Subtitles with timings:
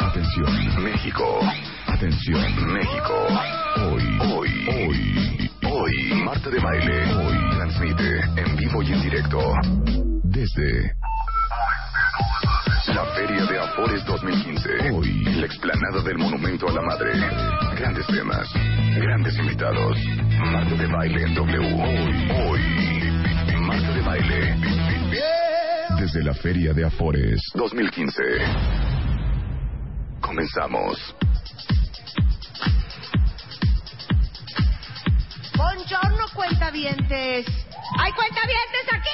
[0.00, 1.40] Atención, México.
[1.86, 3.26] Atención, México.
[3.90, 7.14] Hoy, hoy, hoy, hoy, Marta de Baile.
[7.14, 9.40] Hoy transmite en vivo y en directo
[10.24, 10.92] desde
[12.94, 14.90] la Feria de Afores 2015.
[14.92, 17.12] Hoy, la explanada del Monumento a la Madre.
[17.76, 18.48] Grandes temas,
[18.96, 19.98] grandes invitados.
[20.52, 21.58] Marta de Baile en W.
[21.58, 22.60] Hoy, hoy,
[23.60, 24.95] Marta de Baile.
[26.06, 28.22] Desde la Feria de Afores 2015.
[30.20, 31.16] Comenzamos.
[35.56, 37.46] Buongiorno, cuentavientes.
[37.98, 39.08] ¡Hay cuentavientes aquí!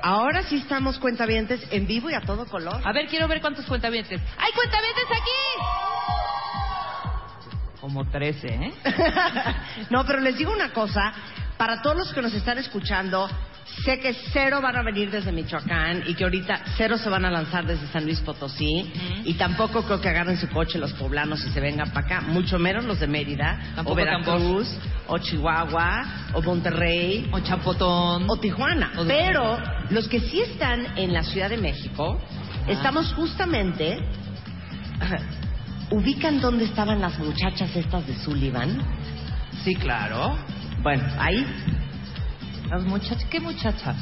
[0.00, 2.80] Ahora sí estamos cuentavientes en vivo y a todo color.
[2.82, 4.22] A ver, quiero ver cuántos cuentavientes.
[4.38, 5.38] ¡Hay cuentavientes aquí!
[7.78, 8.72] Como 13, ¿eh?
[9.90, 11.12] no, pero les digo una cosa.
[11.58, 13.28] Para todos los que nos están escuchando,
[13.84, 17.30] sé que cero van a venir desde Michoacán y que ahorita cero se van a
[17.30, 18.92] lanzar desde San Luis Potosí.
[19.24, 22.20] Y tampoco creo que agarren su coche los poblanos y se vengan para acá.
[22.22, 24.68] Mucho menos los de Mérida, Tampoco o Veracruz,
[25.06, 28.26] o Chihuahua, o Monterrey, O Chapotón.
[28.28, 28.92] o Tijuana.
[28.98, 29.58] O- Pero
[29.90, 32.20] los que sí están en la Ciudad de México,
[32.66, 33.98] estamos justamente.
[35.90, 38.78] ¿Ubican dónde estaban las muchachas estas de Sullivan?
[39.64, 40.36] Sí, claro.
[40.82, 41.44] Bueno, ahí,
[42.70, 43.96] Las muchachas, ¿qué muchachas?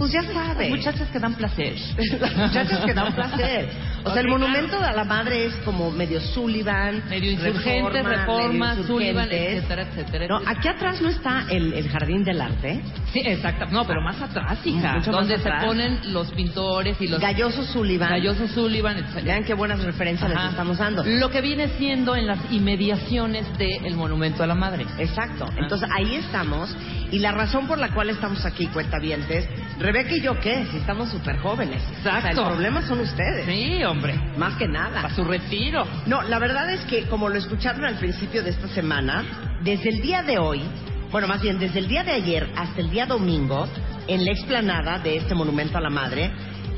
[0.00, 0.70] pues ya saben.
[0.70, 1.74] Muchachas que dan placer.
[2.20, 3.68] Las muchachas que dan placer.
[4.04, 8.70] O sea, el monumento a la madre es como medio Sullivan, Medio insurgentes, Reforma, reforma,
[8.74, 9.62] medio Sullivan, Insurgentes.
[9.64, 10.26] etcétera, etcétera.
[10.28, 12.80] No, aquí atrás no está el, el jardín del arte.
[13.12, 13.66] Sí, exacto.
[13.70, 14.94] No, pero más atrás, hija.
[14.94, 15.62] Mucho más donde atrás.
[15.62, 17.20] se ponen los pintores y los...
[17.20, 18.08] Galloso Sullivan.
[18.10, 19.24] Galloso Sullivan, etcétera.
[19.24, 20.42] Vean qué buenas referencias Ajá.
[20.42, 21.04] les estamos dando.
[21.04, 24.86] Lo que viene siendo en las inmediaciones del Monumento a la Madre.
[24.98, 25.46] Exacto.
[25.58, 26.74] Entonces ahí estamos.
[27.10, 29.48] Y la razón por la cual estamos aquí, cuentavientes,
[29.78, 30.64] Rebeca y yo, ¿qué?
[30.70, 31.82] Si estamos súper jóvenes.
[31.98, 32.46] O sea, el Exacto.
[32.46, 33.46] problema son ustedes.
[33.46, 34.14] Sí, hombre.
[34.36, 35.02] Más que nada.
[35.02, 35.86] Para su retiro.
[36.06, 39.24] No, la verdad es que, como lo escucharon al principio de esta semana,
[39.62, 40.62] desde el día de hoy,
[41.10, 43.66] bueno, más bien desde el día de ayer hasta el día domingo,
[44.06, 46.30] en la explanada de este monumento a la madre,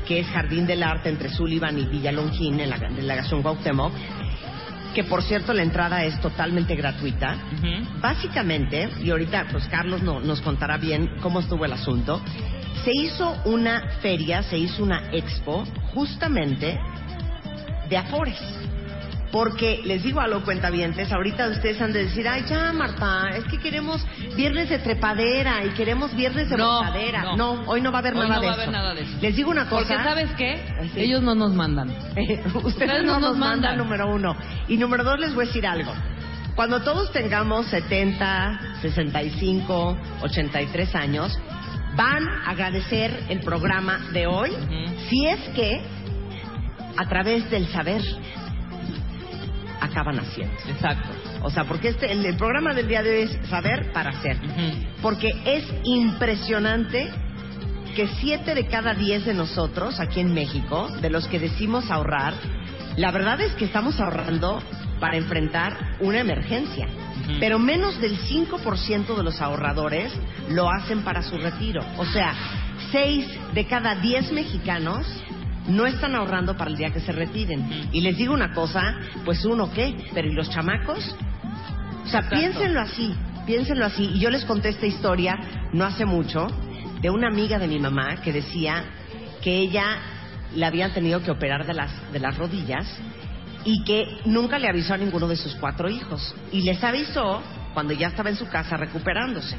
[0.07, 3.93] que es Jardín del Arte entre Sullivan y Villalongín, en la delegación Cuauhtémoc,
[4.93, 7.37] que por cierto la entrada es totalmente gratuita.
[8.01, 12.21] Básicamente, y ahorita pues Carlos no- nos contará bien cómo estuvo el asunto,
[12.83, 15.63] se hizo una feria, se hizo una expo
[15.93, 16.77] justamente
[17.93, 18.39] de Afores.
[19.31, 23.43] Porque les digo a los cuentavientes, ahorita ustedes han de decir, ay ya Marta, es
[23.45, 24.05] que queremos
[24.35, 27.35] viernes de trepadera y queremos viernes de No, botadera.
[27.35, 27.63] no.
[27.65, 28.71] hoy no va a haber, Hoy nada, no de va a haber eso.
[28.71, 29.11] nada de eso.
[29.21, 29.87] Les digo una cosa.
[29.87, 30.63] Porque ¿sabes qué?
[30.93, 31.01] Sí.
[31.01, 31.89] Ellos no nos mandan.
[32.63, 34.35] Ustedes no nos mandan, número uno.
[34.67, 35.91] Y número dos, les voy a decir algo.
[36.55, 41.35] Cuando todos tengamos 70, 65, 83 años,
[41.95, 44.51] van a agradecer el programa de hoy
[45.09, 45.81] si es que
[46.97, 48.01] a través del saber
[49.79, 50.55] acaban haciendo.
[50.67, 51.09] Exacto.
[51.41, 54.37] O sea, porque este, el, el programa del día de hoy es saber para hacer.
[55.01, 57.11] Porque es impresionante
[57.95, 62.33] que siete de cada diez de nosotros aquí en México, de los que decimos ahorrar,
[62.97, 64.61] la verdad es que estamos ahorrando
[64.99, 66.87] para enfrentar una emergencia.
[67.39, 70.11] Pero menos del 5% de los ahorradores
[70.49, 71.83] lo hacen para su retiro.
[71.97, 72.33] O sea,
[72.91, 75.05] seis de cada diez mexicanos
[75.67, 77.89] no están ahorrando para el día que se retiren.
[77.91, 81.15] Y les digo una cosa, pues uno qué, pero ¿y los chamacos?
[82.03, 82.35] O sea, Exacto.
[82.37, 83.15] piénsenlo así,
[83.45, 84.11] piénsenlo así.
[84.15, 85.37] Y yo les conté esta historia
[85.71, 86.47] no hace mucho
[87.01, 88.85] de una amiga de mi mamá que decía
[89.41, 89.97] que ella
[90.55, 92.85] le habían tenido que operar de las, de las rodillas
[93.65, 96.35] y que nunca le avisó a ninguno de sus cuatro hijos.
[96.51, 97.41] Y les avisó
[97.73, 99.57] cuando ya estaba en su casa recuperándose.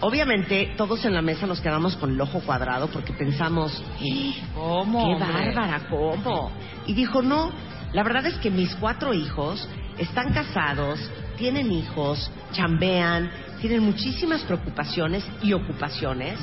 [0.00, 5.06] Obviamente, todos en la mesa nos quedamos con el ojo cuadrado porque pensamos, "Eh, ¿Cómo?
[5.06, 5.86] ¡Qué bárbara!
[5.88, 6.50] ¿Cómo?
[6.86, 7.50] Y dijo, no,
[7.92, 9.66] la verdad es que mis cuatro hijos
[9.98, 10.98] están casados,
[11.36, 13.30] tienen hijos, chambean,
[13.60, 16.38] tienen muchísimas preocupaciones y ocupaciones.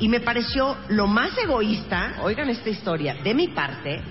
[0.00, 4.02] Y me pareció lo más egoísta, oigan esta historia, de mi parte,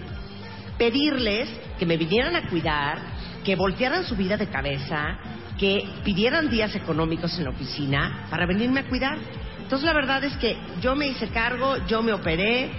[0.77, 2.99] pedirles que me vinieran a cuidar,
[3.43, 5.17] que voltearan su vida de cabeza,
[5.57, 9.17] que pidieran días económicos en la oficina para venirme a cuidar.
[9.61, 12.69] Entonces la verdad es que yo me hice cargo, yo me operé,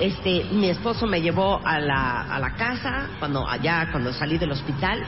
[0.00, 4.52] este, mi esposo me llevó a la, a la casa cuando allá cuando salí del
[4.52, 5.02] hospital,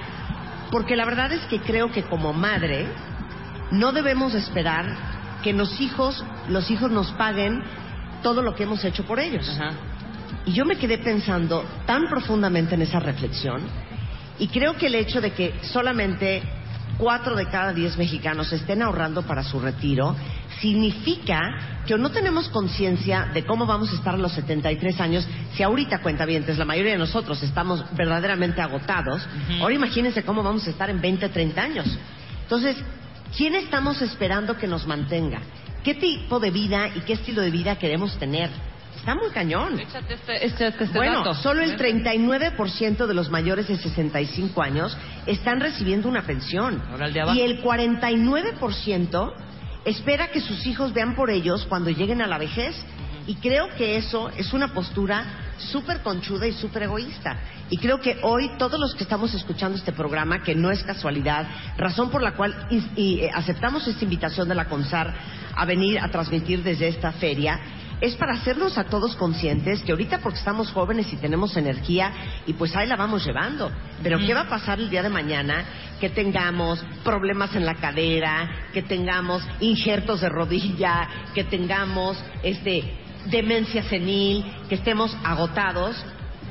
[0.70, 2.86] porque la verdad es que creo que como madre
[3.70, 4.86] no debemos esperar
[5.42, 7.62] que los hijos, los hijos nos paguen
[8.22, 9.48] todo lo que hemos hecho por ellos.
[9.48, 9.72] Ajá.
[10.46, 13.62] Y yo me quedé pensando tan profundamente en esa reflexión
[14.38, 16.42] y creo que el hecho de que solamente
[16.98, 20.16] cuatro de cada diez mexicanos estén ahorrando para su retiro
[20.60, 25.62] significa que no tenemos conciencia de cómo vamos a estar a los 73 años si
[25.62, 29.26] ahorita cuenta bien, la mayoría de nosotros estamos verdaderamente agotados.
[29.60, 31.98] Ahora imagínense cómo vamos a estar en 20, 30 años.
[32.42, 32.76] Entonces,
[33.36, 35.40] ¿quién estamos esperando que nos mantenga?
[35.84, 38.50] ¿Qué tipo de vida y qué estilo de vida queremos tener?
[38.96, 39.78] Está muy cañón.
[39.78, 41.34] Échate este, este, este Bueno, dato.
[41.34, 44.96] solo el 39% de los mayores de 65 años
[45.26, 46.82] están recibiendo una pensión.
[46.90, 47.38] Ahora el de abajo.
[47.38, 49.32] Y el 49%
[49.84, 52.74] espera que sus hijos vean por ellos cuando lleguen a la vejez.
[53.28, 55.24] Y creo que eso es una postura
[55.58, 57.36] súper conchuda y súper egoísta.
[57.70, 61.44] Y creo que hoy todos los que estamos escuchando este programa, que no es casualidad,
[61.76, 65.12] razón por la cual is- y, eh, aceptamos esta invitación de la CONSAR
[65.56, 67.58] a venir a transmitir desde esta feria,
[68.00, 72.12] es para hacernos a todos conscientes que ahorita porque estamos jóvenes y tenemos energía
[72.46, 73.70] y pues ahí la vamos llevando.
[74.02, 75.64] Pero ¿qué va a pasar el día de mañana
[76.00, 82.82] que tengamos problemas en la cadera, que tengamos injertos de rodilla, que tengamos este
[83.26, 85.96] demencia senil, que estemos agotados?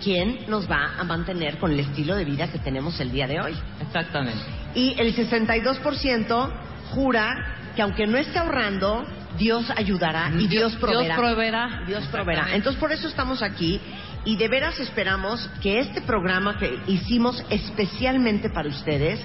[0.04, 3.40] ¿Quién nos va a mantener con el estilo de vida que tenemos el día de
[3.40, 3.56] hoy?
[3.82, 4.42] Exactamente.
[4.74, 6.54] Y el 62%
[6.92, 9.06] jura que aunque no esté ahorrando,
[9.38, 11.16] Dios ayudará y Dios proveerá.
[11.16, 11.84] Dios proveerá.
[11.86, 12.56] Dios proveerá.
[12.56, 13.80] Entonces por eso estamos aquí
[14.26, 19.20] y de veras esperamos que este programa que hicimos especialmente para ustedes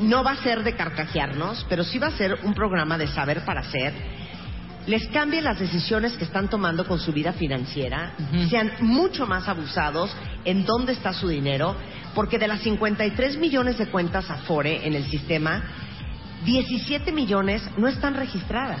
[0.00, 3.44] no va a ser de carcajearnos, pero sí va a ser un programa de saber
[3.44, 3.92] para hacer.
[4.86, 8.14] Les cambie las decisiones que están tomando con su vida financiera,
[8.48, 10.10] sean mucho más abusados
[10.44, 11.76] en dónde está su dinero,
[12.14, 15.62] porque de las 53 millones de cuentas Afore en el sistema,
[16.44, 18.80] 17 millones no están registradas.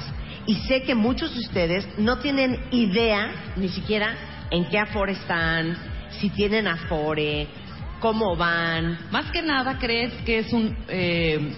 [0.50, 4.16] Y sé que muchos de ustedes no tienen idea ni siquiera
[4.50, 5.76] en qué Afore están,
[6.18, 7.46] si tienen Afore,
[8.00, 8.98] cómo van.
[9.12, 11.54] Más que nada crees que es un eh,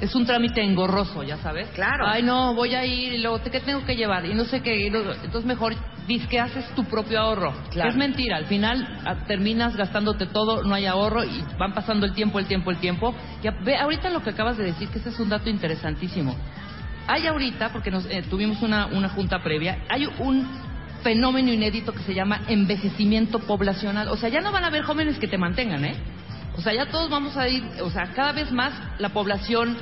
[0.00, 1.68] es un trámite engorroso, ya sabes.
[1.76, 2.08] Claro.
[2.08, 4.26] Ay, no, voy a ir y luego, ¿qué tengo que llevar?
[4.26, 4.90] Y no sé qué.
[4.90, 5.76] luego- entonces mejor
[6.08, 7.54] dices que haces tu propio ahorro.
[7.70, 7.90] Claro.
[7.90, 8.38] Es mentira.
[8.38, 12.46] Al final ah, terminas gastándote todo, no hay ahorro y van pasando el tiempo, el
[12.46, 13.14] tiempo, el tiempo.
[13.44, 16.34] Y a- ve ahorita lo que acabas de decir, que ese es un dato interesantísimo.
[17.06, 20.48] Hay ahorita, porque nos, eh, tuvimos una, una junta previa, hay un
[21.02, 24.08] fenómeno inédito que se llama envejecimiento poblacional.
[24.08, 25.94] O sea, ya no van a haber jóvenes que te mantengan, ¿eh?
[26.56, 29.76] O sea, ya todos vamos a ir, o sea, cada vez más la población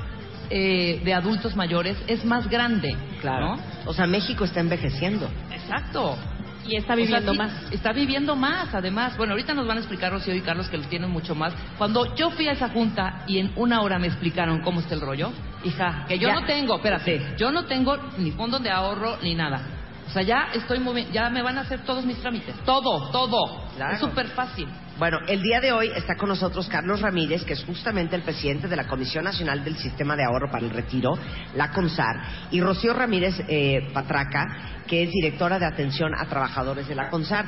[0.50, 3.58] eh, de adultos mayores es más grande, ¿no?
[3.86, 5.30] O sea, México está envejeciendo.
[5.50, 6.18] Exacto.
[6.66, 7.72] Y está O sea, viviendo sí, más.
[7.72, 9.16] Está viviendo más, además.
[9.16, 11.54] Bueno, ahorita nos van a explicar Rocío y Carlos que lo tienen mucho más.
[11.78, 15.00] Cuando yo fui a esa junta y en una hora me explicaron cómo está el
[15.00, 15.32] rollo,
[15.64, 16.34] hija, que yo Ya.
[16.34, 17.26] no tengo, espérate, Sí.
[17.38, 19.60] yo no tengo ni fondo de ahorro ni nada.
[20.08, 22.54] O sea, ya estoy movi- ya me van a hacer todos mis trámites.
[22.66, 23.64] Todo, todo.
[23.76, 23.94] Claro.
[23.94, 24.68] Es súper fácil.
[24.98, 28.68] Bueno, el día de hoy está con nosotros Carlos Ramírez, que es justamente el presidente
[28.68, 31.12] de la Comisión Nacional del Sistema de Ahorro para el Retiro,
[31.56, 36.94] la CONSAR, y Rocío Ramírez eh, Patraca, que es directora de atención a trabajadores de
[36.94, 37.46] la CONSAR.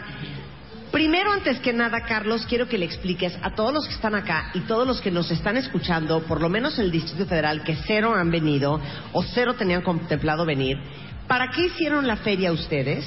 [0.94, 4.50] Primero, antes que nada, Carlos, quiero que le expliques a todos los que están acá
[4.54, 7.74] y todos los que nos están escuchando, por lo menos en el Distrito Federal, que
[7.84, 8.80] cero han venido
[9.12, 10.78] o cero tenían contemplado venir,
[11.26, 13.04] ¿para qué hicieron la feria ustedes?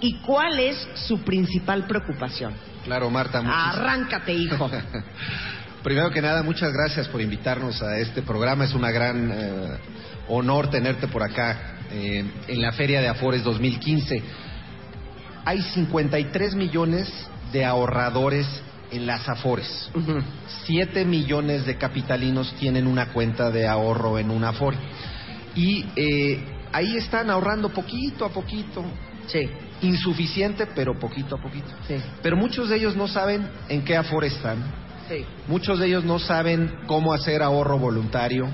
[0.00, 2.52] ¿Y cuál es su principal preocupación?
[2.84, 3.42] Claro, Marta.
[3.42, 4.68] muchis- Arráncate, hijo.
[5.84, 8.64] Primero que nada, muchas gracias por invitarnos a este programa.
[8.64, 9.68] Es una gran eh,
[10.26, 14.47] honor tenerte por acá eh, en la Feria de Afores 2015.
[15.48, 17.10] Hay 53 millones
[17.52, 18.46] de ahorradores
[18.90, 19.90] en las Afores.
[19.94, 20.18] Ujú.
[20.66, 24.76] 7 millones de capitalinos tienen una cuenta de ahorro en una Afore.
[25.54, 28.84] Y eh, ahí están ahorrando poquito a poquito.
[29.26, 29.48] Sí,
[29.80, 31.68] Insuficiente, pero poquito a poquito.
[31.86, 34.58] sí, Pero muchos de ellos no saben en qué Afore están.
[35.08, 35.24] sí.
[35.46, 38.48] Muchos de ellos no saben cómo hacer ahorro voluntario,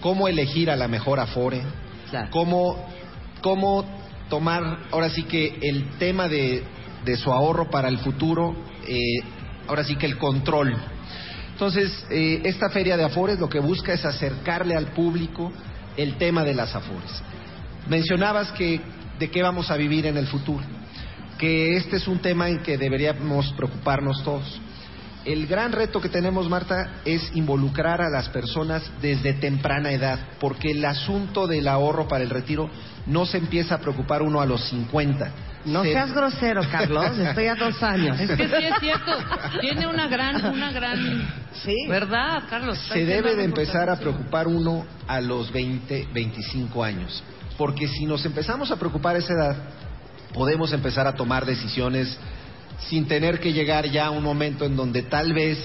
[0.00, 1.62] cómo elegir a la mejor Afore,
[2.10, 2.30] Claro.
[2.32, 2.84] cómo,
[3.42, 3.95] cómo
[4.28, 6.62] tomar, ahora sí que el tema de,
[7.04, 8.54] de su ahorro para el futuro,
[8.86, 8.98] eh,
[9.68, 10.76] ahora sí que el control.
[11.52, 15.52] Entonces, eh, esta feria de Afores lo que busca es acercarle al público
[15.96, 17.22] el tema de las Afores.
[17.88, 18.80] Mencionabas que
[19.18, 20.64] de qué vamos a vivir en el futuro,
[21.38, 24.60] que este es un tema en que deberíamos preocuparnos todos.
[25.26, 30.70] El gran reto que tenemos, Marta, es involucrar a las personas desde temprana edad, porque
[30.70, 32.70] el asunto del ahorro para el retiro
[33.06, 35.32] no se empieza a preocupar uno a los 50.
[35.64, 37.18] No Se- seas grosero, Carlos.
[37.18, 38.20] Estoy a dos años.
[38.20, 39.12] Es que sí es cierto.
[39.60, 41.28] Tiene una gran, una gran
[41.64, 41.74] Sí.
[41.88, 42.78] verdad, Carlos.
[42.88, 47.20] Se debe de empezar a preocupar uno a los 20, 25 años.
[47.58, 49.56] Porque si nos empezamos a preocupar a esa edad,
[50.32, 52.16] podemos empezar a tomar decisiones
[52.80, 55.58] sin tener que llegar ya a un momento en donde tal vez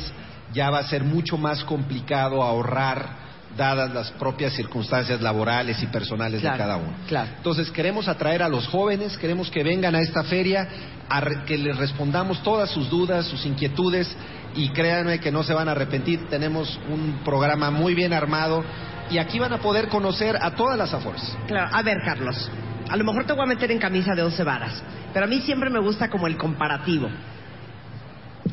[0.53, 3.21] ya va a ser mucho más complicado ahorrar
[3.57, 6.93] dadas las propias circunstancias laborales y personales Claro, de cada uno.
[7.07, 7.29] claro.
[7.37, 10.67] Entonces queremos atraer a los jóvenes, queremos que vengan a esta feria,
[11.09, 14.15] a que les respondamos todas sus dudas, sus inquietudes
[14.55, 16.27] y créanme que no se van a arrepentir.
[16.29, 18.63] Tenemos un programa muy bien armado
[19.09, 21.21] y aquí van a poder conocer a todas las afores.
[21.47, 22.49] Claro, a ver, Carlos.
[22.91, 24.83] A lo mejor te voy a meter en camisa de once varas,
[25.13, 27.09] pero a mí siempre me gusta como el comparativo.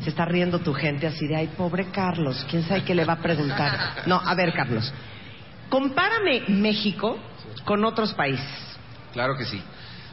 [0.01, 3.13] Se está riendo tu gente así de, ay, pobre Carlos, quién sabe qué le va
[3.13, 4.03] a preguntar.
[4.05, 4.93] No, a ver, Carlos.
[5.67, 7.19] Compárame México
[7.65, 8.47] con otros países.
[9.11, 9.61] Claro que sí.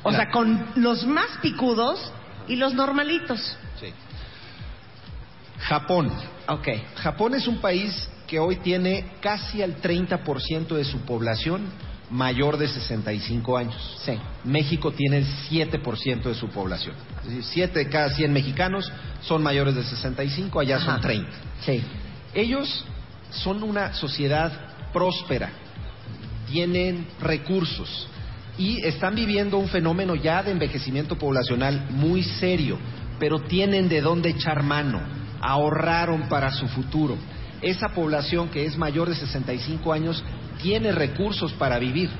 [0.02, 2.12] O sea, con los más picudos
[2.48, 3.56] y los normalitos.
[3.80, 3.92] sí.
[5.60, 6.12] Japón.
[6.48, 6.68] Ok.
[6.96, 11.70] Japón es un país que hoy tiene casi el 30% de su población
[12.10, 13.98] mayor de 65 años.
[14.04, 14.18] Sí.
[14.44, 16.94] México tiene el 7% de su población.
[17.20, 18.90] Es decir, 7 de cada 100 mexicanos
[19.22, 20.92] son mayores de 65, allá Ajá.
[20.92, 21.30] son 30.
[21.64, 21.82] Sí.
[22.34, 22.84] Ellos
[23.30, 24.52] son una sociedad
[24.92, 25.50] próspera,
[26.50, 28.08] tienen recursos
[28.58, 32.78] y están viviendo un fenómeno ya de envejecimiento poblacional muy serio,
[33.18, 35.00] pero tienen de dónde echar mano,
[35.40, 37.16] ahorraron para su futuro.
[37.60, 40.22] Esa población que es mayor de 65 años
[40.62, 42.10] tiene recursos para vivir.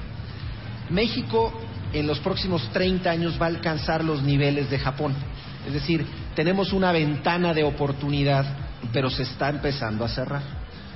[0.91, 1.53] México
[1.93, 5.15] en los próximos 30 años va a alcanzar los niveles de Japón.
[5.67, 8.45] Es decir, tenemos una ventana de oportunidad,
[8.93, 10.43] pero se está empezando a cerrar.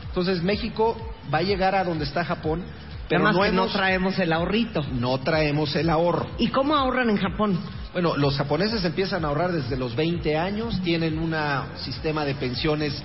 [0.07, 0.97] Entonces México
[1.33, 2.65] va a llegar a donde está Japón,
[3.09, 4.83] pero Además no, que no traemos el ahorrito.
[4.93, 6.29] no traemos el ahorro.
[6.39, 7.59] ¿Y cómo ahorran en Japón?
[7.93, 11.35] Bueno, los japoneses empiezan a ahorrar desde los 20 años, tienen un
[11.77, 13.03] sistema de pensiones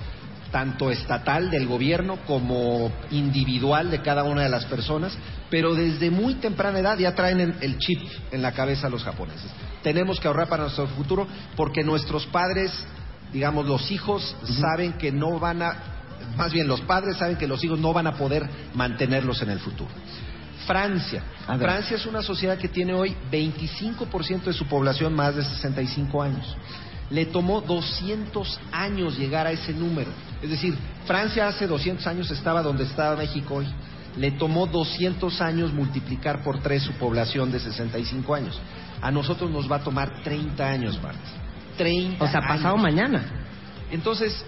[0.50, 5.16] tanto estatal del gobierno como individual de cada una de las personas,
[5.50, 8.00] pero desde muy temprana edad ya traen el- chip
[8.30, 9.50] en la cabeza los japoneses.
[9.82, 11.26] Tenemos que ahorrar para nuestro futuro
[11.56, 12.72] porque nuestros padres,
[13.32, 15.76] digamos, los hijos saben que no van a,
[16.36, 19.58] más bien los padres saben que los hijos no van a poder mantenerlos en el
[19.60, 19.90] futuro.
[20.66, 21.22] Francia.
[21.58, 26.56] Francia es una sociedad que tiene hoy 25% de su población más de 65 años.
[27.10, 30.10] Le tomó 200 años llegar a ese número.
[30.42, 33.66] Es decir, Francia hace 200 años estaba donde está México hoy.
[34.16, 38.58] Le tomó 200 años multiplicar por tres su población de 65 años.
[39.02, 41.20] A nosotros nos va a tomar 30 años, Marta.
[41.76, 43.22] 30 O sea, pasado mañana.
[43.90, 44.44] Entonces,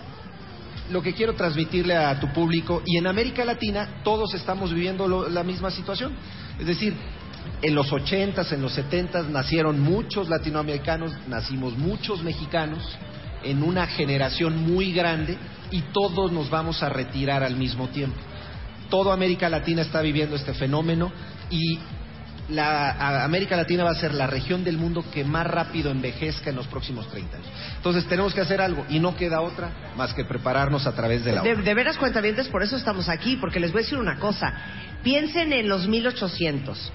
[0.90, 5.28] lo que quiero transmitirle a tu público, y en América Latina todos estamos viviendo lo-
[5.28, 6.12] la misma situación.
[6.58, 6.94] Es decir,
[7.62, 12.82] en los 80s, en los 70s nacieron muchos latinoamericanos, nacimos muchos mexicanos,
[13.42, 15.36] en una generación muy grande,
[15.70, 18.16] y todos nos vamos a retirar al mismo tiempo.
[18.88, 21.12] Toda América Latina está viviendo este fenómeno
[21.50, 21.78] y
[22.48, 26.56] la América Latina va a ser la región del mundo que más rápido envejezca en
[26.56, 27.48] los próximos 30 años.
[27.76, 31.32] Entonces tenemos que hacer algo y no queda otra más que prepararnos a través de
[31.32, 34.18] la De, de veras, cuentavientes, por eso estamos aquí, porque les voy a decir una
[34.18, 34.54] cosa.
[35.02, 36.92] Piensen en los 1800.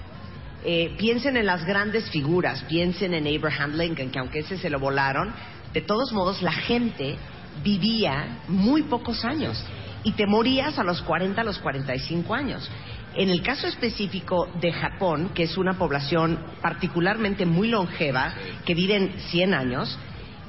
[0.66, 2.64] Eh, piensen en las grandes figuras.
[2.64, 5.32] Piensen en Abraham Lincoln, que aunque ese se lo volaron,
[5.74, 7.16] de todos modos la gente
[7.62, 9.62] vivía muy pocos años.
[10.04, 12.70] Y te morías a los 40, a los 45 años.
[13.14, 19.14] En el caso específico de Japón, que es una población particularmente muy longeva, que viven
[19.30, 19.98] 100 años,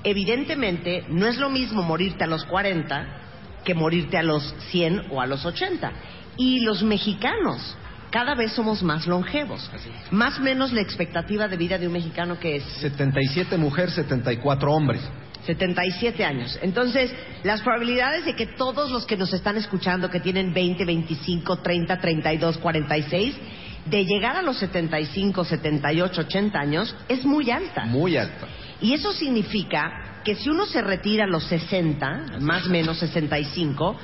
[0.03, 3.21] evidentemente no es lo mismo morirte a los 40
[3.65, 5.91] que morirte a los 100 o a los 80.
[6.37, 7.77] Y los mexicanos
[8.15, 9.69] cada vez somos más longevos.
[10.09, 14.71] Más o menos la expectativa de vida de un mexicano que es 77 mujeres, 74
[14.71, 15.01] hombres.
[15.45, 16.57] 77 años.
[16.61, 17.11] Entonces,
[17.43, 21.99] las probabilidades de que todos los que nos están escuchando, que tienen 20, 25, 30,
[21.99, 23.35] 32, 46,
[23.83, 27.83] de llegar a los 75, 78, 80 años, es muy alta.
[27.83, 28.47] Muy alta.
[28.79, 33.97] Y eso significa que si uno se retira a los 60, más o menos 65,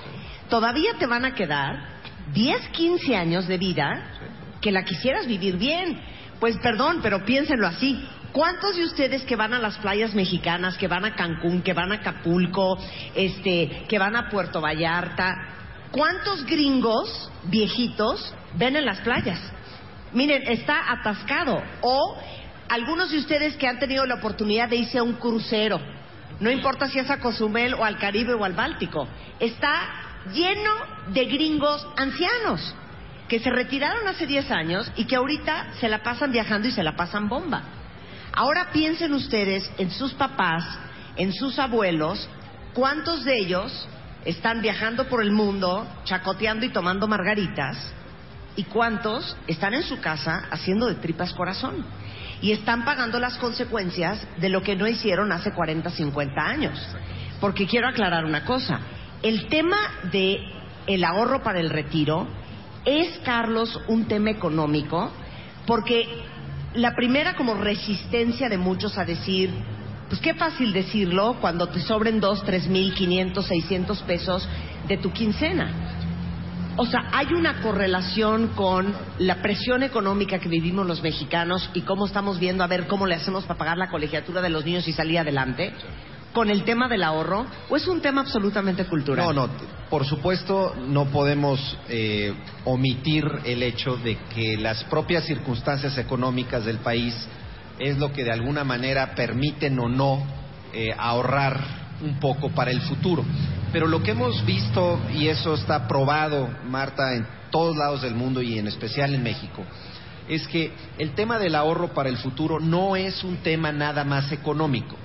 [0.50, 2.01] todavía te van a quedar
[2.34, 4.20] 10, 15 años de vida
[4.62, 6.00] que la quisieras vivir bien.
[6.40, 8.04] Pues perdón, pero piénsenlo así.
[8.32, 11.92] ¿Cuántos de ustedes que van a las playas mexicanas, que van a Cancún, que van
[11.92, 12.78] a Acapulco,
[13.14, 15.34] este, que van a Puerto Vallarta,
[15.92, 19.40] cuántos gringos viejitos ven en las playas?
[20.14, 21.62] Miren, está atascado.
[21.82, 22.18] O
[22.70, 25.82] algunos de ustedes que han tenido la oportunidad de irse a un crucero
[26.42, 29.08] no importa si es a Cozumel o al Caribe o al Báltico,
[29.40, 30.01] está
[30.34, 30.72] lleno
[31.08, 32.76] de gringos ancianos
[33.28, 36.84] que se retiraron hace 10 años y que ahorita se la pasan viajando y se
[36.84, 37.64] la pasan bomba.
[38.34, 40.64] Ahora piensen ustedes en sus papás,
[41.16, 42.30] en sus abuelos,
[42.74, 43.88] cuántos de ellos
[44.26, 47.94] están viajando por el mundo, chacoteando y tomando margaritas,
[48.56, 51.86] y cuántos están en su casa haciendo de tripas corazón
[52.42, 56.80] y están pagando las consecuencias de lo que no hicieron hace 40, 50 años.
[57.40, 58.80] Porque quiero aclarar una cosa,
[59.24, 59.78] el tema
[60.12, 60.40] de
[60.88, 62.28] el ahorro para el retiro
[62.86, 65.12] es, Carlos, un tema económico,
[65.68, 66.04] porque
[66.74, 69.52] la primera como resistencia de muchos a decir,
[70.10, 74.48] pues qué fácil decirlo cuando te sobren dos, tres mil, quinientos, seiscientos pesos
[74.88, 75.98] de tu quincena.
[76.78, 82.08] O sea, hay una correlación con la presión económica que vivimos los mexicanos y cómo
[82.08, 84.94] estamos viendo a ver cómo le hacemos para pagar la colegiatura de los niños y
[84.94, 85.74] salir adelante
[86.34, 89.26] con el tema del ahorro o es un tema absolutamente cultural?
[89.26, 89.54] No, no,
[89.90, 92.34] por supuesto no podemos eh,
[92.66, 97.16] omitir el hecho de que las propias circunstancias económicas del país
[97.80, 100.24] es lo que de alguna manera permiten o no
[100.74, 103.24] eh, ahorrar un poco para el futuro.
[103.72, 108.42] Pero lo que hemos visto, y eso está probado, Marta, en todos lados del mundo
[108.42, 109.64] y en especial en México,
[110.32, 114.32] es que el tema del ahorro para el futuro no es un tema nada más
[114.32, 114.96] económico.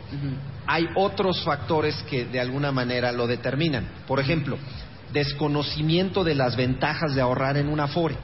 [0.68, 3.88] Hay otros factores que de alguna manera lo determinan.
[4.06, 4.56] Por ejemplo,
[5.12, 8.16] desconocimiento de las ventajas de ahorrar en una Afore.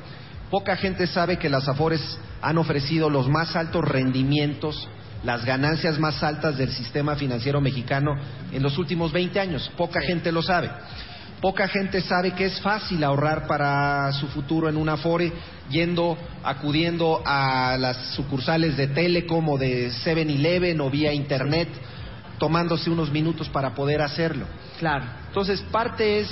[0.49, 4.88] Poca gente sabe que las Afores han ofrecido los más altos rendimientos
[5.25, 8.14] las ganancias más altas del sistema financiero mexicano
[8.50, 9.71] en los últimos 20 años.
[9.76, 10.71] Poca gente lo sabe.
[11.42, 15.32] Poca gente sabe que es fácil ahorrar para su futuro en una Afore
[15.68, 21.68] yendo, acudiendo a las sucursales de Telecom o de 7-Eleven o vía Internet,
[22.38, 24.46] tomándose unos minutos para poder hacerlo.
[24.78, 25.04] Claro.
[25.26, 26.28] Entonces, parte es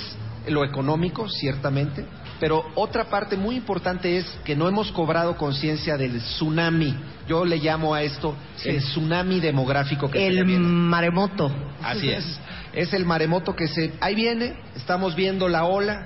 [0.47, 2.05] lo económico, ciertamente,
[2.39, 6.95] pero otra parte muy importante es que no hemos cobrado conciencia del tsunami.
[7.27, 10.65] Yo le llamo a esto el tsunami demográfico que el se viene.
[10.65, 11.51] maremoto.
[11.83, 12.39] Así es.
[12.73, 16.05] Es el maremoto que se ahí viene, estamos viendo la ola,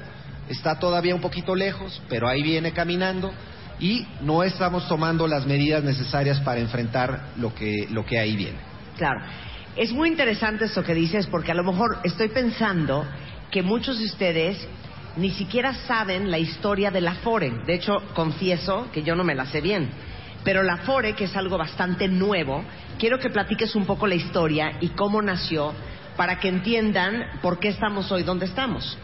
[0.49, 3.32] está todavía un poquito lejos, pero ahí viene caminando
[3.80, 8.58] y no estamos tomando las medidas necesarias para enfrentar lo que lo que ahí viene.
[8.97, 9.21] Claro.
[9.75, 13.06] Es muy interesante esto que dices porque a lo mejor estoy pensando
[13.51, 14.58] que muchos de ustedes
[15.17, 17.51] ni siquiera saben la historia de la FORE.
[17.65, 19.89] De hecho, confieso que yo no me la sé bien.
[20.43, 22.63] Pero la FORE, que es algo bastante nuevo,
[22.99, 25.73] quiero que platiques un poco la historia y cómo nació
[26.15, 28.97] para que entiendan por qué estamos hoy donde estamos.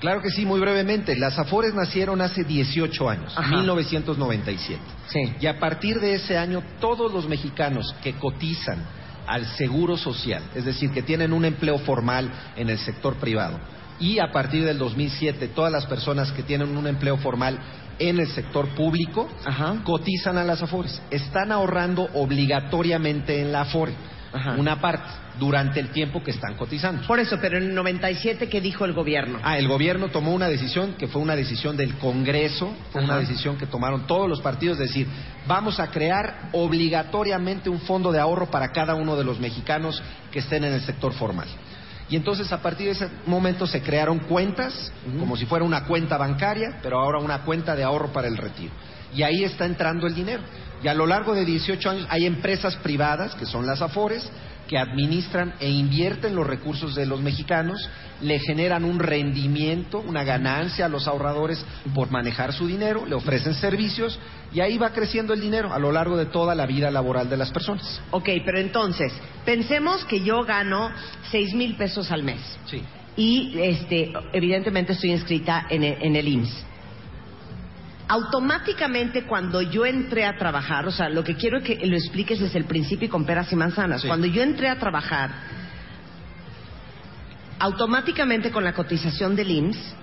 [0.00, 1.16] Claro que sí, muy brevemente.
[1.16, 3.56] Las Afores nacieron hace 18 años, Ajá.
[3.56, 4.80] 1997.
[5.08, 5.34] Sí.
[5.40, 8.78] Y a partir de ese año, todos los mexicanos que cotizan
[9.26, 13.58] al seguro social, es decir, que tienen un empleo formal en el sector privado,
[13.98, 17.58] y a partir del 2007, todas las personas que tienen un empleo formal
[17.98, 19.76] en el sector público Ajá.
[19.84, 21.00] cotizan a las Afores.
[21.10, 23.94] Están ahorrando obligatoriamente en la Afore
[24.34, 24.52] Ajá.
[24.58, 25.08] una parte
[25.38, 27.06] durante el tiempo que están cotizando.
[27.06, 29.38] Por eso, pero en el 97, ¿qué dijo el gobierno?
[29.42, 33.56] Ah, el gobierno tomó una decisión que fue una decisión del Congreso, fue una decisión
[33.56, 35.06] que tomaron todos los partidos, es decir,
[35.46, 40.38] vamos a crear obligatoriamente un fondo de ahorro para cada uno de los mexicanos que
[40.38, 41.48] estén en el sector formal.
[42.08, 46.16] Y entonces a partir de ese momento se crearon cuentas, como si fuera una cuenta
[46.16, 48.72] bancaria, pero ahora una cuenta de ahorro para el retiro.
[49.12, 50.42] Y ahí está entrando el dinero.
[50.82, 54.30] Y a lo largo de 18 años hay empresas privadas, que son las AFORES,
[54.68, 57.88] que administran e invierten los recursos de los mexicanos,
[58.20, 63.54] le generan un rendimiento, una ganancia a los ahorradores por manejar su dinero, le ofrecen
[63.54, 64.18] servicios
[64.52, 67.36] y ahí va creciendo el dinero a lo largo de toda la vida laboral de
[67.36, 68.00] las personas.
[68.10, 69.12] Ok, pero entonces,
[69.44, 70.90] pensemos que yo gano
[71.30, 72.40] seis mil pesos al mes.
[72.66, 72.82] Sí.
[73.16, 76.64] Y, este, evidentemente estoy inscrita en el, en el IMSS.
[78.08, 82.58] Automáticamente cuando yo entré a trabajar, o sea, lo que quiero que lo expliques desde
[82.58, 84.02] el principio y con peras y manzanas.
[84.02, 84.06] Sí.
[84.08, 85.30] Cuando yo entré a trabajar,
[87.58, 89.94] automáticamente con la cotización del IMSS,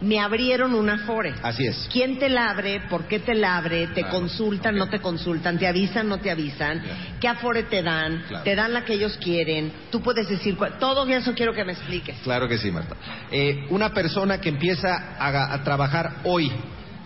[0.00, 1.34] me abrieron una FORE.
[1.42, 1.88] Así es.
[1.92, 2.82] ¿Quién te la abre?
[2.88, 3.88] ¿Por qué te la abre?
[3.88, 4.76] ¿Te Claro, consultan?
[4.76, 5.58] ¿No te consultan?
[5.58, 6.08] ¿Te avisan?
[6.08, 6.82] ¿No te avisan?
[7.20, 8.22] ¿Qué afore te dan?
[8.28, 8.44] Claro.
[8.44, 9.72] ¿Te dan la que ellos quieren?
[9.90, 12.16] Tú puedes decir, todo eso quiero que me expliques.
[12.22, 12.94] Claro que sí, Marta.
[13.30, 16.52] Eh, una persona que empieza a, a trabajar hoy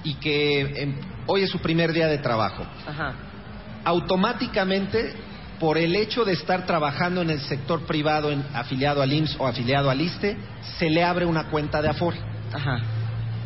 [0.04, 0.94] y que em,
[1.26, 3.14] hoy es su primer día de trabajo, Ajá.
[3.84, 5.14] automáticamente,
[5.60, 9.46] por el hecho de estar trabajando en el sector privado, en- afiliado al IMSS o
[9.46, 10.36] afiliado al ISTE,
[10.78, 12.18] se le abre una cuenta de Afore.
[12.52, 12.78] Ajá.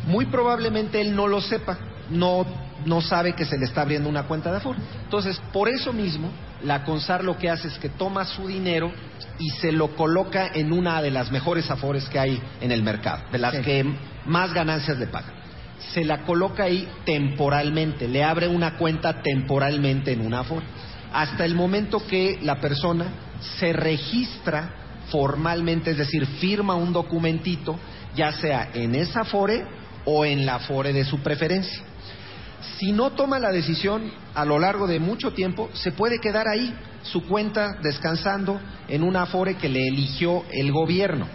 [0.07, 1.77] Muy probablemente él no lo sepa,
[2.09, 2.45] no,
[2.85, 4.79] no sabe que se le está abriendo una cuenta de Afore.
[5.03, 6.31] Entonces, por eso mismo,
[6.63, 8.91] la CONSAR lo que hace es que toma su dinero
[9.37, 13.23] y se lo coloca en una de las mejores afores que hay en el mercado,
[13.31, 13.61] de las Sí.
[13.61, 13.85] que
[14.25, 15.36] más ganancias le pagan.
[15.93, 20.65] Se la coloca ahí temporalmente, le abre una cuenta temporalmente en una afore,
[21.13, 23.05] hasta el momento que la persona
[23.59, 24.73] se registra
[25.09, 27.77] formalmente, es decir, firma un documentito,
[28.15, 29.65] ya sea en esa afore
[30.05, 31.83] o en la afore de su preferencia.
[32.77, 36.73] Si no toma la decisión a lo largo de mucho tiempo, se puede quedar ahí,
[37.03, 41.27] su cuenta descansando en una afore que le eligió el gobierno.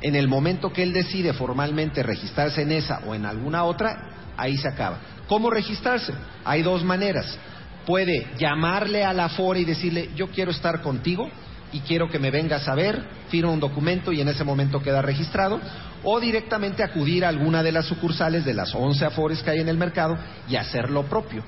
[0.00, 4.56] En el momento que él decide formalmente registrarse en esa o en alguna otra, ahí
[4.56, 4.98] se acaba.
[5.28, 6.12] ¿Cómo registrarse?
[6.44, 7.36] Hay dos maneras.
[7.84, 11.28] Puede llamarle a la y decirle, yo quiero estar contigo
[11.72, 15.02] y quiero que me vengas a ver, firma un documento y en ese momento queda
[15.02, 15.60] registrado,
[16.04, 19.68] o directamente acudir a alguna de las sucursales de las 11 afores que hay en
[19.68, 20.16] el mercado
[20.48, 21.42] y hacer lo propio.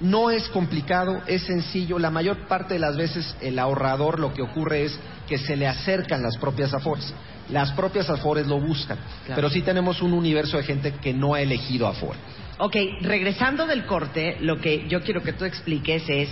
[0.00, 1.98] No es complicado, es sencillo.
[1.98, 5.68] La mayor parte de las veces el ahorrador lo que ocurre es que se le
[5.68, 7.14] acercan las propias afores.
[7.50, 8.98] Las propias afores lo buscan.
[9.26, 9.36] Claro.
[9.36, 12.18] Pero sí tenemos un universo de gente que no ha elegido afore.
[12.58, 16.28] Ok, regresando del corte, lo que yo quiero que tú expliques es,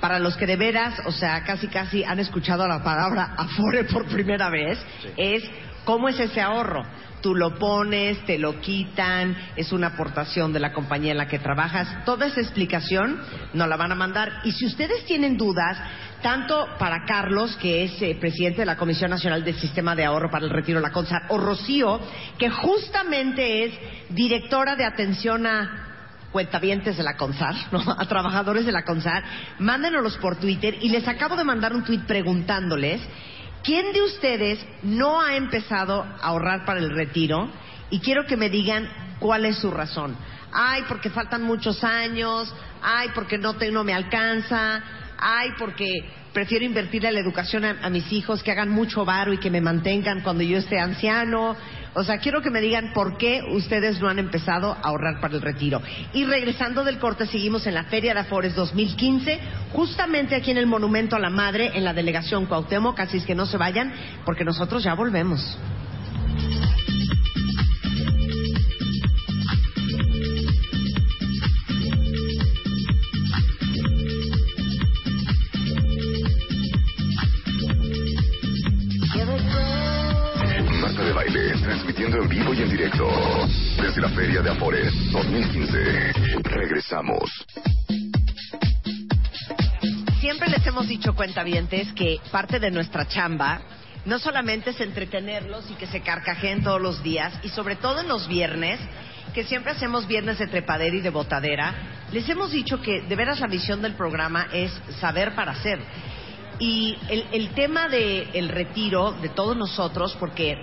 [0.00, 4.06] para los que de veras, o sea, casi casi han escuchado la palabra Afore por
[4.06, 4.78] primera vez,
[5.16, 5.42] es
[5.84, 6.84] cómo es ese ahorro.
[7.20, 11.40] Tú lo pones, te lo quitan, es una aportación de la compañía en la que
[11.40, 12.04] trabajas.
[12.04, 13.20] Toda esa explicación
[13.54, 14.40] nos la van a mandar.
[14.44, 15.76] Y si ustedes tienen dudas,
[16.22, 20.30] tanto para Carlos, que es eh, presidente de la Comisión Nacional del Sistema de Ahorro
[20.30, 22.00] para el Retiro, la CONSAR, o Rocío,
[22.38, 23.74] que justamente es
[24.10, 25.88] directora de atención a
[26.32, 27.82] cuentavientes de la CONSAR, ¿no?
[27.90, 29.24] a trabajadores de la CONSAR,
[29.58, 33.00] mándenoslos por Twitter y les acabo de mandar un tweet preguntándoles
[33.62, 37.50] quién de ustedes no ha empezado a ahorrar para el retiro
[37.90, 40.16] y quiero que me digan cuál es su razón.
[40.52, 42.52] Ay, porque faltan muchos años,
[42.82, 44.82] ay, porque no, te, no me alcanza,
[45.18, 49.32] ay, porque prefiero invertir en la educación a, a mis hijos, que hagan mucho varo
[49.32, 51.56] y que me mantengan cuando yo esté anciano.
[51.94, 55.34] O sea, quiero que me digan por qué ustedes no han empezado a ahorrar para
[55.34, 55.82] el retiro.
[56.12, 59.40] Y regresando del corte, seguimos en la Feria de Afores 2015,
[59.72, 63.34] justamente aquí en el Monumento a la Madre, en la delegación Cuauhtémoc, así es que
[63.34, 63.92] no se vayan,
[64.24, 65.58] porque nosotros ya volvemos.
[81.98, 83.08] Transmitiendo en vivo y en directo
[83.80, 86.12] desde la Feria de Afores 2015.
[86.44, 87.46] Regresamos.
[90.20, 93.60] Siempre les hemos dicho, cuentavientes, que parte de nuestra chamba
[94.04, 98.08] no solamente es entretenerlos y que se carcajeen todos los días, y sobre todo en
[98.08, 98.78] los viernes,
[99.34, 101.74] que siempre hacemos viernes de trepadera y de botadera,
[102.12, 105.80] les hemos dicho que de veras la misión del programa es saber para hacer.
[106.60, 110.56] Y el, el tema del retiro de todos nosotros, porque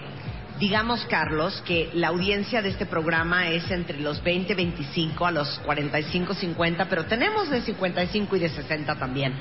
[0.60, 5.60] digamos, Carlos, que la audiencia de este programa es entre los 20, 25 a los
[5.60, 9.34] 45, 50, pero tenemos de 55 y de 60 también.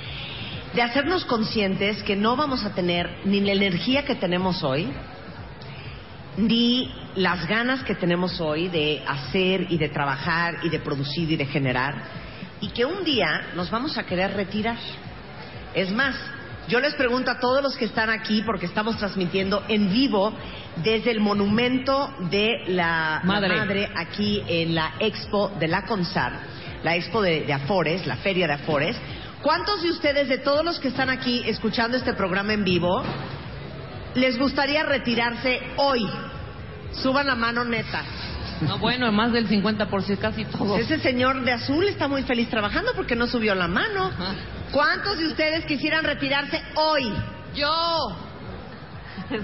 [0.74, 4.92] De hacernos conscientes que no vamos a tener ni la energía que tenemos hoy,
[6.36, 11.36] ni las ganas que tenemos hoy de hacer y de trabajar y de producir y
[11.36, 11.94] de generar,
[12.60, 14.78] y que un día nos vamos a querer retirar.
[15.74, 16.16] Es más,
[16.68, 20.32] yo les pregunto a todos los que están aquí, porque estamos transmitiendo en vivo
[20.76, 23.56] desde el monumento de la la Madre.
[23.56, 26.32] madre, aquí en la expo de la CONSAR,
[26.82, 28.96] la expo de, de Afores, la feria de Afores.
[29.42, 33.02] ¿Cuántos de ustedes, de todos los que están aquí escuchando este programa en vivo,
[34.14, 36.08] les gustaría retirarse hoy?
[36.92, 38.02] Suban la mano neta.
[38.62, 40.78] No, bueno, más del 50%, casi todo.
[40.78, 44.06] Ese señor de azul está muy feliz trabajando porque no subió la mano.
[44.06, 44.34] Ajá.
[44.74, 47.12] ¿Cuántos de ustedes quisieran retirarse hoy?
[47.54, 48.16] Yo.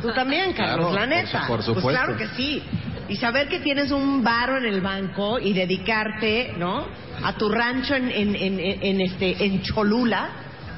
[0.02, 1.46] Tú también, Carlos, Claro, la por neta.
[1.46, 1.88] por Pues supuesto.
[1.90, 2.62] claro que sí.
[3.08, 6.86] Y saber que tienes un varo en el banco y dedicarte, ¿no?
[7.22, 10.28] A tu rancho en, en, en, en, este, en Cholula,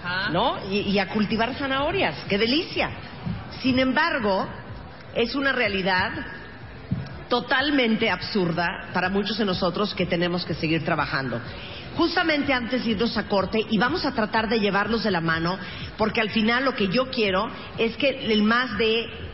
[0.05, 0.29] Ajá.
[0.31, 0.59] ¿no?
[0.71, 2.15] Y, y a cultivar zanahorias.
[2.29, 2.91] ¡Qué delicia!
[3.63, 4.47] Sin embargo,
[5.15, 6.11] es una realidad
[7.29, 11.41] totalmente absurda para muchos de nosotros que tenemos que seguir trabajando.
[11.97, 15.59] Justamente antes de irnos a corte, y vamos a tratar de llevarlos de la mano,
[15.99, 19.32] porque al final lo que yo quiero es que el más de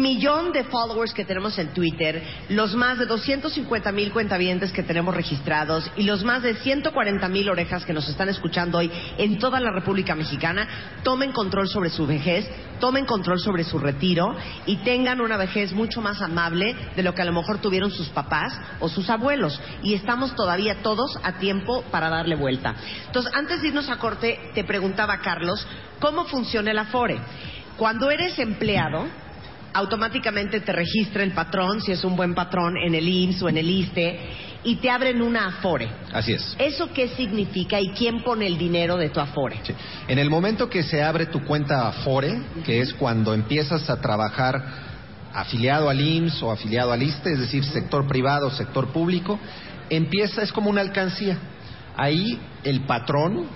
[0.00, 5.14] millón de followers que tenemos en Twitter, los más de 250 mil cuentavientes que tenemos
[5.14, 9.60] registrados y los más de 140 mil orejas que nos están escuchando hoy en toda
[9.60, 10.68] la República Mexicana,
[11.02, 12.48] tomen control sobre su vejez,
[12.80, 14.34] tomen control sobre su retiro
[14.66, 18.08] y tengan una vejez mucho más amable de lo que a lo mejor tuvieron sus
[18.08, 19.60] papás o sus abuelos.
[19.82, 22.74] Y estamos todavía todos a tiempo para darle vuelta.
[23.06, 25.66] Entonces, antes de irnos a corte, te preguntaba, Carlos,
[26.00, 27.18] ¿cómo funciona el Afore?
[27.76, 29.06] Cuando eres empleado,
[29.74, 33.58] automáticamente te registra el patrón, si es un buen patrón, en el IMSS o en
[33.58, 34.20] el ISTE,
[34.62, 35.88] y te abren una Afore.
[36.12, 36.56] Así es.
[36.58, 39.60] ¿Eso qué significa y quién pone el dinero de tu Afore?
[39.64, 39.74] Sí.
[40.08, 44.62] En el momento que se abre tu cuenta Afore, que es cuando empiezas a trabajar
[45.34, 49.38] afiliado al IMSS o afiliado al ISTE, es decir, sector privado, sector público,
[49.90, 51.36] empieza, es como una alcancía.
[51.96, 53.46] Ahí el patrón,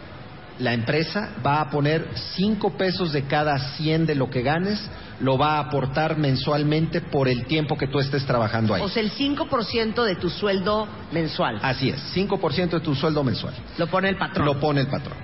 [0.58, 4.80] la empresa, va a poner 5 pesos de cada 100 de lo que ganes,
[5.20, 8.82] lo va a aportar mensualmente por el tiempo que tú estés trabajando ahí.
[8.82, 11.58] O sea, el 5% de tu sueldo mensual.
[11.62, 13.54] Así es, 5% de tu sueldo mensual.
[13.78, 14.46] Lo pone el patrón.
[14.46, 15.16] Lo pone el patrón.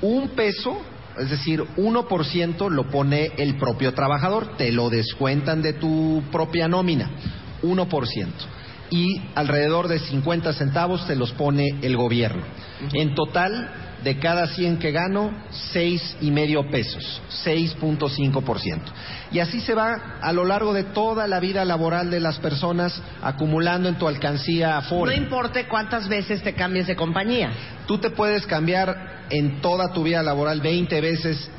[0.00, 0.80] Un peso,
[1.18, 7.10] es decir, 1% lo pone el propio trabajador, te lo descuentan de tu propia nómina,
[7.62, 8.26] 1%.
[8.90, 12.42] Y alrededor de 50 centavos te los pone el gobierno.
[12.92, 13.70] En total,
[14.02, 15.32] de cada 100 que gano,
[15.72, 18.80] seis y medio pesos, 6.5%.
[19.30, 23.00] Y así se va a lo largo de toda la vida laboral de las personas
[23.22, 25.16] acumulando en tu alcancía Afore.
[25.16, 27.50] No importa cuántas veces te cambies de compañía.
[27.86, 31.50] Tú te puedes cambiar en toda tu vida laboral 20 veces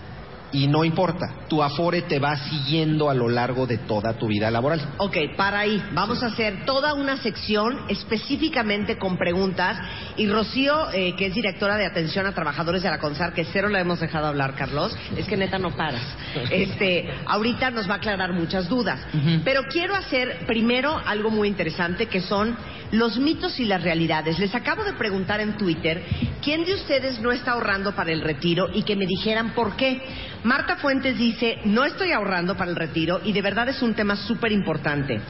[0.54, 4.52] y no importa, tu Afore te va siguiendo a lo largo de toda tu vida
[4.52, 4.80] laboral.
[4.98, 5.84] Ok, para ahí.
[5.94, 9.78] Vamos a hacer toda una sección específicamente con preguntas.
[10.16, 13.68] Y Rocío, eh, que es directora de atención a trabajadores de la CONSAR, que cero
[13.68, 16.04] la hemos dejado hablar, Carlos, es que neta no paras.
[16.54, 19.00] Este, ahorita nos va a aclarar muchas dudas.
[19.44, 22.56] Pero quiero hacer primero algo muy interesante, que son
[22.92, 24.38] los mitos y las realidades.
[24.40, 26.04] Les acabo de preguntar en Twitter
[26.44, 30.02] quién de ustedes no está ahorrando para el retiro y que me dijeran por qué.
[30.44, 34.18] Marta Fuentes dice, no estoy ahorrando para el retiro y de verdad es un tema
[34.18, 35.22] súper importante.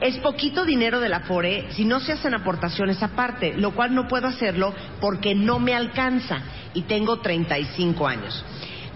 [0.00, 4.08] Es poquito dinero de la FORE si no se hacen aportaciones aparte, lo cual no
[4.08, 6.40] puedo hacerlo porque no me alcanza
[6.74, 8.44] y tengo 35 años.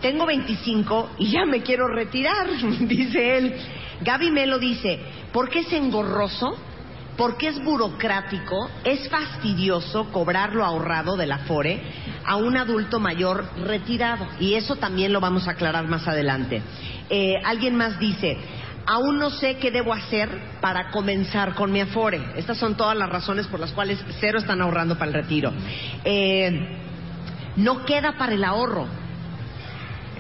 [0.02, 2.48] Tengo 25 y ya me quiero retirar,
[2.80, 3.54] dice él.
[4.00, 4.98] Gaby Melo dice,
[5.32, 6.58] ¿por qué es engorroso?
[7.20, 11.78] Porque es burocrático, es fastidioso cobrar lo ahorrado del Afore
[12.24, 14.26] a un adulto mayor retirado.
[14.40, 16.62] Y eso también lo vamos a aclarar más adelante.
[17.10, 18.38] Eh, alguien más dice,
[18.86, 20.30] aún no sé qué debo hacer
[20.62, 22.22] para comenzar con mi Afore.
[22.36, 25.52] Estas son todas las razones por las cuales cero están ahorrando para el retiro.
[26.02, 26.78] Eh,
[27.56, 28.86] no queda para el ahorro.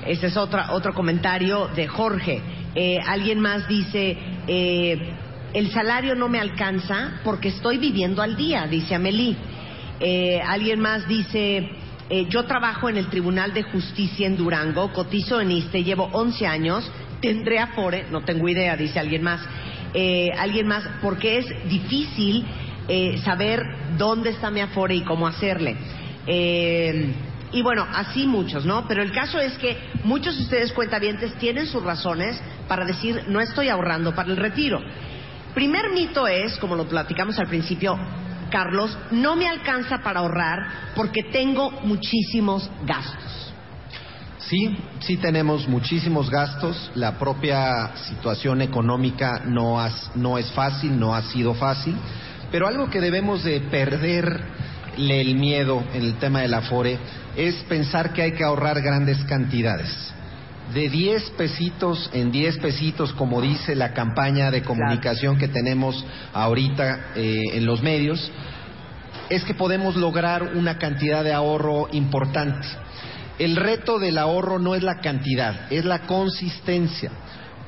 [0.04, 2.42] Ese es otra, otro comentario de Jorge.
[2.74, 4.18] Eh, alguien más dice,
[5.52, 9.36] el salario no me alcanza porque estoy viviendo al día, dice Amelie.
[10.00, 11.68] Eh, alguien más dice,
[12.08, 16.46] eh, yo trabajo en el Tribunal de Justicia en Durango, cotizo en ISTE, llevo 11
[16.46, 19.40] años, tendré Afore, no tengo idea, dice alguien más.
[19.92, 22.46] Eh, alguien más, porque es difícil
[22.88, 23.60] eh, saber
[23.98, 25.76] dónde está mi Afore y cómo hacerle.
[26.26, 27.12] Eh,
[27.52, 28.86] y bueno, así muchos, ¿no?
[28.86, 33.40] Pero el caso es que muchos de ustedes cuentavientes tienen sus razones para decir no
[33.40, 34.80] estoy ahorrando para el retiro.
[35.54, 37.98] Primer mito es, como lo platicamos al principio,
[38.50, 43.40] Carlos, no me alcanza para ahorrar porque tengo muchísimos gastos.
[44.50, 46.90] Sí, sí tenemos muchísimos gastos.
[46.94, 49.78] La propia situación económica no,
[50.38, 51.94] es fácil, no ha sido fácil.
[52.50, 56.98] Pero algo que debemos de perderle el miedo en el tema del Afore
[57.36, 60.12] es pensar que hay que ahorrar grandes cantidades.
[60.74, 67.12] De 10 pesitos en 10 pesitos, como dice la campaña de comunicación que tenemos ahorita
[67.16, 68.30] eh, en los medios,
[69.30, 72.68] es que podemos lograr una cantidad de ahorro importante.
[73.38, 77.10] El reto del ahorro no es la cantidad, es la consistencia.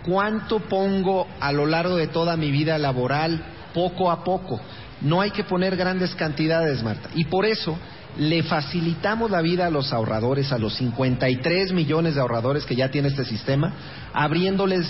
[0.04, 3.42] ¿Cuánto pongo a lo largo de toda mi vida laboral,
[3.74, 4.60] poco a poco?
[5.00, 7.08] No hay que poner grandes cantidades, Marta.
[7.14, 7.76] Y por eso
[8.18, 12.90] le facilitamos la vida a los ahorradores, a los 53 millones de ahorradores que ya
[12.90, 13.72] tiene este sistema,
[14.12, 14.86] abriéndoles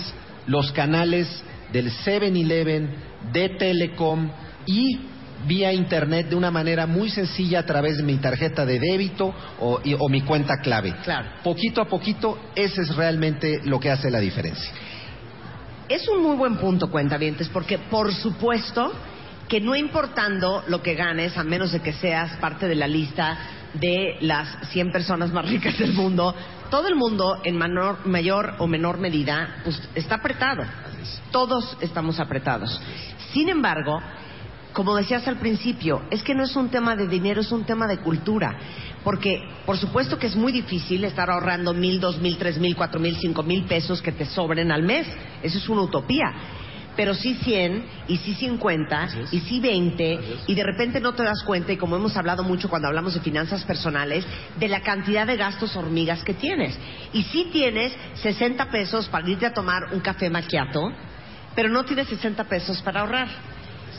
[0.47, 1.27] los canales
[1.71, 2.89] del 7-Eleven,
[3.31, 4.29] de Telecom
[4.65, 4.99] y
[5.47, 9.79] vía internet de una manera muy sencilla a través de mi tarjeta de débito o,
[9.83, 10.93] y- o mi cuenta clave.
[11.03, 11.29] Claro.
[11.43, 14.71] Poquito a poquito, ese es realmente lo que hace la diferencia.
[15.89, 18.91] Es un muy buen punto, cuentavientes, porque por supuesto
[19.47, 23.37] que no importando lo que ganes, a menos de que seas parte de la lista
[23.73, 26.35] de las 100 personas más ricas del mundo,
[26.69, 30.63] todo el mundo en mayor o menor medida pues, está apretado.
[31.31, 32.79] Todos estamos apretados.
[33.33, 33.99] Sin embargo,
[34.73, 37.87] como decías al principio, es que no es un tema de dinero, es un tema
[37.87, 38.57] de cultura.
[39.03, 42.99] Porque, por supuesto que es muy difícil estar ahorrando mil, dos mil, tres mil, cuatro
[42.99, 45.07] mil, cinco mil pesos que te sobren al mes.
[45.41, 46.33] Eso es una utopía.
[46.95, 51.41] Pero sí 100, y sí 50, y sí 20, y de repente no te das
[51.43, 54.25] cuenta, y como hemos hablado mucho cuando hablamos de finanzas personales,
[54.59, 56.77] de la cantidad de gastos hormigas que tienes.
[57.11, 60.91] Y sí tienes 60 pesos para irte a tomar un café maquiato,
[61.55, 63.27] pero no tienes 60 pesos para ahorrar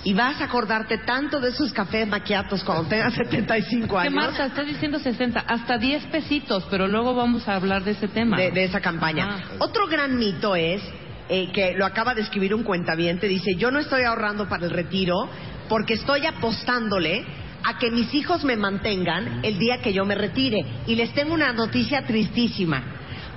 [0.04, 4.12] y vas a acordarte tanto de esos cafés maquiatos cuando tengas 75 años.
[4.12, 4.46] ¿Qué Marta?
[4.46, 8.36] Estás diciendo 60, hasta 10 pesitos, pero luego vamos a hablar de ese tema.
[8.36, 9.38] De, esa campaña.
[9.38, 9.56] Ah.
[9.58, 10.82] Otro gran mito es,
[11.28, 14.70] eh, que lo acaba de escribir un cuentaviente, dice, yo no estoy ahorrando para el
[14.70, 15.28] retiro
[15.68, 17.24] porque estoy apostándole
[17.64, 20.64] a que mis hijos me mantengan el día que yo me retire.
[20.86, 22.82] Y les tengo una noticia tristísima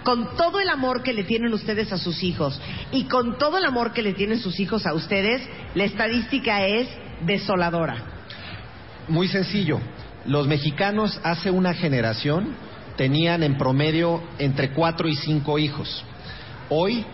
[0.03, 2.59] con todo el amor que le tienen ustedes a sus hijos
[2.93, 5.41] y con todo el amor que le tienen sus hijos a ustedes,
[5.75, 6.87] la estadística es
[7.25, 7.97] desoladora.
[9.09, 9.81] Muy sencillo.
[10.25, 12.55] Los mexicanos hace una generación
[12.95, 16.03] tenían en promedio entre cuatro y cinco hijos.
[16.69, 17.05] Hoy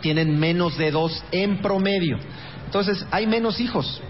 [0.00, 2.18] tienen menos de dos en promedio.
[2.66, 4.00] Entonces, hay menos hijos.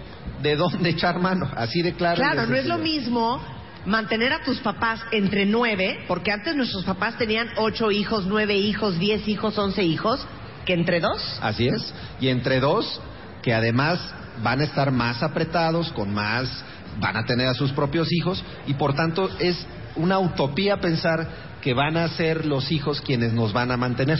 [0.41, 1.49] ¿De dónde echar mano?
[1.55, 2.17] Así de claro.
[2.17, 3.39] Claro, no es lo mismo
[3.85, 8.99] mantener a tus papás entre nueve, porque antes nuestros papás tenían ocho hijos, nueve hijos,
[8.99, 10.25] diez hijos, once hijos,
[10.65, 11.39] que entre dos.
[11.41, 11.93] Así es.
[12.19, 13.01] Y entre dos,
[13.41, 13.99] que además
[14.43, 16.63] van a estar más apretados, con más,
[16.99, 21.27] van a tener a sus propios hijos, y por tanto es una utopía pensar
[21.61, 24.19] que van a ser los hijos quienes nos van a mantener.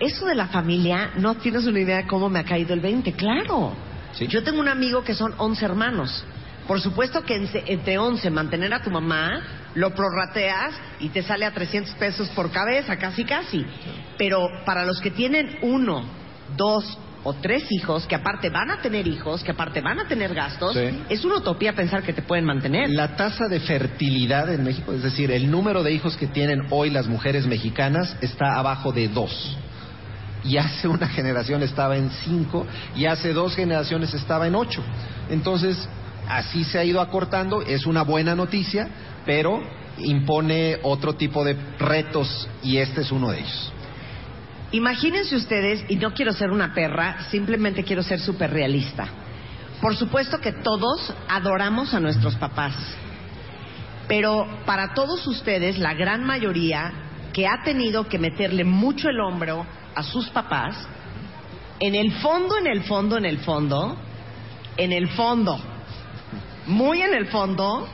[0.00, 3.12] Eso de la familia, no tienes una idea de cómo me ha caído el 20,
[3.14, 3.72] claro.
[4.28, 6.24] Yo tengo un amigo que son once hermanos.
[6.66, 7.34] Por supuesto que
[7.66, 9.40] entre 11 mantener a tu mamá,
[9.74, 13.64] lo prorrateas y te sale a 300 pesos por cabeza, casi casi.
[14.18, 16.04] Pero para los que tienen uno,
[16.56, 20.34] dos o tres hijos, que aparte van a tener hijos, que aparte van a tener
[20.34, 20.76] gastos,
[21.08, 22.90] es una utopía pensar que te pueden mantener.
[22.90, 26.90] La tasa de fertilidad en México, es decir, el número de hijos que tienen hoy
[26.90, 29.56] las mujeres mexicanas está abajo de dos
[30.44, 34.82] y hace una generación estaba en cinco y hace dos generaciones estaba en ocho.
[35.30, 35.88] Entonces,
[36.28, 38.88] así se ha ido acortando, es una buena noticia,
[39.24, 39.60] pero
[39.98, 43.72] impone otro tipo de retos y este es uno de ellos.
[44.70, 49.08] Imagínense ustedes, y no quiero ser una perra, simplemente quiero ser súper realista.
[49.80, 52.74] Por supuesto que todos adoramos a nuestros papás,
[54.08, 56.92] pero para todos ustedes, la gran mayoría
[57.32, 59.66] que ha tenido que meterle mucho el hombro
[59.98, 60.76] a sus papás,
[61.80, 63.96] en el fondo, en el fondo, en el fondo,
[64.76, 65.58] en el fondo,
[66.68, 67.88] muy en el fondo,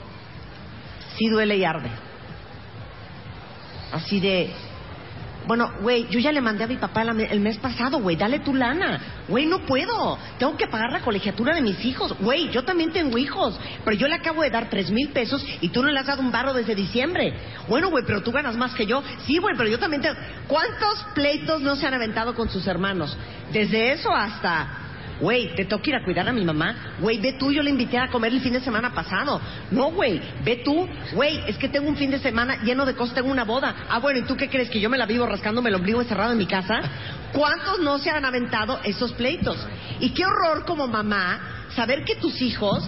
[1.16, 1.88] sí duele y arde.
[3.90, 4.52] Así de,
[5.46, 8.54] bueno, güey, yo ya le mandé a mi papá el mes pasado, güey, dale tu
[8.54, 9.24] lana.
[9.28, 10.18] Güey, no puedo.
[10.38, 12.16] Tengo que pagar la colegiatura de mis hijos.
[12.20, 13.59] Güey, yo también tengo hijos.
[13.85, 16.22] Pero yo le acabo de dar tres mil pesos y tú no le has dado
[16.22, 17.35] un barro desde diciembre.
[17.68, 19.02] Bueno, güey, pero tú ganas más que yo.
[19.26, 20.16] Sí, güey, pero yo también tengo...
[20.48, 23.16] ¿Cuántos pleitos no se han aventado con sus hermanos?
[23.52, 24.83] Desde eso hasta
[25.24, 26.96] Güey, te tengo que ir a cuidar a mi mamá.
[27.00, 29.40] Güey, ve tú, yo le invité a comer el fin de semana pasado.
[29.70, 30.87] No, güey, ve tú.
[31.14, 33.74] Güey, es que tengo un fin de semana lleno de cosas, tengo una boda.
[33.88, 34.68] Ah, bueno, ¿y tú qué crees?
[34.68, 36.78] ¿Que yo me la vivo rascándome el ombligo encerrado en mi casa?
[37.32, 39.56] ¿Cuántos no se han aventado esos pleitos?
[39.98, 42.87] Y qué horror como mamá saber que tus hijos,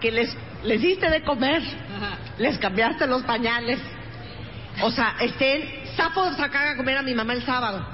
[0.00, 1.62] que les, les diste de comer,
[2.38, 3.78] les cambiaste los pañales,
[4.82, 5.62] o sea, estén
[5.96, 7.86] sapo sacar a comer a mi mamá el sábado.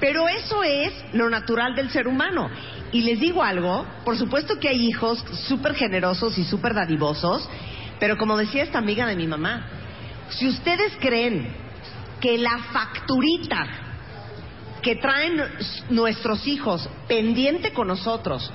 [0.00, 2.48] Pero eso es lo natural del ser humano.
[2.92, 7.48] Y les digo algo, por supuesto que hay hijos súper generosos y súper dadivosos,
[8.00, 9.66] pero como decía esta amiga de mi mamá,
[10.30, 11.52] si ustedes creen
[12.20, 13.66] que la facturita
[14.82, 15.42] que traen
[15.90, 18.50] nuestros hijos pendiente con nosotros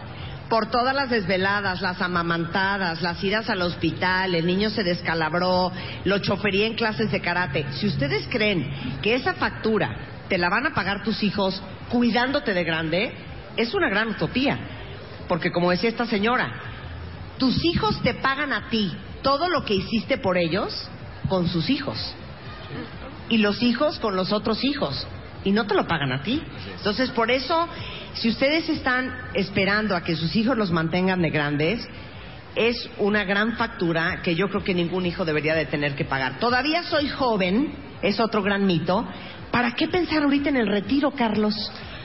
[0.50, 5.72] por todas las desveladas, las amamantadas, las idas al hospital, el niño se descalabró,
[6.06, 10.66] lo chofería en clases de karate, si ustedes creen que esa factura te la van
[10.68, 13.14] a pagar tus hijos cuidándote de grande,
[13.58, 14.60] es una gran utopía.
[15.28, 16.52] Porque como decía esta señora,
[17.38, 20.90] tus hijos te pagan a ti todo lo que hiciste por ellos
[21.30, 22.14] con sus hijos.
[23.30, 25.08] Y los hijos con los otros hijos.
[25.44, 26.42] Y no te lo pagan a ti.
[26.78, 27.68] Entonces, por eso,
[28.14, 31.88] si ustedes están esperando a que sus hijos los mantengan de grandes,
[32.56, 36.40] es una gran factura que yo creo que ningún hijo debería de tener que pagar.
[36.40, 39.08] Todavía soy joven, es otro gran mito,
[39.54, 41.54] ¿Para qué pensar ahorita en el retiro, Carlos?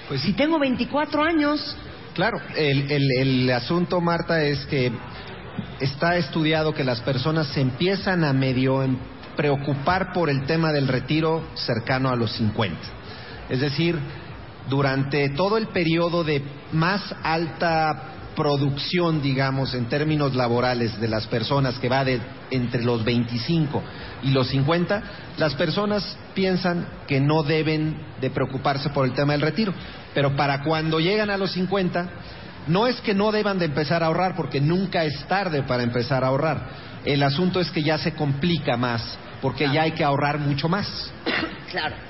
[0.07, 1.75] Pues si tengo 24 años.
[2.13, 4.93] Claro, el, el, asunto, Marta, es que
[5.81, 8.85] está estudiado que las personas se empiezan a medio
[9.35, 12.77] preocupar por el tema del retiro cercano a los 50.
[13.49, 13.99] Es decir,
[14.69, 16.43] durante todo el periodo de
[16.73, 22.21] más alta producción, digamos, en términos laborales de las personas que va de
[22.53, 23.83] entre los 25
[24.23, 25.03] y los 50,
[25.39, 29.75] las personas piensan que no deben de preocuparse por el tema del retiro.
[30.15, 32.09] Pero para cuando llegan a los 50,
[32.69, 36.23] no es que no deban de empezar a ahorrar, porque nunca es tarde para empezar
[36.23, 36.69] a ahorrar.
[37.05, 41.11] El asunto es que ya se complica más, porque ya hay que ahorrar mucho más.
[41.71, 42.08] Claro.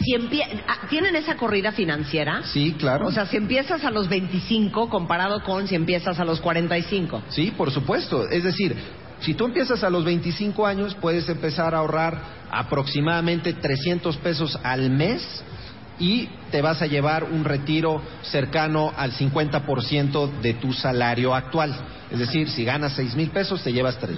[0.00, 2.42] Si empie- ah, ¿Tienen esa corrida financiera?
[2.44, 3.06] Sí, claro.
[3.06, 7.22] O sea, si empiezas a los 25 comparado con si empiezas a los 45.
[7.28, 8.28] Sí, por supuesto.
[8.28, 8.76] Es decir,
[9.20, 14.90] si tú empiezas a los 25 años, puedes empezar a ahorrar aproximadamente 300 pesos al
[14.90, 15.42] mes
[15.98, 21.74] y te vas a llevar un retiro cercano al 50% de tu salario actual.
[22.10, 24.16] Es decir, si ganas 6 mil pesos, te llevas 3.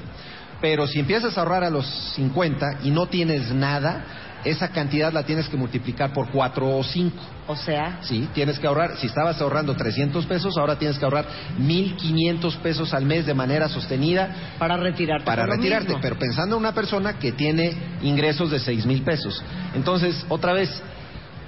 [0.61, 4.05] Pero si empiezas a ahorrar a los 50 y no tienes nada,
[4.45, 7.17] esa cantidad la tienes que multiplicar por 4 o 5.
[7.49, 11.27] O sea, Sí, tienes que ahorrar, si estabas ahorrando 300 pesos, ahora tienes que ahorrar
[11.59, 15.25] 1.500 pesos al mes de manera sostenida para retirarte.
[15.25, 16.01] para retirarte, mismo.
[16.01, 17.73] pero pensando en una persona que tiene
[18.03, 19.43] ingresos de 6 mil pesos.
[19.75, 20.83] Entonces, otra vez,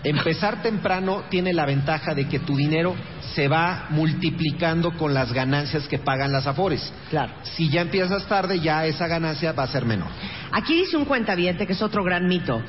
[0.04, 2.94] empezar temprano tiene la ventaja de que tu dinero
[3.34, 6.92] se va multiplicando con las ganancias que pagan las afores.
[7.10, 7.32] Claro.
[7.42, 10.08] Si ya empiezas tarde, ya esa ganancia va a ser menor.
[10.50, 12.62] Aquí dice un cuentaviente, que es otro gran mito,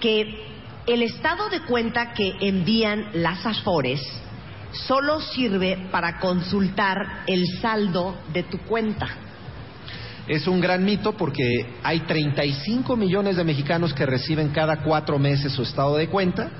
[0.00, 4.00] que el estado de cuenta que envían las afores
[4.72, 9.27] solo sirve para consultar el saldo de tu cuenta.
[10.28, 11.42] Es un gran mito porque
[11.82, 16.50] hay 35 millones de mexicanos que reciben cada cuatro meses su estado de cuenta.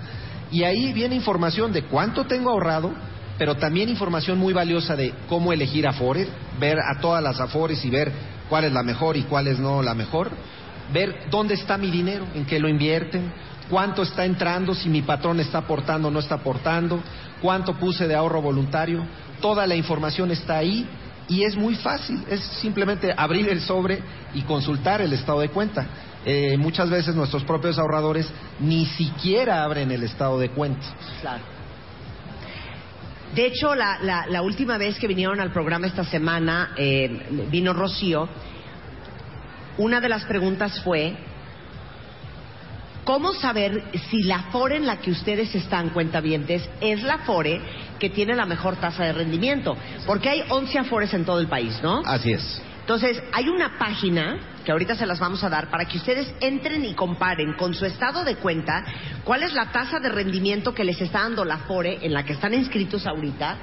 [0.51, 2.91] Y ahí viene información de cuánto tengo ahorrado,
[3.37, 6.27] pero también información muy valiosa de cómo elegir Afore,
[6.59, 8.11] ver a todas las Afores y ver
[8.49, 10.31] cuál es la mejor y cuál es no la mejor,
[10.91, 13.31] ver dónde está mi dinero, en qué lo invierten,
[13.69, 17.03] cuánto está entrando, si mi patrón está aportando o no está aportando,
[17.43, 19.05] cuánto puse de ahorro voluntario,
[19.43, 20.89] toda la información está ahí
[21.29, 24.01] y es muy fácil, es simplemente abrir el sobre
[24.35, 25.87] y consultar el estado de cuenta.
[26.25, 28.29] Eh, muchas veces nuestros propios ahorradores
[28.61, 30.87] ni siquiera abren el estado de cuenta.
[31.21, 31.43] Claro.
[33.35, 37.73] De hecho, la, la- la última vez que vinieron al programa esta semana, eh, vino
[37.75, 38.29] Rocío,
[39.77, 41.15] una de las preguntas fue,
[43.09, 47.59] ¿cómo saber si la FORE en la que ustedes están, cuentavientes, es la FORE
[47.99, 49.79] que tiene la mejor tasa de rendimiento?
[50.07, 52.03] Porque hay 11 AFORES en todo el país, ¿no?
[52.05, 52.61] Así es.
[52.81, 56.85] Entonces, hay una página que ahorita se las vamos a dar para que ustedes entren
[56.85, 58.85] y comparen con su estado de cuenta
[59.25, 62.35] cuál es la tasa de rendimiento que les está dando la FORE en la que
[62.35, 63.57] están inscritos ahorita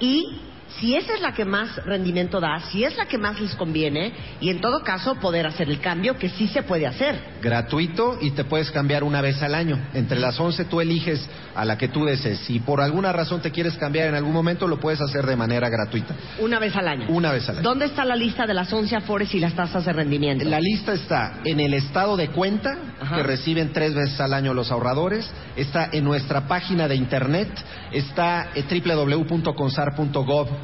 [0.00, 3.54] y si esa es la que más rendimiento da, si es la que más les
[3.54, 7.20] conviene y en todo caso poder hacer el cambio que sí se puede hacer.
[7.42, 9.78] Gratuito y te puedes cambiar una vez al año.
[9.94, 12.38] Entre las 11 tú eliges a la que tú desees.
[12.40, 15.68] Si por alguna razón te quieres cambiar en algún momento, lo puedes hacer de manera
[15.68, 16.14] gratuita.
[16.38, 17.06] Una vez al año.
[17.08, 17.62] Una vez al año.
[17.62, 20.44] ¿Dónde está la lista de las 11 AFORES y las tasas de rendimiento?
[20.44, 23.16] La lista está en el estado de cuenta Ajá.
[23.16, 27.48] que reciben tres veces al año los ahorradores, está en nuestra página de internet,
[27.92, 28.66] está en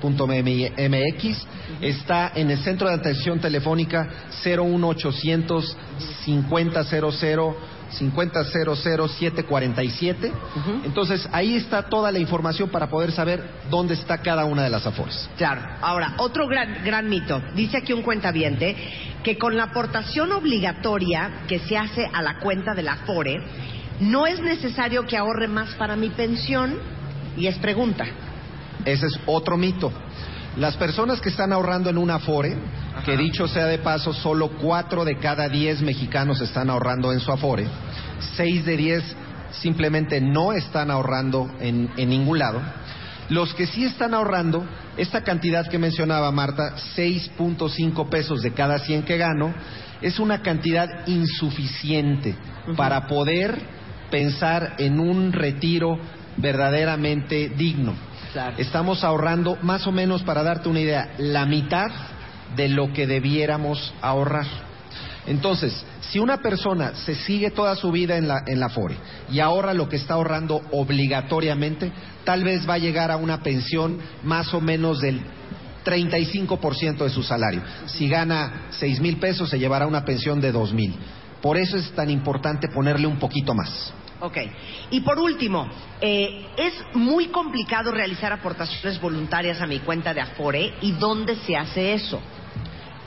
[0.00, 1.46] www.consar.gov.mx,
[1.80, 4.08] está en el centro de atención telefónica
[4.44, 5.76] 01800
[6.24, 6.72] 5000
[7.88, 10.28] 500747.
[10.28, 10.80] Ujú.
[10.84, 14.84] Entonces ahí está toda la información para poder saber dónde está cada una de las
[14.86, 15.30] afores.
[15.36, 15.62] Claro.
[15.80, 17.40] Ahora, otro gran, gran mito.
[17.54, 18.74] Dice aquí un cuentaviente
[19.22, 23.40] que con la aportación obligatoria que se hace a la cuenta de la FORE,
[24.00, 26.74] no es necesario que ahorre más para mi pensión.
[27.36, 28.04] Y es pregunta.
[28.86, 29.92] Ese es otro mito.
[30.56, 32.56] Las personas que están ahorrando en una Afore,
[33.04, 37.30] que dicho sea de paso, solo cuatro de cada diez mexicanos están ahorrando en su
[37.30, 37.66] Afore,
[38.36, 39.16] seis de diez
[39.50, 42.62] simplemente no están ahorrando en, en ningún lado.
[43.28, 44.64] Los que sí están ahorrando,
[44.96, 49.52] esta cantidad que mencionaba Marta, 6.5 pesos de cada 100 que gano,
[50.00, 52.36] es una cantidad insuficiente
[52.76, 53.58] para poder
[54.10, 55.98] pensar en un retiro
[56.36, 57.94] verdaderamente digno.
[58.58, 61.90] Estamos ahorrando más o menos, para darte una idea, la mitad
[62.54, 64.46] de lo que debiéramos ahorrar.
[65.26, 68.96] Entonces, si una persona se sigue toda su vida en la, en la FORE
[69.30, 71.90] y ahorra lo que está ahorrando obligatoriamente,
[72.24, 75.20] tal vez va a llegar a una pensión más o menos del
[75.84, 77.62] 35% de su salario.
[77.86, 80.94] Si gana 6 mil pesos, se llevará una pensión de 2 mil.
[81.40, 83.92] Por eso es tan importante ponerle un poquito más.
[84.20, 84.38] Ok.
[84.90, 85.68] Y por último,
[86.00, 90.74] eh, es muy complicado realizar aportaciones voluntarias a mi cuenta de Afore.
[90.80, 92.20] ¿Y dónde se hace eso?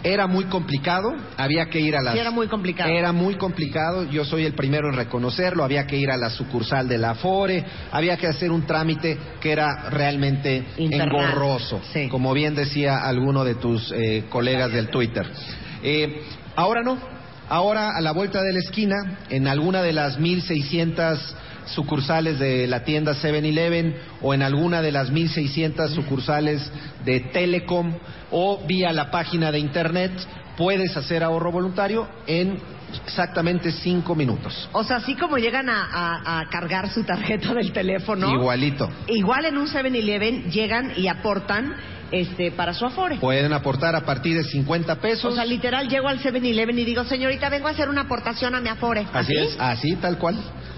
[0.01, 2.13] Era muy complicado, había que ir a las...
[2.13, 2.89] Sí, era muy complicado.
[2.89, 6.87] Era muy complicado, yo soy el primero en reconocerlo, había que ir a la sucursal
[6.87, 12.07] de la Afore, había que hacer un trámite que era realmente engorroso, Sí.
[12.07, 15.29] como bien decía alguno de tus eh, colegas del Twitter.
[15.83, 16.21] Eh,
[16.55, 16.97] ahora no,
[17.49, 18.95] ahora a la vuelta de la esquina,
[19.29, 21.35] en alguna de las 1600
[21.65, 26.71] sucursales de la tienda 7-Eleven o en alguna de las 1600 sucursales
[27.05, 27.93] de Telecom
[28.31, 30.11] o vía la página de internet,
[30.57, 32.57] puedes hacer ahorro voluntario en
[33.05, 34.67] exactamente cinco minutos.
[34.73, 38.89] O sea, así como llegan a, a- a cargar su tarjeta del teléfono, Igualito.
[39.07, 41.75] igual en un 7-Eleven llegan y aportan
[42.11, 43.17] este para su afore.
[43.17, 45.33] Pueden aportar a partir de 50 pesos.
[45.33, 48.61] O sea, literal, llego al 7-Eleven y digo, señorita, vengo a hacer una aportación a
[48.61, 49.05] mi afore.
[49.13, 50.35] así es, así tal cual.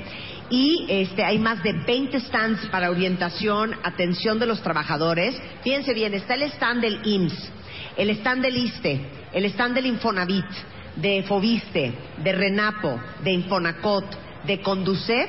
[0.51, 5.41] y este, hay más de 20 stands para orientación, atención de los trabajadores.
[5.63, 7.53] Fíjense bien, está el stand del IMSS,
[7.99, 9.01] el stand del ISTE,
[9.33, 10.45] el stand del Infonavit,
[10.97, 14.05] de Fobiste, de Renapo, de Infonacot,
[14.45, 15.29] de Conducef,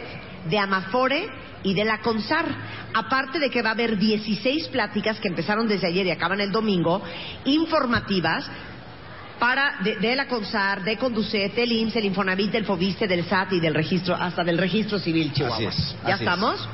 [0.49, 1.27] de Amafore
[1.63, 2.45] y de la CONSAR.
[2.93, 6.51] Aparte de que va a haber 16 pláticas que empezaron desde ayer y acaban el
[6.51, 7.01] domingo,
[7.45, 8.47] informativas
[9.39, 13.53] para de, de la CONSAR, de Conducet, del IMSS, el Infonavit, del Fobiste, del SAT
[13.53, 15.57] y del registro, hasta del registro civil Chihuahua.
[15.57, 16.19] Así es, ¿Ya así es.
[16.21, 16.69] estamos?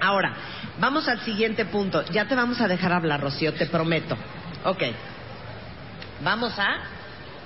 [0.00, 0.34] Ahora,
[0.78, 2.04] vamos al siguiente punto.
[2.06, 4.16] Ya te vamos a dejar hablar, Rocío, te prometo.
[4.64, 4.82] Ok.
[6.22, 6.76] Vamos a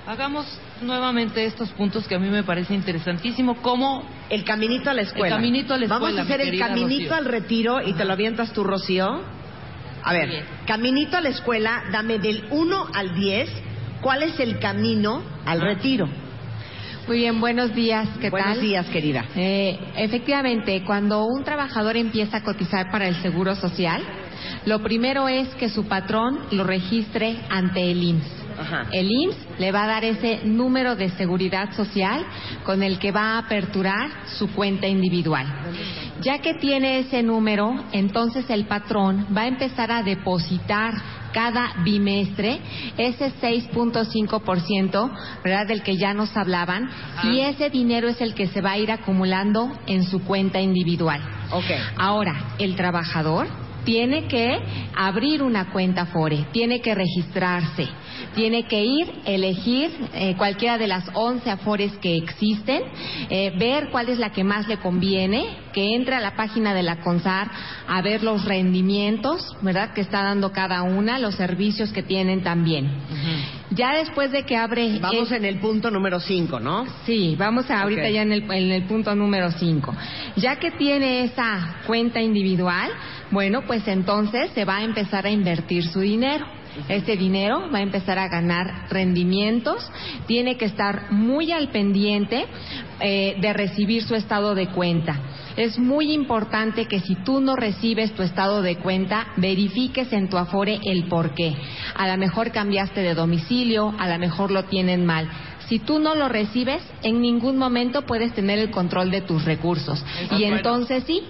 [0.09, 0.47] Hagamos
[0.81, 4.01] nuevamente estos puntos que a mí me parece interesantísimo, como
[4.31, 5.35] el caminito a la escuela.
[5.35, 7.15] El caminito a la Vamos a hacer el caminito Rocío.
[7.15, 9.21] al retiro y te lo avientas tú, Rocío.
[10.03, 10.45] A ver, bien.
[10.65, 13.49] caminito a la escuela, dame del 1 al 10,
[14.01, 16.09] ¿cuál es el camino al retiro?
[17.07, 18.61] Muy bien, buenos días, ¿qué Buenos tal?
[18.61, 19.25] días, querida.
[19.35, 24.01] Eh, efectivamente, cuando un trabajador empieza a cotizar para el Seguro Social,
[24.65, 28.38] lo primero es que su patrón lo registre ante el IMSS.
[28.59, 28.87] Ajá.
[28.91, 32.25] El IMSS le va a dar ese número de seguridad social
[32.63, 35.47] con el que va a aperturar su cuenta individual.
[36.21, 40.93] Ya que tiene ese número, entonces el patrón va a empezar a depositar
[41.31, 42.59] cada bimestre
[42.97, 45.11] ese 6.5%,
[45.43, 45.67] ¿verdad?
[45.67, 46.89] Del que ya nos hablaban,
[47.23, 51.21] y ese dinero es el que se va a ir acumulando en su cuenta individual.
[51.97, 53.47] Ahora, el trabajador
[53.83, 54.59] tiene que
[54.95, 57.87] abrir una cuenta FORE, tiene que registrarse,
[58.35, 62.81] tiene que ir, elegir eh, cualquiera de las 11 afores que existen,
[63.29, 66.83] eh, ver cuál es la que más le conviene, que entre a la página de
[66.83, 67.49] la CONSAR
[67.87, 72.89] a ver los rendimientos, ¿verdad?, que está dando cada una, los servicios que tienen también.
[73.71, 74.97] Ya después de que abre...
[74.99, 76.85] Vamos el- en el punto número 5, ¿no?
[77.05, 79.93] Sí, vamos a ahorita ya en el, en el punto número 5.
[80.37, 82.89] Ya que tiene esa cuenta individual,
[83.31, 86.45] bueno, pues entonces se va a empezar a invertir su dinero.
[86.87, 89.89] Ese dinero va a empezar a ganar rendimientos,
[90.27, 92.45] tiene que estar muy al pendiente
[92.99, 95.19] eh, de recibir su estado de cuenta.
[95.55, 100.37] Es muy importante que si tú no recibes tu estado de cuenta, verifiques en tu
[100.37, 101.55] Afore el por qué.
[101.95, 105.29] A lo mejor cambiaste de domicilio, a lo mejor lo tienen mal.
[105.67, 110.03] Si tú no lo recibes, en ningún momento puedes tener el control de tus recursos.
[110.37, 111.21] y entonces sí,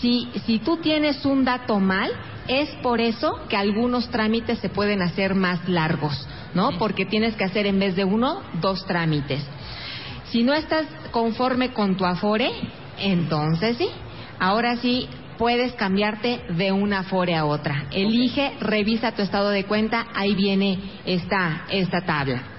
[0.00, 2.10] si, si tú tienes un dato mal,
[2.48, 6.78] es por eso que algunos trámites se pueden hacer más largos, ¿no?
[6.78, 9.42] Porque tienes que hacer en vez de uno, dos trámites.
[10.30, 12.50] Si no estás conforme con tu Afore,
[12.98, 13.88] entonces sí,
[14.38, 17.86] ahora sí puedes cambiarte de una Afore a otra.
[17.92, 22.55] Elige, revisa tu estado de cuenta, ahí viene esta, esta tabla.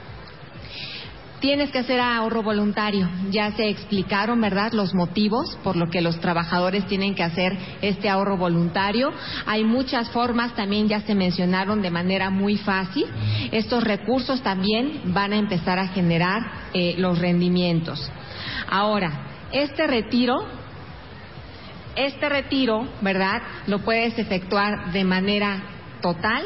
[1.39, 3.07] Tienes que hacer ahorro voluntario.
[3.29, 8.09] Ya se explicaron, ¿verdad?, los motivos por lo que los trabajadores tienen que hacer este
[8.09, 9.11] ahorro voluntario.
[9.45, 13.05] Hay muchas formas, también ya se mencionaron de manera muy fácil.
[13.51, 16.41] Estos recursos también van a empezar a generar
[16.73, 18.11] eh, los rendimientos.
[18.69, 19.11] Ahora,
[19.51, 20.35] este retiro
[21.95, 23.41] Este retiro, ¿verdad?
[23.65, 25.63] Lo puedes efectuar de manera
[26.01, 26.43] total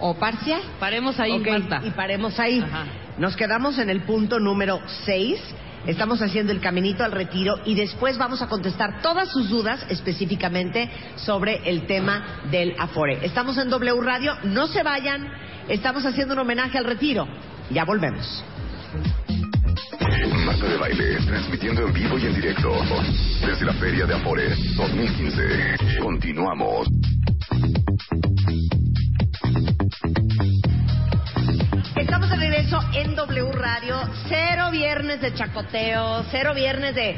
[0.00, 0.60] o parcial.
[0.80, 1.80] Paremos ahí, Ok, Marta.
[1.84, 2.60] y paremos ahí.
[2.60, 2.84] Ajá.
[3.18, 5.40] Nos quedamos en el punto número 6.
[5.86, 10.88] Estamos haciendo el caminito al retiro y después vamos a contestar todas sus dudas específicamente
[11.16, 13.24] sobre el tema del Afore.
[13.24, 15.28] Estamos en W Radio, no se vayan,
[15.68, 17.26] estamos haciendo un homenaje al retiro.
[17.70, 18.44] Ya volvemos.
[20.46, 22.70] Marta de Baile, transmitiendo en vivo y en directo
[23.46, 25.98] desde la Feria de Amores 2015.
[26.00, 26.88] Continuamos.
[32.70, 33.96] Regreso en W Radio.
[34.28, 37.16] Cero viernes de chacoteo, cero viernes de...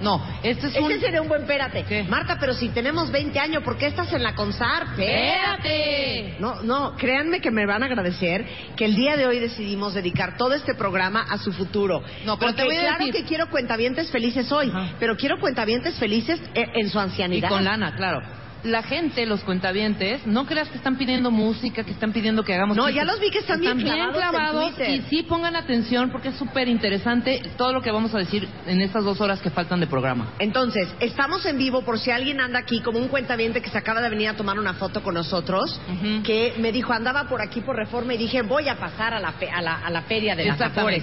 [0.00, 0.90] No, este es un...
[0.90, 1.84] Ese sería un buen espérate.
[1.84, 2.02] ¿Qué?
[2.02, 4.88] Marta, pero si tenemos 20 años, ¿por qué estás en la CONSAR?
[4.98, 6.36] ¡Espérate!
[6.40, 8.44] No, no, créanme que me van a agradecer
[8.74, 12.02] que el día de hoy decidimos dedicar todo este programa a su futuro.
[12.24, 14.94] No, pero Porque te voy a claro decir- que quiero cuentavientes felices hoy, Ajá.
[14.98, 17.48] pero quiero cuentavientes felices en, en su Y ancianidad.
[17.48, 18.22] con lana, claro.
[18.64, 22.76] La gente, los cuentavientes, no creas que están pidiendo música, que están pidiendo que hagamos...
[22.76, 22.96] No, chistes.
[22.96, 27.42] ya los vi que están bien clavados y sí pongan atención porque es súper interesante
[27.56, 30.32] todo lo que vamos a decir en estas dos horas que faltan de programa.
[30.38, 34.00] Entonces, estamos en vivo por si alguien anda aquí como un cuentaviente que se acaba
[34.00, 35.80] de venir a tomar una foto con nosotros,
[36.24, 39.32] que me dijo, andaba por aquí por Reforma y dije, voy a pasar a la,
[39.32, 41.02] fe- a la, a la feria de las Afores.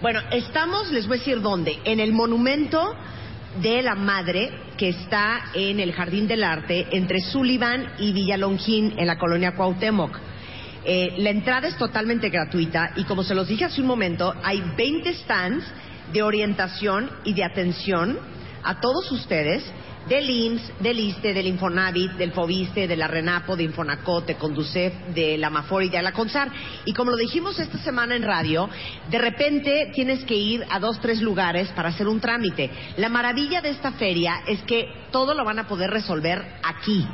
[0.00, 2.94] Bueno, estamos, les voy a decir dónde, en el monumento
[3.56, 9.06] de la Madre que está en el Jardín del Arte entre Sullivan y Villalongín en
[9.06, 10.18] la colonia Cuauhtémoc.
[10.84, 14.62] Eh, la entrada es totalmente gratuita y como se los dije hace un momento, hay
[14.76, 15.64] 20 stands
[16.12, 18.18] de orientación y de atención
[18.62, 19.62] a todos ustedes
[20.08, 24.92] del IMSS, del ISTE, del Infonavit, del FOBISTE, de la RENAPO, de Infonacot, de Conducef,
[25.14, 25.50] de la
[25.82, 26.50] y de la CONSAR.
[26.84, 28.68] Y como lo dijimos esta semana en radio,
[29.10, 32.70] de repente tienes que ir a dos, tres lugares para hacer un trámite.
[32.96, 37.06] La maravilla de esta feria es que todo lo van a poder resolver aquí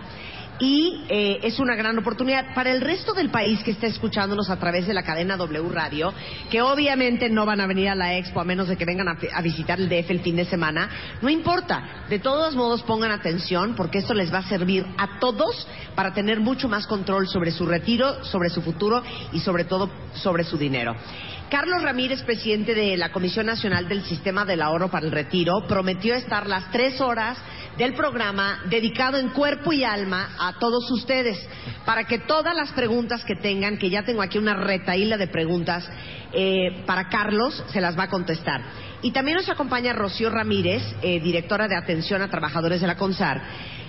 [0.58, 4.58] y eh, es una gran oportunidad para el resto del país que está escuchándonos a
[4.58, 6.12] través de la cadena W Radio,
[6.50, 9.18] que obviamente no van a venir a la expo a menos de que vengan a,
[9.34, 10.88] a visitar el DF el fin de semana.
[11.22, 15.66] No importa, de todos modos pongan atención porque esto les va a servir a todos
[15.94, 19.02] para tener mucho más control sobre su retiro, sobre su futuro
[19.32, 20.94] y sobre todo sobre su dinero.
[21.50, 26.16] Carlos Ramírez, presidente de la Comisión Nacional del Sistema del Ahorro para el Retiro, prometió
[26.16, 27.38] estar las tres horas
[27.78, 31.38] del programa dedicado en cuerpo y alma a todos ustedes,
[31.84, 35.88] para que todas las preguntas que tengan, que ya tengo aquí una retaíla de preguntas
[36.32, 38.62] eh, para Carlos, se las va a contestar.
[39.02, 43.42] Y también nos acompaña Rocío Ramírez, eh, directora de Atención a Trabajadores de la CONSAR,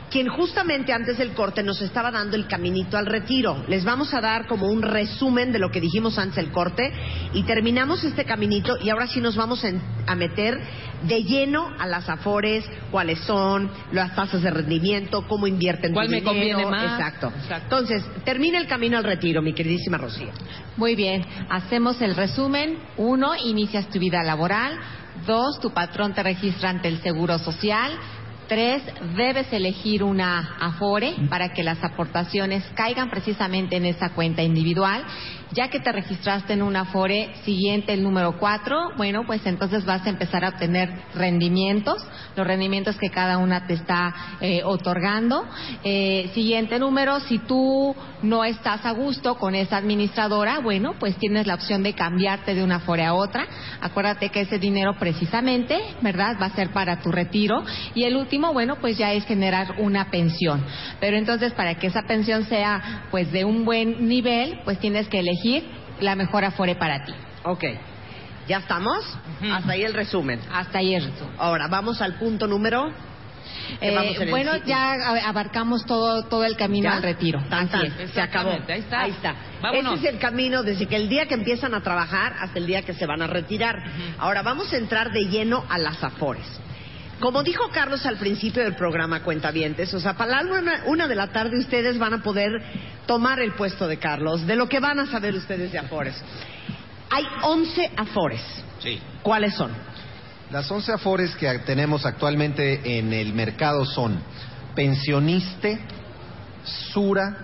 [0.10, 3.64] quien justamente antes del corte nos estaba dando el caminito al retiro.
[3.68, 6.92] Les vamos a dar como un resumen de lo que dijimos antes del corte
[7.34, 9.64] y terminamos este caminito y ahora sí nos vamos
[10.06, 10.60] a meter
[11.04, 16.12] de lleno a las afores, cuáles son, las tasas de rendimiento, cómo invierten ¿Cuál tu
[16.12, 16.34] me dinero.
[16.34, 17.00] conviene más?
[17.00, 17.32] Exacto.
[17.36, 17.64] Exacto.
[17.64, 20.30] Entonces, termina el camino al retiro, mi queridísima Rocío.
[20.76, 22.78] Muy bien, hacemos el resumen.
[22.98, 24.78] Uno, inicias tu vida laboral.
[25.26, 27.92] Dos, tu patrón te registra ante el Seguro Social.
[28.48, 28.82] Tres,
[29.18, 35.04] debes elegir una Afore para que las aportaciones caigan precisamente en esa cuenta individual.
[35.54, 40.06] Ya que te registraste en una Afore, siguiente el número cuatro, bueno, pues entonces vas
[40.06, 45.46] a empezar a obtener rendimientos, los rendimientos que cada una te está eh, otorgando.
[45.86, 51.48] Eh, siguiente número, si tú no estás a gusto con esa administradora, bueno, pues tienes
[51.48, 53.48] la opción de cambiarte de una Afore a otra.
[53.80, 56.36] Acuérdate que ese dinero precisamente, ¿verdad?
[56.42, 57.64] Va a ser para tu retiro.
[57.96, 60.64] Y el último, bueno, pues ya es generar una pensión.
[61.00, 65.20] Pero entonces, para que esa pensión sea, pues, de un buen nivel, pues tienes que
[65.20, 65.37] elegir
[66.00, 67.14] la mejor Afore para ti.
[67.44, 67.64] Ok.
[68.48, 69.04] ¿Ya estamos?
[69.52, 70.40] Hasta ahí el resumen.
[70.52, 71.36] Hasta ahí el resumen.
[71.38, 72.92] Ahora, vamos al punto número...
[73.82, 74.94] Eh, bueno, ya
[75.26, 76.98] abarcamos todo, todo el camino ¿Ya?
[76.98, 77.40] al retiro.
[77.50, 77.86] Tan, tan.
[77.86, 78.12] Así es.
[78.12, 78.52] Se acabó.
[78.52, 79.02] Ahí está.
[79.02, 79.36] Ahí está.
[79.62, 80.00] Vámonos.
[80.00, 82.82] Ese es el camino desde que el día que empiezan a trabajar hasta el día
[82.82, 83.76] que se van a retirar.
[84.20, 86.46] Ahora vamos a entrar de lleno a las afores.
[87.20, 91.16] Como dijo Carlos al principio del programa Cuentavientes, o sea, para la una, una de
[91.16, 92.52] la tarde ustedes van a poder
[93.08, 96.16] tomar el puesto de Carlos, de lo que van a saber ustedes de afores.
[97.10, 98.42] Hay 11 afores.
[98.80, 99.00] Sí.
[99.24, 99.72] ¿Cuáles son?
[100.52, 104.22] Las 11 afores que tenemos actualmente en el mercado son
[104.76, 105.80] Pensioniste,
[106.64, 107.36] Sura,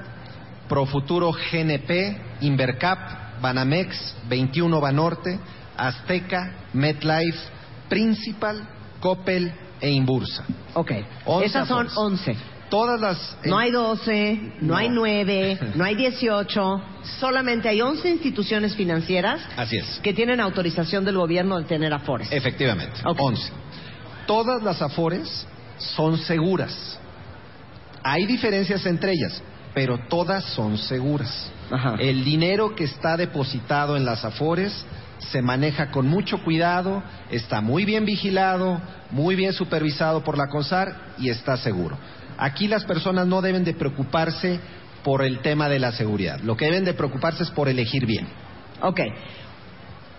[0.69, 5.39] Profuturo GNP, Invercap, Banamex, 21 Banorte,
[5.75, 7.39] Azteca, MetLife,
[7.89, 8.67] Principal,
[8.99, 9.51] Coppel
[9.83, 10.45] e Inbursa.
[10.73, 10.91] Ok.
[11.25, 11.97] 11 Esas son afores.
[11.97, 12.37] 11.
[12.69, 13.37] Todas las...
[13.45, 14.75] No hay 12, no, No.
[14.77, 16.81] hay 9, no hay 18,
[17.19, 19.99] solamente hay 11 instituciones financieras Así es.
[20.01, 22.29] que tienen autorización del gobierno de tener afores.
[22.31, 23.19] Efectivamente, Ok.
[23.21, 23.51] 11.
[24.25, 25.45] Todas las afores
[25.77, 26.97] son seguras.
[28.03, 29.41] Hay diferencias entre ellas,
[29.75, 31.51] pero todas son seguras.
[31.69, 31.95] Ajá.
[31.99, 34.85] El dinero que está depositado en las Afores
[35.31, 41.13] se maneja con mucho cuidado, está muy bien vigilado, muy bien supervisado por la CONSAR
[41.17, 41.97] y está seguro.
[42.37, 44.59] Aquí las personas no deben de preocuparse
[45.03, 46.39] por el tema de la seguridad.
[46.39, 48.27] Lo que deben de preocuparse es por elegir bien.
[48.81, 49.01] Ok.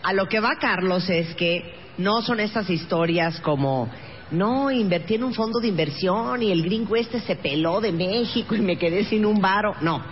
[0.02, 3.88] A lo que va Carlos es que no son estas historias como,
[4.30, 8.54] no, invertí en un fondo de inversión y el gringo este se peló de México
[8.54, 9.74] y me quedé sin un varo.
[9.80, 10.02] No,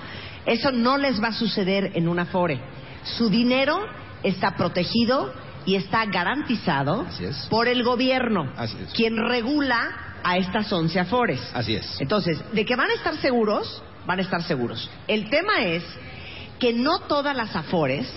[0.47, 2.61] eso no les va a suceder en un Afore.
[3.05, 3.81] Su dinero
[4.23, 5.33] está protegido
[5.65, 7.47] y está garantizado es.
[7.49, 8.93] por el gobierno, Así es.
[8.93, 11.41] quien regula a estas 11 Afores.
[11.55, 12.01] Así es.
[12.01, 14.91] Entonces, de que van a estar seguros, van a estar seguros.
[15.09, 15.85] El tema es
[16.59, 18.09] que no todas las afores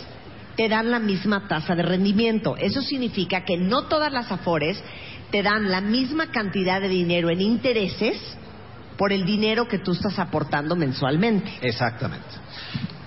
[0.56, 2.56] te dan la misma tasa de rendimiento.
[2.58, 4.82] Eso significa que no todas las afores
[5.32, 8.18] te dan la misma cantidad de dinero en intereses
[8.98, 11.52] por el dinero que tú estás aportando mensualmente.
[11.62, 12.26] Exactamente.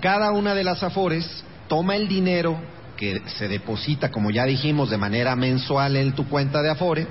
[0.01, 2.61] Cada una de las Afores toma el dinero
[2.99, 7.07] que se deposita, como ya dijimos, de manera mensual en tu cuenta de Afore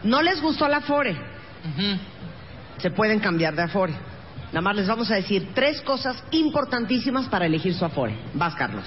[0.05, 1.17] ¿No les gustó la Afore?
[2.79, 3.95] Se pueden cambiar de Afore.
[4.53, 8.17] Nada más les vamos a decir tres cosas importantísimas para elegir su Afore.
[8.35, 8.85] Vas, Carlos.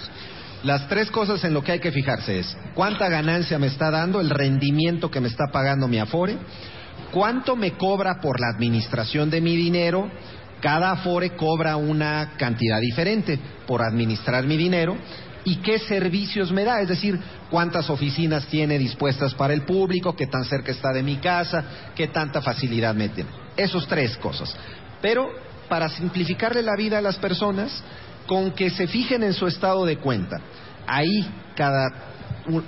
[0.64, 4.20] Las tres cosas en lo que hay que fijarse es cuánta ganancia me está dando,
[4.20, 6.38] el rendimiento que me está pagando mi Afore,
[7.12, 10.10] cuánto me cobra por la administración de mi dinero,
[10.62, 14.98] cada Afore cobra una cantidad diferente por administrar mi dinero
[15.46, 20.28] y qué servicios me da, es decir, cuántas oficinas tiene dispuestas para el público, qué
[20.28, 21.64] tan cerca está de mi casa,
[21.96, 23.30] qué tanta facilidad me tiene.
[23.58, 24.56] Esos tres cosas.
[25.02, 25.30] Pero
[25.74, 27.82] para simplificarle la vida a las personas,
[28.28, 30.40] con que se fijen en su estado de cuenta.
[30.86, 31.88] Ahí cada,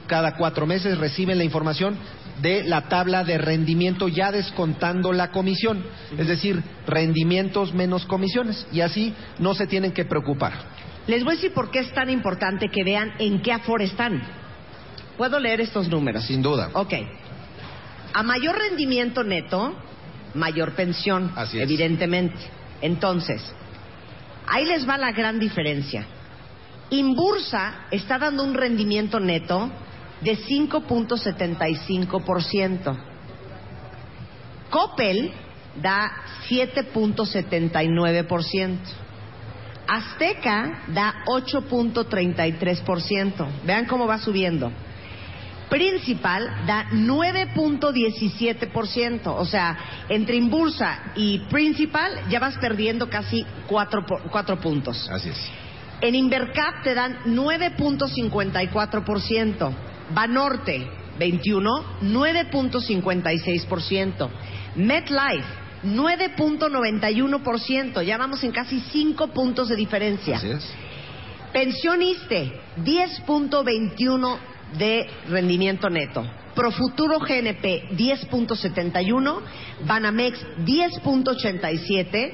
[0.08, 1.96] cada cuatro meses reciben la información
[2.42, 5.86] de la tabla de rendimiento ya descontando la comisión,
[6.18, 10.54] es decir, rendimientos menos comisiones, y así no se tienen que preocupar.
[11.06, 14.20] Les voy a decir por qué es tan importante que vean en qué Afore están.
[15.16, 16.26] ¿Puedo leer estos números?
[16.26, 16.72] Sin duda.
[16.74, 16.94] Ok.
[18.16, 19.76] A mayor rendimiento neto,
[20.34, 21.64] mayor pensión, Así es.
[21.66, 22.65] evidentemente.
[22.86, 23.42] Entonces,
[24.46, 26.06] ahí les va la gran diferencia.
[26.92, 29.72] Inbursa está dando un rendimiento neto
[30.22, 32.96] de 5.75%.
[34.70, 35.32] Coppel
[35.82, 36.12] da
[36.48, 38.78] 7.79%.
[39.88, 43.48] Azteca da 8.33%.
[43.66, 44.72] Vean cómo va subiendo.
[45.70, 49.22] Principal da 9.17%.
[49.26, 49.78] O sea,
[50.10, 54.06] entre Inbursa y Principal ya vas perdiendo casi 4,
[54.62, 55.10] puntos.
[55.10, 55.52] Así es.
[56.02, 59.74] En Invercap te dan 9.54%.
[60.14, 60.88] Banorte,
[61.18, 64.30] 21, 9.56%.
[64.76, 65.48] MetLife,
[65.84, 68.04] 9.91%.
[68.04, 70.38] Ya vamos en casi 5 puntos de diferencia.
[70.38, 70.72] Así es.
[71.52, 72.54] Pensioniste,
[72.84, 74.38] 10.21
[74.78, 76.26] de rendimiento neto.
[76.56, 79.40] Profuturo GNP, 10.71.
[79.86, 82.32] Banamex, 10.87.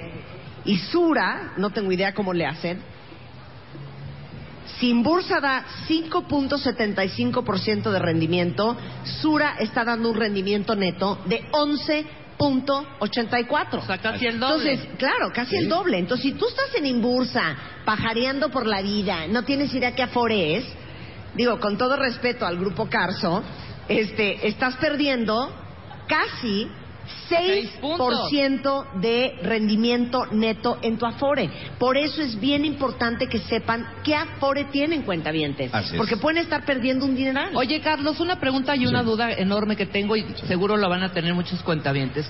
[0.65, 2.79] Y Sura, no tengo idea cómo le hacen.
[4.79, 8.77] Si Bursa da 5.75% de rendimiento,
[9.21, 13.77] Sura está dando un rendimiento neto de 11.84.
[13.77, 14.71] O sea, casi el doble.
[14.73, 15.57] Entonces, claro, casi Sí.
[15.57, 15.97] el doble.
[15.99, 20.55] Entonces, si tú estás en Imbursa, pajareando por la vida, no tienes idea qué Afore
[20.57, 20.65] es,
[21.35, 23.43] digo, con todo respeto al grupo Carso,
[23.87, 25.51] este, estás perdiendo
[26.07, 26.67] casi
[27.27, 28.31] Seis puntos.
[28.31, 31.49] 6% de rendimiento neto en tu Afore.
[31.79, 35.73] Por eso es bien importante que sepan qué Afore tienen cuentavientes.
[35.73, 35.97] Así es.
[35.97, 37.55] Porque pueden estar perdiendo un dineral.
[37.55, 41.11] Oye, Carlos, una pregunta y una duda enorme que tengo y seguro lo van a
[41.11, 42.29] tener muchos cuentavientes.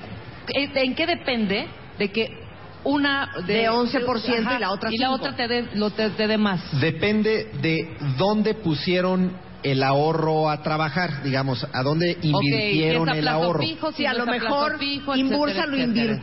[0.53, 2.40] ¿En qué depende de que
[2.83, 5.13] una De 11% y la otra y la 5?
[5.15, 6.61] otra te dé lo te, te dé más?
[6.79, 13.17] Depende de dónde pusieron el ahorro a trabajar, digamos, a dónde invirtieron Ok, si es
[13.17, 13.59] a el ahorro.
[13.59, 16.13] fijo, si Sí, a lo mejor fijo, Inbursa etcétera, lo etcétera.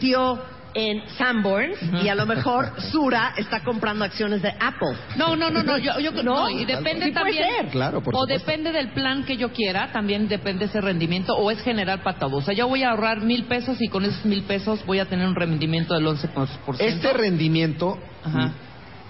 [0.74, 4.96] En Sanborns y a lo mejor Sura está comprando acciones de Apple.
[5.16, 7.66] No, no, no, no, yo, yo No, no, y depende sí puede también, ser.
[7.70, 8.38] Claro, por o supuesto.
[8.46, 12.36] depende del plan que yo quiera, también depende ese rendimiento, o es general para todo.
[12.36, 15.06] O sea, yo voy a ahorrar mil pesos y con esos mil pesos voy a
[15.06, 16.76] tener un rendimiento del 11%.
[16.78, 18.52] Este rendimiento Ajá.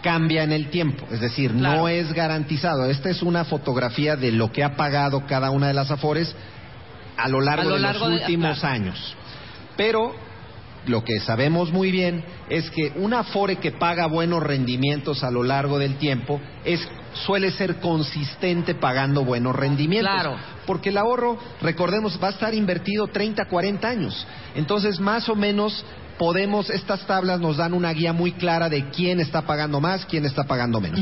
[0.02, 1.80] cambia en el tiempo, es decir, Claro.
[1.80, 2.86] no es garantizado.
[2.86, 6.34] Esta es una fotografía de lo que ha pagado cada una de las Afores
[7.16, 8.74] a lo largo, A lo de los de- últimos claro.
[8.74, 9.16] años.
[9.76, 10.14] Pero
[10.88, 15.42] lo que sabemos muy bien es que un Afore que paga buenos rendimientos a lo
[15.42, 20.12] largo del tiempo es suele ser consistente pagando buenos rendimientos.
[20.12, 20.36] Claro.
[20.66, 24.26] Porque el ahorro, recordemos, va a estar invertido 30, 40 años.
[24.54, 25.84] Entonces, más o menos
[26.18, 30.26] podemos, estas tablas nos dan una guía muy clara de quién está pagando más, quién
[30.26, 31.00] está pagando menos.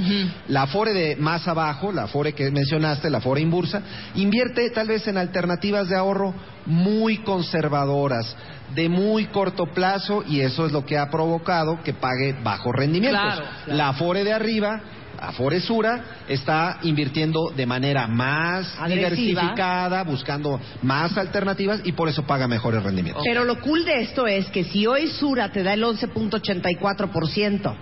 [0.48, 3.82] La Afore de más abajo, la Afore que mencionaste, la Afore Inbursa,
[4.14, 6.34] invierte tal vez en alternativas de ahorro
[6.66, 8.36] muy conservadoras,
[8.74, 13.20] de muy corto plazo, y eso es lo que ha provocado que pague bajos rendimientos.
[13.20, 13.76] Claro, claro.
[13.78, 14.80] La Afore de arriba,
[15.20, 19.08] Afore Sura, está invirtiendo de manera más Agresiva.
[19.08, 23.22] diversificada, buscando más alternativas y por eso paga mejores rendimientos.
[23.24, 27.74] Pero lo cool de esto es que si hoy Sura te da el 11.84%,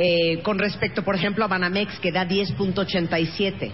[0.00, 3.72] eh, con respecto, por ejemplo, a Banamex que da 10.87%,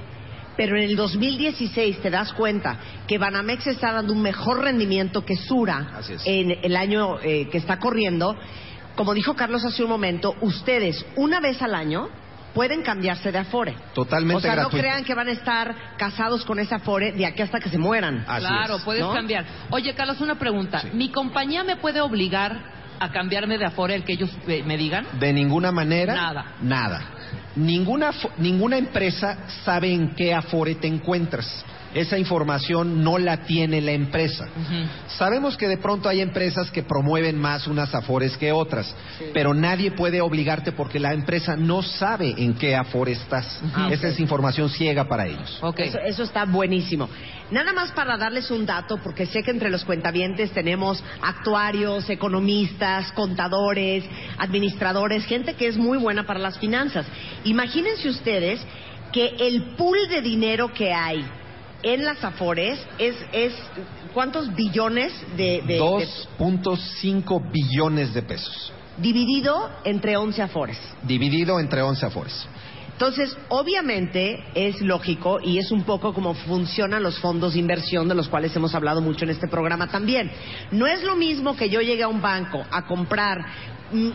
[0.57, 5.37] pero en el 2016 te das cuenta que Banamex está dando un mejor rendimiento que
[5.37, 8.37] Sura en el año eh, que está corriendo,
[8.95, 12.09] como dijo Carlos hace un momento, ustedes una vez al año
[12.55, 13.75] pueden cambiarse de Afore.
[13.95, 14.77] Totalmente o sea, gratuito.
[14.77, 17.79] no crean que van a estar casados con esa Afore de aquí hasta que se
[17.79, 18.25] mueran.
[18.29, 18.83] Así claro, es.
[18.83, 19.13] puedes ¿no?
[19.13, 19.45] cambiar.
[19.71, 20.81] Oye, Carlos, una pregunta.
[20.81, 20.91] Sí.
[20.93, 25.07] ¿Mi compañía me puede obligar a cambiarme de Afore el que ellos eh, me digan?
[25.18, 26.14] De ninguna manera.
[26.14, 26.45] Nada.
[26.61, 27.03] Nada.
[27.57, 31.64] Ninguna, ninguna empresa sabe en qué Afore te encuentras.
[31.95, 34.49] Esa información no la tiene la empresa.
[35.07, 38.95] Sabemos que de pronto hay empresas que promueven más unas afores que otras,
[39.32, 43.61] pero nadie puede obligarte porque la empresa no sabe en qué afore estás.
[43.74, 45.59] Ah, Esa es información ciega para ellos.
[45.62, 45.80] Ok.
[45.80, 47.09] Eso, eso está buenísimo.
[47.51, 53.12] Nada más para darles un dato, porque sé que entre los cuentavientes tenemos actuarios, economistas,
[53.12, 54.05] contadores,
[54.38, 57.07] administradores, gente que es muy buena para las finanzas.
[57.45, 58.61] Imagínense ustedes
[59.12, 61.24] que el pool de dinero que hay
[61.85, 63.53] en las Afores es, es
[64.12, 70.78] ¿cuántos billones de, de- de- 2.5 billones de pesos, dividido entre 11 Afores?
[71.03, 72.47] dividido entre 11 afores.
[72.93, 78.14] Entonces, obviamente es lógico y es un poco como funcionan los fondos de inversión de
[78.14, 80.30] los cuales hemos hablado mucho en este programa también.
[80.70, 83.39] No es lo mismo que yo llegue a un banco a comprar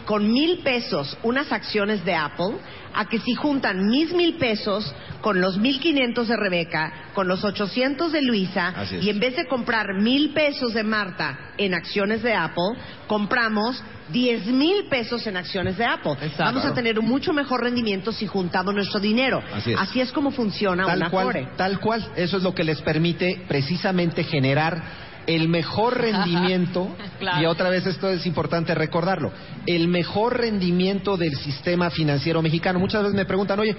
[0.06, 2.56] con mil pesos unas acciones de Apple
[2.94, 7.44] a que si juntan mis mil pesos con los mil quinientos de Rebeca, con los
[7.44, 9.04] ochocientos de Luisa Así es.
[9.04, 12.78] y en vez de comprar mil pesos de Marta en acciones de Apple,
[13.08, 16.14] compramos diez mil pesos en acciones de Apple.
[16.14, 16.44] Exacto.
[16.46, 19.42] Vamos a tener un mucho mejor rendimiento si juntamos nuestro dinero.
[19.78, 20.12] Así es.
[20.12, 21.48] como funciona una Tal cual, Afore.
[21.58, 22.12] tal cual.
[22.16, 26.90] Eso es lo que les permite precisamente generar el mejor rendimiento.
[27.20, 27.42] Claro.
[27.42, 29.32] Y otra vez esto es importante recordarlo.
[29.66, 32.80] El mejor rendimiento del sistema financiero mexicano.
[32.80, 33.76] Muchas veces me preguntan, oye,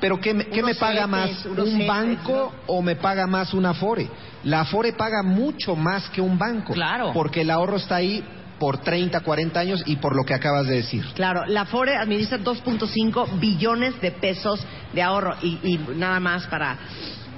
[0.00, 1.44] ¿pero qué, me- qué Unos me paga más?
[1.46, 4.08] ¿Un banco o me paga más una Afore?
[4.44, 6.72] La Afore paga mucho más que un banco.
[6.72, 7.10] Claro.
[7.12, 8.22] Porque el ahorro está ahí
[8.58, 11.04] por 30, 40 años y por lo que acabas de decir.
[11.14, 16.78] Claro, la Afore administra 2.5 billones de pesos de ahorro y, y nada más para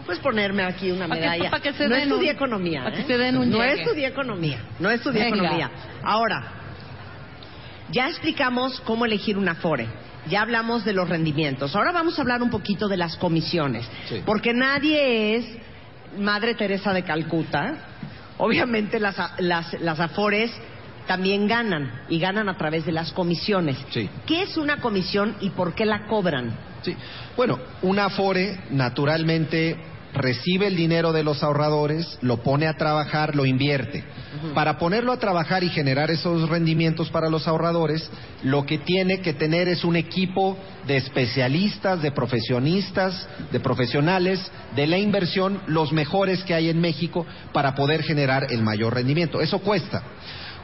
[0.07, 1.51] pues ponerme aquí una Pa' que- medalla.
[1.51, 2.85] pa' que se no den estudié un- economía.
[2.85, 3.05] pa' que ¿eh?
[3.07, 3.83] se den un no llegue.
[3.83, 4.59] estudié economía.
[4.79, 5.37] No estudié Venga.
[5.37, 5.71] economía.
[6.03, 6.53] Ahora,
[7.91, 9.87] ya explicamos cómo elegir una Afore.
[10.29, 11.77] Ya hablamos de los rendimientos.
[11.77, 13.87] Ahora vamos a hablar un poquito de las comisiones.
[14.09, 14.23] Sí.
[14.25, 15.47] Porque nadie es
[16.19, 17.75] Madre Teresa de Calcuta.
[18.39, 20.51] Obviamente las, a- las, las Afores
[21.07, 23.77] también ganan y ganan a través de las comisiones.
[23.91, 24.09] Sí.
[24.27, 26.57] ¿Qué es una comisión y por qué la cobran?
[26.83, 26.97] Sí.
[27.37, 29.77] Bueno, una Afore naturalmente
[30.15, 34.05] recibe el dinero de los ahorradores, lo pone a trabajar, lo invierte.
[34.55, 38.09] Para ponerlo a trabajar y generar esos rendimientos para los ahorradores,
[38.43, 40.57] lo que tiene que tener es un equipo
[40.87, 44.41] de especialistas, de profesionistas, de profesionales
[44.77, 49.41] de la inversión, los mejores que hay en México para poder generar el mayor rendimiento.
[49.41, 50.03] Eso cuesta.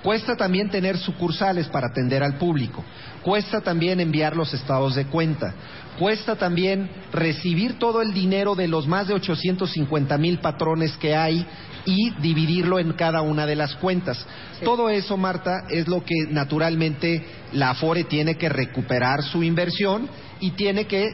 [0.03, 2.82] Cuesta también tener sucursales para atender al público.
[3.22, 5.55] Cuesta también enviar los estados de cuenta.
[5.99, 11.45] Cuesta también recibir todo el dinero de los más de 850 mil patrones que hay
[11.84, 14.26] y dividirlo en cada una de las cuentas.
[14.64, 20.09] Todo eso, Marta, es lo que naturalmente la Afore tiene que recuperar su inversión
[20.41, 21.09] y tiene que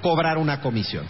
[0.00, 1.04] cobrar una comisión.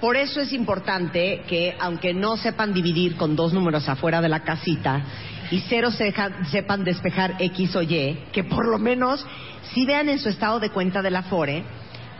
[0.00, 4.40] Por eso es importante que, aunque no sepan dividir con dos números afuera de la
[4.40, 5.02] casita
[5.50, 5.90] y cero
[6.50, 9.24] sepan despejar X o Y, que por lo menos
[9.72, 11.64] si vean en su estado de cuenta de la FORE,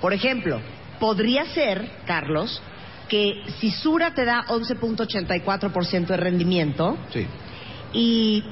[0.05, 0.61] por ejemplo,
[1.00, 2.61] podría ser, Carlos,
[3.09, 7.26] que si Sura te da 11.84% de rendimiento Sí.
[7.94, 8.44] y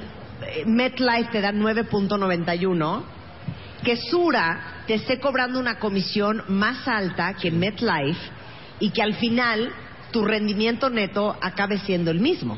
[0.46, 3.02] eh, MetLife te da 9.91,
[3.84, 8.30] que Sura te esté cobrando una comisión más alta que MetLife
[8.80, 9.74] y que al final
[10.10, 12.56] tu rendimiento neto acabe siendo el mismo.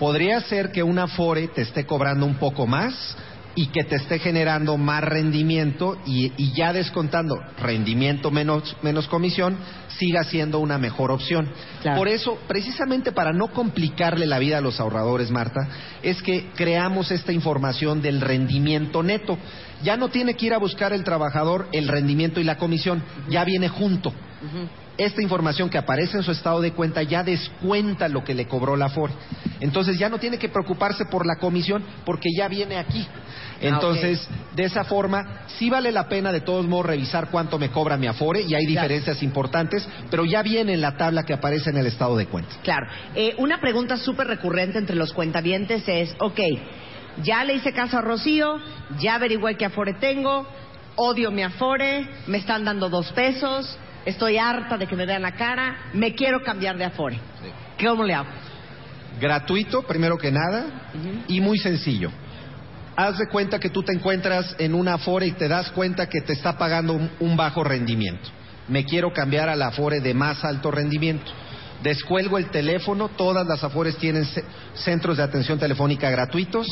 [0.00, 3.16] Podría ser que una Afore te esté cobrando un poco más
[3.58, 9.56] y que te esté generando más rendimiento y, y ya descontando rendimiento menos, menos comisión,
[9.98, 11.50] siga siendo una mejor opción.
[11.82, 11.98] Claro.
[11.98, 15.66] Por eso, precisamente para no complicarle la vida a los ahorradores, Marta,
[16.04, 19.36] es que creamos esta información del rendimiento neto.
[19.82, 23.42] Ya no tiene que ir a buscar el trabajador el rendimiento y la comisión, ya
[23.44, 24.12] viene junto.
[24.98, 28.76] Esta información que aparece en su estado de cuenta ya descuenta lo que le cobró
[28.76, 29.14] la Afore.
[29.60, 33.06] Entonces ya no tiene que preocuparse por la comisión porque ya viene aquí.
[33.60, 37.96] Entonces, de esa forma, sí vale la pena de todos modos revisar cuánto me cobra
[37.96, 41.76] mi Afore y hay diferencias importantes, pero ya viene en la tabla que aparece en
[41.76, 42.56] el estado de cuenta.
[42.62, 42.86] Claro.
[43.14, 46.40] Eh, una pregunta súper recurrente entre los cuentavientes es, ok,
[47.22, 48.58] ya le hice caso a Rocío,
[48.98, 50.46] ya averigüé qué Afore tengo,
[50.96, 53.78] odio mi Afore, me están dando dos pesos,
[54.08, 57.20] estoy harta de que me vean la cara, me quiero cambiar de Afore.
[57.84, 58.28] ¿Cómo le hago?
[59.20, 60.90] Gratuito, primero que nada,
[61.26, 62.10] y muy sencillo.
[62.96, 66.20] Haz de cuenta que tú te encuentras en una Afore y te das cuenta que
[66.20, 68.28] te está pagando un, un bajo rendimiento.
[68.68, 71.30] Me quiero cambiar a la Afore de más alto rendimiento.
[71.82, 74.44] Descuelgo el teléfono, todas las Afores tienen ce-
[74.74, 76.66] centros de atención telefónica gratuitos.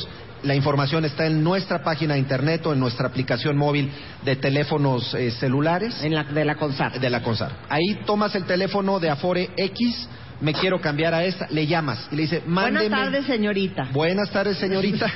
[0.47, 3.91] La información está en nuestra página de internet o en nuestra aplicación móvil
[4.25, 7.01] de teléfonos eh, celulares En la, de la CONSAR.
[7.01, 7.51] de la CONSAR.
[7.69, 10.09] Ahí tomas el teléfono de Afore X,
[10.41, 12.89] me quiero cambiar a esta, le llamas y le dice, mándeme.
[12.89, 13.89] Buenas tardes, señorita.
[13.93, 15.11] Buenas tardes, señorita.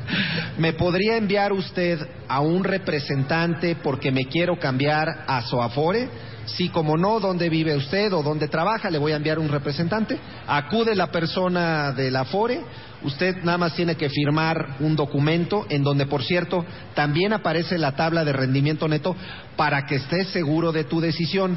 [0.58, 6.08] ¿Me podría enviar usted a un representante porque me quiero cambiar a su Afore?
[6.46, 8.90] Sí, como no, ¿dónde vive usted o dónde trabaja?
[8.90, 10.18] Le voy a enviar un representante.
[10.46, 12.60] Acude la persona del Afore.
[13.02, 17.96] Usted nada más tiene que firmar un documento en donde, por cierto, también aparece la
[17.96, 19.16] tabla de rendimiento neto
[19.56, 21.56] para que estés seguro de tu decisión.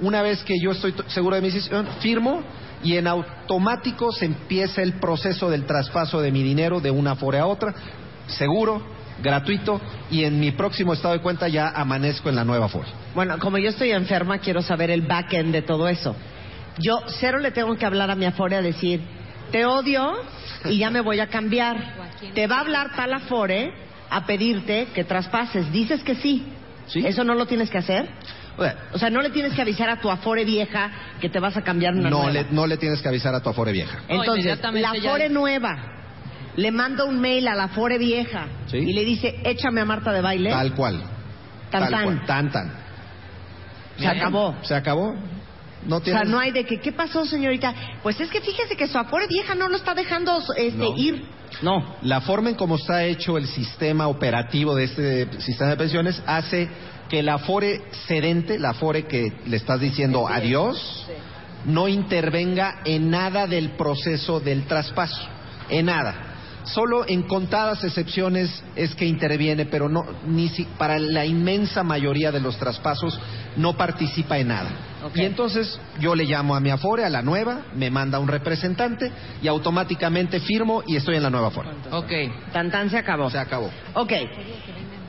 [0.00, 2.42] Una vez que yo estoy seguro de mi decisión, firmo
[2.82, 7.38] y en automático se empieza el proceso del traspaso de mi dinero de una Afore
[7.38, 7.74] a otra,
[8.26, 8.82] seguro,
[9.22, 9.78] gratuito
[10.10, 12.88] y en mi próximo estado de cuenta ya amanezco en la nueva Afore.
[13.14, 16.16] Bueno, como yo estoy enferma, quiero saber el back-end de todo eso.
[16.78, 19.02] Yo cero le tengo que hablar a mi Afore a decir,
[19.52, 20.14] te odio
[20.66, 21.76] y ya me voy a cambiar.
[22.34, 23.72] Te va a hablar tal Afore
[24.10, 25.70] a pedirte que traspases.
[25.72, 26.46] Dices que sí.
[26.86, 27.06] Sí.
[27.06, 28.08] ¿Eso no lo tienes que hacer?
[28.92, 30.90] O sea, no le tienes que avisar a tu Afore vieja
[31.20, 32.32] que te vas a cambiar una no nueva.
[32.32, 34.00] le, no le tienes que avisar a tu Afore vieja.
[34.08, 35.78] Entonces, la ya- Afore nueva
[36.56, 38.78] le manda un mail a la Afore vieja Sí.
[38.78, 40.50] y le dice, échame a Marta de baile.
[40.50, 41.00] Tal cual.
[41.70, 42.02] Tan, tal tan.
[42.04, 42.26] cual.
[42.26, 42.72] Tan tan.
[43.96, 44.56] Se acabó.
[44.62, 45.14] Se acabó.
[45.86, 47.74] No O sea, no hay de que, ¿qué pasó, señorita?
[48.02, 50.96] Pues es que fíjese que su Afore vieja no lo está dejando este, No.
[50.96, 51.24] ir.
[51.62, 51.96] No.
[52.02, 56.68] La forma en cómo está hecho el sistema operativo de este sistema de pensiones hace
[57.08, 61.06] que la Afore cedente, la Afore que le estás diciendo adiós,
[61.64, 65.26] no intervenga en nada del proceso del traspaso,
[65.68, 66.29] en nada.
[66.64, 72.30] Solo en contadas excepciones es que interviene, pero no ni si, para la inmensa mayoría
[72.32, 73.18] de los traspasos
[73.56, 74.70] no participa en nada.
[75.14, 79.10] Y entonces yo le llamo a mi Afore, a la nueva, me manda un representante
[79.42, 81.70] y automáticamente firmo y estoy en la nueva Afore.
[81.90, 82.12] Ok.
[82.52, 83.30] Tan tan se acabó.
[83.30, 83.70] Se acabó.
[83.94, 84.12] Ok.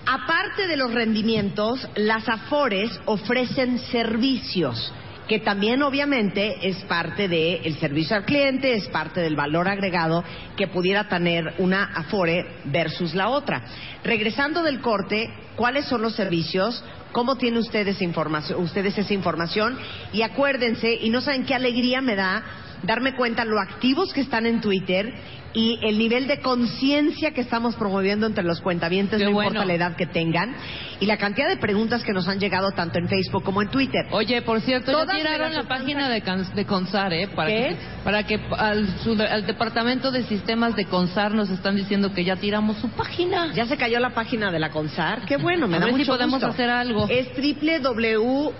[0.06, 4.91] Aparte de los rendimientos, las Afores ofrecen servicios.
[5.32, 10.26] Que también obviamente es parte del servicio al cliente, es parte del valor agregado
[10.58, 13.64] que pudiera tener una Afore versus la otra.
[14.04, 16.84] Regresando del corte, ¿cuáles son los servicios?
[17.14, 19.80] ¿Cómo tienen ustedes, información, ustedes esa información?
[20.12, 22.44] Y acuérdense, y no saben qué alegría me da
[22.84, 25.14] darme cuenta lo activos que están en Twitter
[25.54, 29.49] y el nivel de conciencia que estamos promoviendo entre los cuentavientes, Qué no bueno.
[29.49, 30.56] importa la edad que tengan,
[30.99, 34.06] y la cantidad de preguntas que nos han llegado tanto en Facebook como en Twitter.
[34.12, 37.28] Oye, por cierto, ya Todas me tiraron la página de, Can- de CONSAR, ¿eh?
[37.36, 37.56] Para ¿Qué?
[37.70, 42.24] que, para que al, su- al departamento de sistemas de CONSAR nos están diciendo que
[42.24, 43.52] ya tiramos su página.
[43.54, 45.26] Ya se cayó la página de la CONSAR.
[45.26, 46.47] Qué bueno, me A da ver si mucho podemos gusto.
[46.54, 47.08] hacer algo.
[47.10, 48.52] Es www.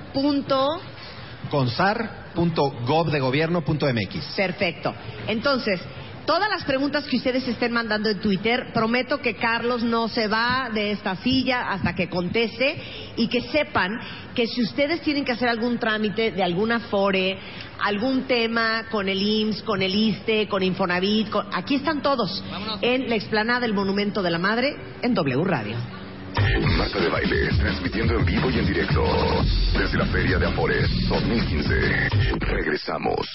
[1.50, 4.26] consar.govdegobierno.mx.
[4.36, 4.94] Perfecto.
[5.28, 5.80] Entonces,
[6.26, 10.70] todas las preguntas que ustedes estén mandando en Twitter, prometo que Carlos no se va
[10.74, 12.78] de esta silla hasta que conteste
[13.18, 13.92] y que sepan
[14.36, 17.38] que si ustedes tienen que hacer algún trámite de alguna fore,
[17.84, 22.80] algún tema con el IMSS, con el ISTE, con Infonavit, con- aquí están todos Vámonos.
[22.82, 25.76] en la explanada del Monumento de la Madre en W Radio.
[26.78, 29.04] Marta de Baile, transmitiendo en vivo y en directo
[29.78, 32.10] desde la Feria de Amores 2015.
[32.40, 33.28] Regresamos.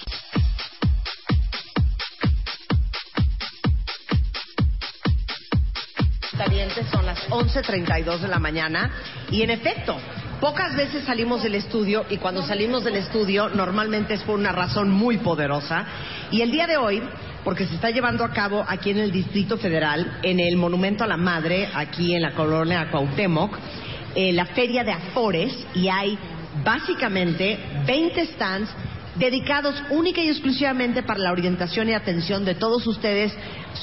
[6.36, 8.90] Calientes son las 11.32 de la mañana.
[9.30, 9.96] Y en efecto,
[10.40, 14.90] pocas veces salimos del estudio y cuando salimos del estudio normalmente es por una razón
[14.90, 15.86] muy poderosa.
[16.30, 17.02] Y el día de hoy,
[17.44, 21.06] porque se está llevando a cabo aquí en el Distrito Federal, en el Monumento a
[21.06, 23.56] la Madre, aquí en la colonia Cuauhtémoc,
[24.14, 26.18] eh, la Feria de Afores y hay
[26.64, 28.70] básicamente 20 stands
[29.18, 33.32] dedicados única y exclusivamente para la orientación y atención de todos ustedes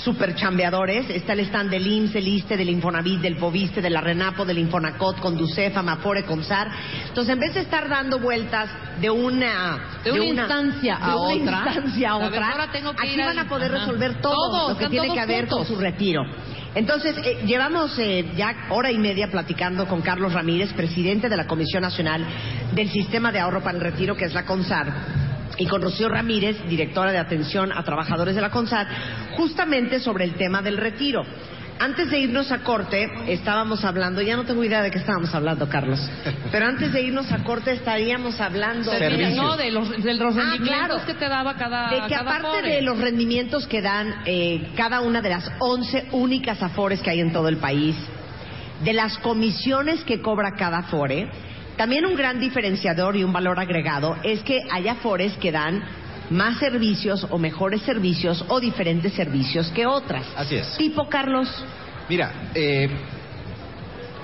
[0.03, 1.09] super chambeadores.
[1.09, 4.59] Está el stand del IMSS, del ISTE, del Infonavit, del Fobiste, de la RENAPO, del
[4.59, 6.69] Infonacot, Conducef, Amafore, Consar.
[7.07, 8.69] Entonces, en vez de estar dando vueltas
[9.01, 9.99] de una...
[10.03, 11.23] De una instancia a de una
[11.57, 11.63] otra.
[11.73, 13.79] instancia a A ver, otra, ahora tengo que aquí ir van al- a poder Ajá.
[13.85, 16.21] resolver todo Todo, lo que tiene todos que ver con su retiro.
[16.75, 21.45] Entonces, eh, llevamos eh, ya hora y media platicando con Carlos Ramírez, presidente de la
[21.45, 22.25] Comisión Nacional
[22.73, 24.91] del Sistema de Ahorro para el Retiro, que es la CONSAR,
[25.57, 28.87] y con Rocío Ramírez, directora de atención a trabajadores de la CONSAR,
[29.37, 31.23] justamente sobre el tema del retiro.
[31.79, 35.67] Antes de irnos a corte, estábamos hablando, ya no tengo idea de qué estábamos hablando,
[35.67, 35.99] Carlos,
[36.51, 39.35] pero antes de irnos a corte estaríamos hablando Servicios.
[39.35, 41.05] No, de los, de los Ah, rendimientos claro.
[41.05, 45.01] que te daba cada de que cada aparte de los rendimientos que dan eh, cada
[45.01, 47.95] una de las 11 únicas afores que hay en todo el país,
[48.83, 51.27] de las comisiones que cobra cada afore,
[51.75, 55.83] también un gran diferenciador y un valor agregado es que hay afores que dan
[56.33, 60.25] más servicios o mejores servicios o diferentes servicios que otras.
[60.35, 60.75] Así es.
[60.77, 61.47] Tipo, Carlos,
[62.09, 62.89] Mira, eh,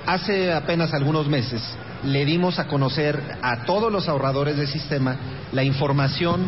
[0.05, 1.62] hace apenas algunos meses
[2.03, 5.16] le dimos a conocer a todos los ahorradores del sistema
[5.51, 6.41] la información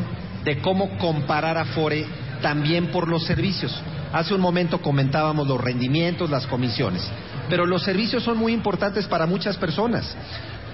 [0.44, 2.06] de cómo comparar Afore
[2.42, 3.74] también por los servicios.
[4.12, 7.08] Hace un momento comentábamos los rendimientos, las comisiones,
[7.50, 10.16] pero los servicios son muy importantes para muchas personas.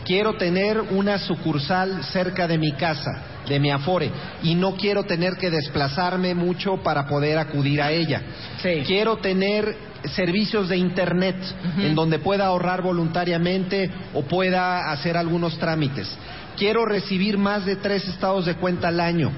[0.08, 3.12] Quiero tener una sucursal cerca de mi casa,
[3.46, 4.10] de mi Afore,
[4.42, 8.22] y no quiero tener que desplazarme mucho para poder acudir a ella.
[8.64, 8.84] Sí.
[8.86, 9.76] Quiero tener
[10.16, 11.36] servicios de internet
[11.80, 16.08] en donde pueda ahorrar voluntariamente o pueda hacer algunos trámites.
[16.56, 19.30] Quiero recibir más de tres estados de cuenta al año.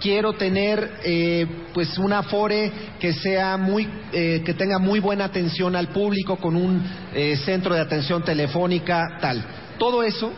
[0.00, 5.76] Quiero tener eh, pues una Afore que sea muy eh, que tenga muy buena atención
[5.76, 6.82] al público con un
[7.14, 9.44] eh, centro de atención telefónica tal.
[9.78, 10.32] Todo eso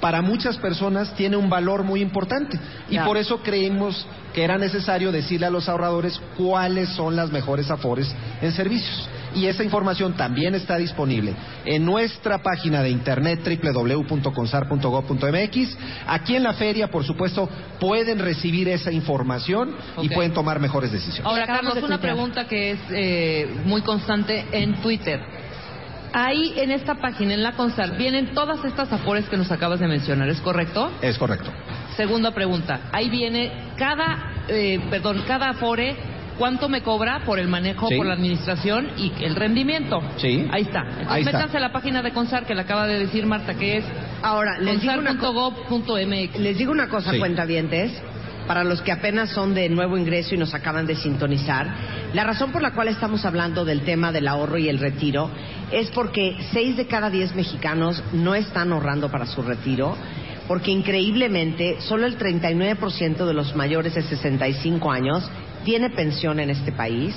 [0.00, 3.08] para muchas personas tiene un valor muy importante y Claro.
[3.08, 8.14] por eso creímos que era necesario decirle a los ahorradores cuáles son las mejores afores
[8.42, 9.08] en servicios.
[9.34, 11.34] Y esa información también está disponible
[11.66, 15.78] en nuestra página de internet www.consar.gov.mx.
[16.06, 17.46] Aquí en la feria, por supuesto,
[17.78, 21.26] pueden recibir esa información y pueden tomar mejores decisiones.
[21.26, 25.20] Ahora, Carlos, una pregunta que es eh, muy constante en Twitter.
[26.18, 29.86] Ahí en esta página, en la CONSAR, vienen todas estas afores que nos acabas de
[29.86, 30.90] mencionar, ¿es correcto?
[31.02, 31.52] Es correcto.
[31.94, 32.80] Segunda pregunta.
[32.90, 35.94] Ahí viene cada, eh, perdón, cada afore,
[36.38, 37.96] cuánto me cobra por el manejo, Sí.
[37.98, 40.00] por la administración y el rendimiento.
[40.16, 40.48] Sí.
[40.50, 40.80] Ahí está.
[40.84, 41.32] Entonces, Ahí está.
[41.36, 43.84] métanse a la página de CONSAR que le acaba de decir Marta, que es
[44.22, 45.12] ahora les digo una.
[46.38, 47.18] Les digo una cosa, Sí.
[47.18, 47.92] cuentavientes,
[48.46, 51.68] para los que apenas son de nuevo ingreso y nos acaban de sintonizar,
[52.14, 55.30] la razón por la cual estamos hablando del tema del ahorro y el retiro
[55.70, 59.96] es porque seis de cada diez mexicanos no están ahorrando para su retiro,
[60.46, 65.28] porque increíblemente solo el 39% de los mayores de 65 años
[65.64, 67.14] tiene pensión en este país.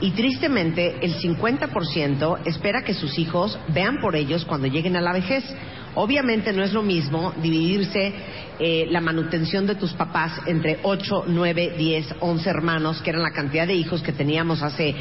[0.00, 5.12] Y tristemente, el 50% espera que sus hijos vean por ellos cuando lleguen a la
[5.12, 5.44] vejez.
[6.00, 8.12] Obviamente no es lo mismo dividirse
[8.60, 13.32] eh, la manutención de tus papás entre 8, 9, 10, 11 hermanos, que eran la
[13.32, 14.94] cantidad de hijos que teníamos hace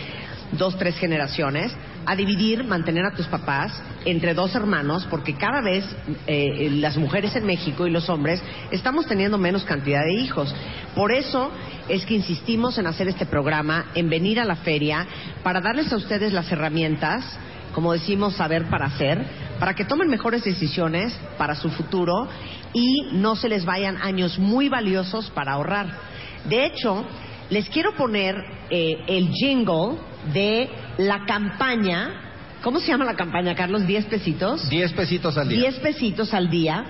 [0.54, 1.72] dos, tres generaciones,
[2.08, 5.86] a dividir, mantener a tus papás entre dos hermanos, porque cada vez
[6.26, 8.42] eh, las mujeres en México y los hombres
[8.72, 10.52] estamos teniendo menos cantidad de hijos.
[10.96, 11.52] Por eso
[11.90, 15.06] es que insistimos en hacer este programa, en venir a la feria,
[15.44, 17.24] para darles a ustedes las herramientas,
[17.72, 22.28] como decimos, saber para hacer, para que tomen mejores decisiones para su futuro
[22.74, 25.88] y no se les vayan años muy valiosos para ahorrar.
[26.46, 27.06] De hecho,
[27.50, 28.36] les quiero poner
[28.70, 29.98] eh, el jingle
[30.34, 32.34] de la campaña.
[32.62, 33.88] ¿Cómo se llama la campaña, Carlos?
[33.88, 34.70] ¿Diez pesitos?
[34.70, 35.60] Diez pesitos al día.
[35.60, 36.86] Diez pesitos al día.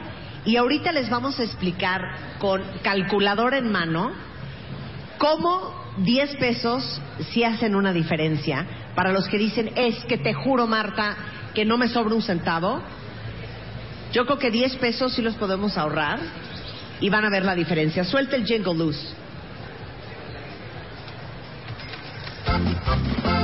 [0.45, 2.01] Y ahorita les vamos a explicar
[2.39, 4.11] con calculador en mano
[5.17, 8.65] cómo diez pesos sí hacen una diferencia.
[8.95, 11.15] Para los que dicen, es que te juro, Marta,
[11.57, 12.83] que no me sobra un centavo.
[14.13, 16.19] Yo creo que diez pesos sí los podemos ahorrar
[17.01, 18.03] y van a ver la diferencia.
[18.03, 19.07] Suelta el jingle loose.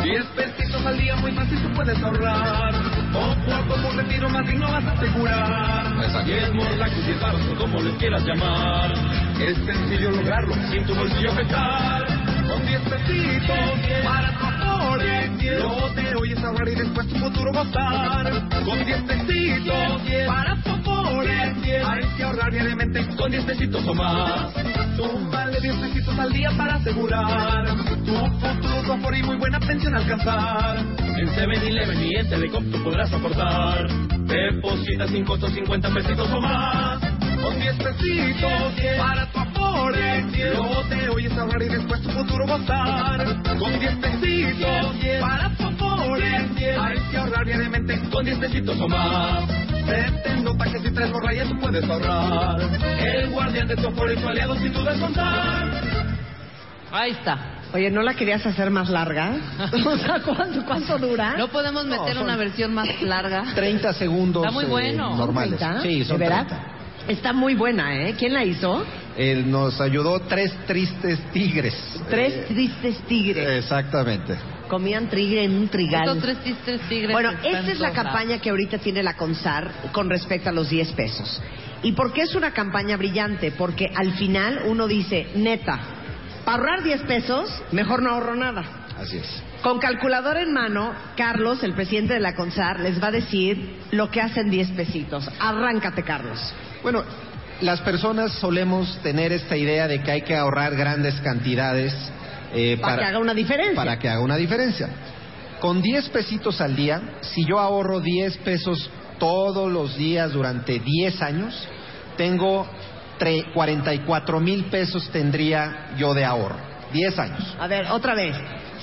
[0.03, 2.72] Diez pesitos al día, muy fácil tú puedes ahorrar.
[3.11, 6.26] Poco a poco un retiro más digno vas a asegurar.
[6.26, 8.94] Diez morlacos, diez baros, o como les quieras llamar.
[9.41, 12.33] Es sencillo lograrlo, sin tu bolsillo pesar.
[12.54, 15.28] Con diez pesitos para tu afore.
[15.58, 18.32] Lo de hoy es ahorrar y después tu futuro gozar.
[18.64, 21.34] Con diez pesitos para tu afore.
[21.84, 24.54] Hay que ahorrar diariamente con diez pesitos o más.
[24.96, 28.32] Tómale diez pesitos al día para asegurar tu futuro,
[28.86, 30.78] tu afore y muy buena pensión alcanzar.
[30.78, 33.88] En 7-Eleven y en Telecom tú podrás aportar.
[34.28, 37.02] Deposita sin costo 50 pesitos o más.
[37.44, 38.52] Con 10 pesitos
[38.98, 40.24] para tu afore.
[40.53, 43.26] Lo de hoy es ahorrar y después tu futuro gozar.
[43.60, 46.38] Con 10 pesitos para tu afore.
[46.80, 49.44] Hay que ahorrar diariamente con 10 pesitos o más.
[49.86, 52.61] Vete nota que si tres borrayas tú puedes ahorrar.
[52.99, 55.84] El guardián de tu afore y tu aliado sin duda contar.
[56.91, 57.38] Ahí está.
[57.74, 59.32] Oye, ¿no la querías hacer más larga?
[59.88, 61.34] o sea, ¿cuánto, cuánto dura?
[61.38, 63.45] No podemos meter son- una versión más larga.
[63.56, 65.15] 30 segundos Está muy eh, bueno.
[65.18, 65.57] normales.
[65.60, 65.82] ¿Treinta?
[65.82, 66.45] Sí, son ¿De verdad?
[66.48, 66.68] 30.
[67.08, 68.16] Está muy buena, ¿eh?
[68.18, 68.84] ¿Quién la hizo?
[69.18, 71.76] Eh, nos ayudó tres tristes tigres.
[72.10, 73.64] Tres Eh, tristes tigres.
[73.64, 74.36] Exactamente.
[74.70, 76.08] Comían tigre en un trigal.
[76.08, 77.12] Estos tres tristes tigres.
[77.12, 80.94] Bueno, esta es la campaña que ahorita tiene la CONSAR con respecto a los 10
[80.94, 81.42] pesos.
[81.84, 83.52] ¿Y por qué es una campaña brillante?
[83.52, 85.80] Porque al final uno dice, neta,
[86.46, 88.64] para ahorrar 10 pesos, mejor no ahorro nada.
[88.98, 89.44] Así es.
[89.64, 94.11] Con calculadora en mano, Carlos, el presidente de la CONSAR, les va a decir lo
[94.11, 95.27] que hacen 10 pesitos.
[95.40, 96.38] Arráncate, Carlos.
[96.84, 97.03] Bueno,
[97.61, 101.94] las personas solemos tener esta idea de que hay que ahorrar grandes cantidades
[102.53, 103.76] eh, Para que haga una diferencia.
[103.76, 104.90] Para que haga una diferencia.
[105.61, 111.22] Con 10 pesitos al día, si yo ahorro 10 pesos todos los días durante 10
[111.22, 111.68] años,
[112.18, 112.68] tengo
[113.18, 116.57] tre- 44 mil pesos tendría yo de ahorro.
[116.91, 117.56] 10 años.
[117.60, 118.35] A ver, otra vez.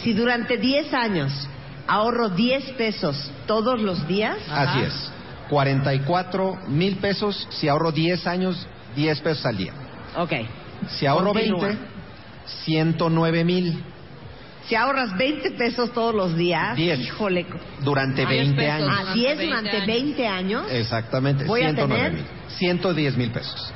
[0.02, 1.32] Si durante 10 años
[1.86, 4.62] ahorro 10 pesos todos los días, Ajá.
[4.72, 5.12] Así es.
[5.48, 8.66] 44 mil pesos si ahorro 10 años,
[8.96, 9.72] 10 pesos al día.
[10.16, 10.32] ok.
[10.90, 11.60] Si ahorro Continúa.
[11.68, 11.84] 20,
[12.64, 13.84] 109 mil
[14.68, 17.00] Si ahorras 20 pesos todos los días, Diez.
[17.00, 17.44] híjole.
[17.82, 18.88] durante Ah, 20 pesos.
[18.88, 19.08] años.
[19.08, 19.86] A 10 20 durante años.
[19.86, 20.66] 20 años.
[20.70, 22.24] Exactamente, Voy a 109 tener- mil.
[22.58, 23.72] 110 mil pesos.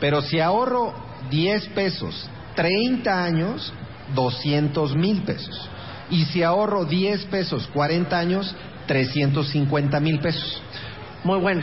[0.00, 0.94] Pero si ahorro
[1.28, 3.72] 10 pesos 30 años,
[4.14, 5.68] 200 mil pesos.
[6.10, 8.54] Y si ahorro 10 pesos 40 años,
[8.86, 10.60] 350 mil pesos.
[11.24, 11.62] Muy bueno.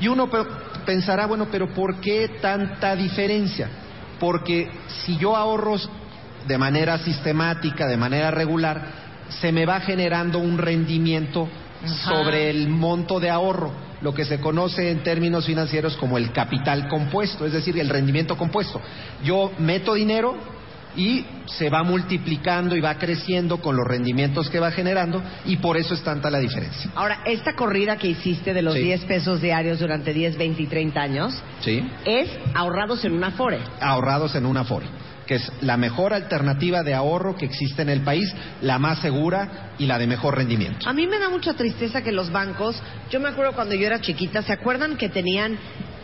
[0.00, 0.44] Y uno pe-
[0.86, 3.68] pensará, bueno, pero ¿por qué tanta diferencia?
[4.18, 4.70] Porque
[5.04, 5.76] si yo ahorro
[6.46, 8.82] de manera sistemática, de manera regular,
[9.28, 11.48] se me va generando un rendimiento
[11.84, 11.94] Ajá.
[12.10, 13.70] sobre el monto de ahorro,
[14.00, 18.36] lo que se conoce en términos financieros como el capital compuesto, es decir, el rendimiento
[18.38, 18.80] compuesto.
[19.22, 20.36] Yo meto dinero
[20.98, 25.76] y se va multiplicando y va creciendo con los rendimientos que va generando y por
[25.76, 26.90] eso es tanta la diferencia.
[26.96, 28.80] Ahora, esta corrida que hiciste de los Sí.
[28.82, 31.82] 10 pesos diarios durante 10, 20 y 30 años ¿Sí?
[32.04, 33.60] es ahorrados en una Afore.
[33.80, 34.86] ahorrados en una Afore,
[35.26, 39.70] que es la mejor alternativa de ahorro que existe en el país, la más segura
[39.78, 40.88] y la de mejor rendimiento.
[40.88, 44.00] A mí me da mucha tristeza que los bancos, yo me acuerdo cuando yo era
[44.00, 45.56] chiquita, ¿se acuerdan que tenían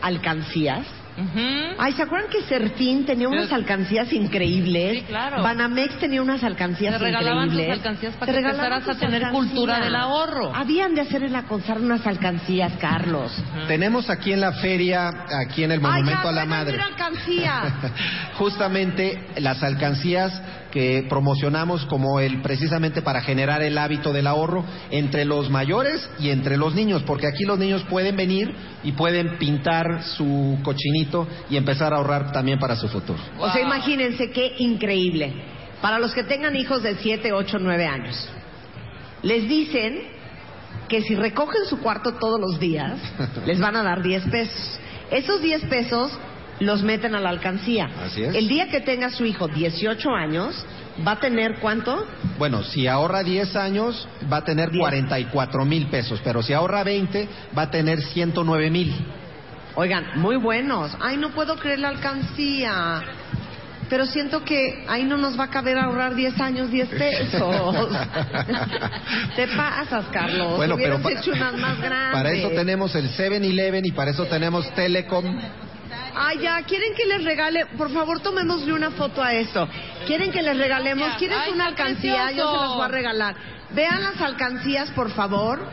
[0.02, 0.86] alcancías?
[1.16, 1.74] Ujú.
[1.78, 4.98] Ay, ¿se acuerdan que Sertín tenía unas alcancías increíbles?
[5.00, 5.42] Sí, claro.
[5.42, 7.78] Banamex tenía unas alcancías Te regalaban tus increíbles.
[7.78, 9.52] alcancías para Te que regalaban empezaras a tener alcancías.
[9.52, 10.54] cultura del ahorro.
[10.54, 13.32] Habían de hacer en la CONSAR unas alcancías, Carlos.
[13.68, 15.10] Tenemos aquí en la feria,
[15.46, 17.62] aquí en el Monumento Ay, ya, a la Madre, mira alcancía.
[18.38, 20.40] justamente las alcancías
[20.74, 26.30] que promocionamos como el precisamente para generar el hábito del ahorro entre los mayores y
[26.30, 28.52] entre los niños, porque aquí los niños pueden venir
[28.82, 33.20] y pueden pintar su cochinito y empezar a ahorrar también para su futuro.
[33.38, 35.32] O sea, imagínense qué increíble.
[35.80, 38.28] Para los que tengan hijos de 7, 8, 9 años,
[39.22, 40.08] les dicen
[40.88, 42.98] que si recogen su cuarto todos los días,
[43.46, 44.80] les van a dar 10 pesos.
[45.12, 46.10] Esos 10 pesos
[46.60, 47.88] los meten a la alcancía.
[48.04, 48.34] Así es.
[48.34, 50.64] El día que tenga su hijo 18 años,
[51.06, 52.06] va a tener cuánto?
[52.38, 57.28] Bueno, si ahorra 10 años va a tener 44 mil pesos, pero si ahorra 20
[57.56, 58.94] va a tener 109 mil.
[59.76, 60.96] Oigan, muy buenos.
[61.00, 63.02] Ay, no puedo creer la alcancía.
[63.90, 67.88] Pero siento que ahí no nos va a caber ahorrar 10 años, 10 pesos.
[69.36, 70.56] Te pasas, Carlos.
[70.56, 72.12] Bueno, pero Hubieras pa- hecho unas más grandes.
[72.12, 75.38] para eso tenemos el 7-Eleven y para eso tenemos Telecom.
[76.16, 77.66] Ay, ya, ¿quieren que les regale?
[77.76, 79.68] Por favor, tomémosle una foto a esto.
[80.06, 81.14] ¿Quieren que les regalemos?
[81.18, 82.30] ¿Quieren Ay, una alcancía?
[82.30, 83.36] Yo se las voy a regalar.
[83.70, 85.66] Vean las alcancías, por favor,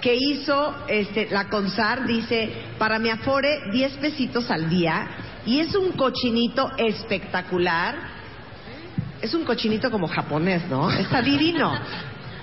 [0.00, 2.06] que hizo este, la CONSAR.
[2.06, 5.08] Dice, para mi afore, 10 pesitos al día.
[5.46, 7.96] Y es un cochinito espectacular.
[9.20, 10.90] Es un cochinito como japonés, ¿no?
[10.90, 11.72] Está divino.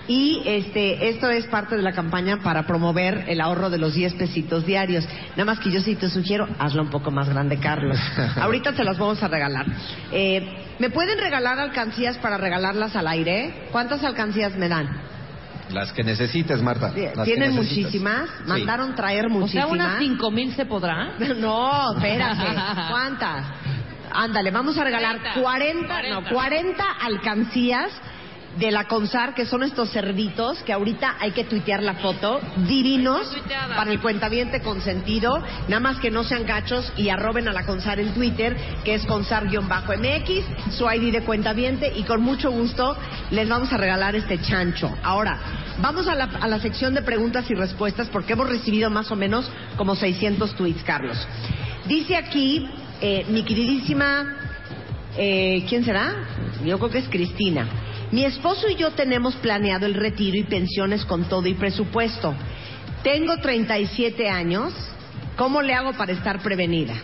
[0.08, 4.14] Y este, esto es parte de la campaña para promover el ahorro de los 10
[4.14, 5.06] pesitos diarios.
[5.32, 8.00] Nada más que yo sí te sugiero, hazlo un poco más grande, Carlos.
[8.40, 9.66] Ahorita se las vamos a regalar.
[10.12, 13.68] Eh, ¿Me pueden regalar alcancías para regalarlas al aire?
[13.72, 14.88] ¿Cuántas alcancías me dan?
[15.72, 16.94] Las que necesites, Marta.
[17.26, 18.30] ¿Tienen muchísimas?
[18.30, 18.44] Sí.
[18.46, 19.66] ¿Mandaron traer O muchísimas?
[19.66, 21.12] sea, unas cinco mil se podrá.
[21.38, 22.44] No, espérate.
[22.90, 23.46] ¿Cuántas?
[24.10, 27.90] Ándale, vamos a regalar 30, 40, no, 40 alcancías
[28.60, 33.32] de la CONSAR, que son estos cerditos, que ahorita hay que tuitear la foto, divinos,
[33.76, 38.00] para el cuentaviente consentido, nada más que no sean gachos y arroben a la CONSAR
[38.00, 42.98] en Twitter, que es CONSAR-MX, su ID de cuentaviente, y con mucho gusto
[43.32, 44.96] les vamos a regalar este chancho.
[45.04, 45.40] Ahora,
[45.80, 49.16] vamos a la, a la sección de preguntas y respuestas, porque hemos recibido más o
[49.16, 51.18] menos como 600 tweets, Carlos.
[51.86, 52.68] Dice aquí,
[53.02, 54.38] eh, mi queridísima
[55.18, 56.14] eh, ¿Quién será?
[56.64, 57.68] Yo creo que es Cristina.
[58.12, 62.34] Mi esposo y yo tenemos planeado el retiro y pensiones con todo y presupuesto.
[63.04, 64.74] Tengo 37 años.
[65.36, 66.96] ¿Cómo le hago para estar prevenida?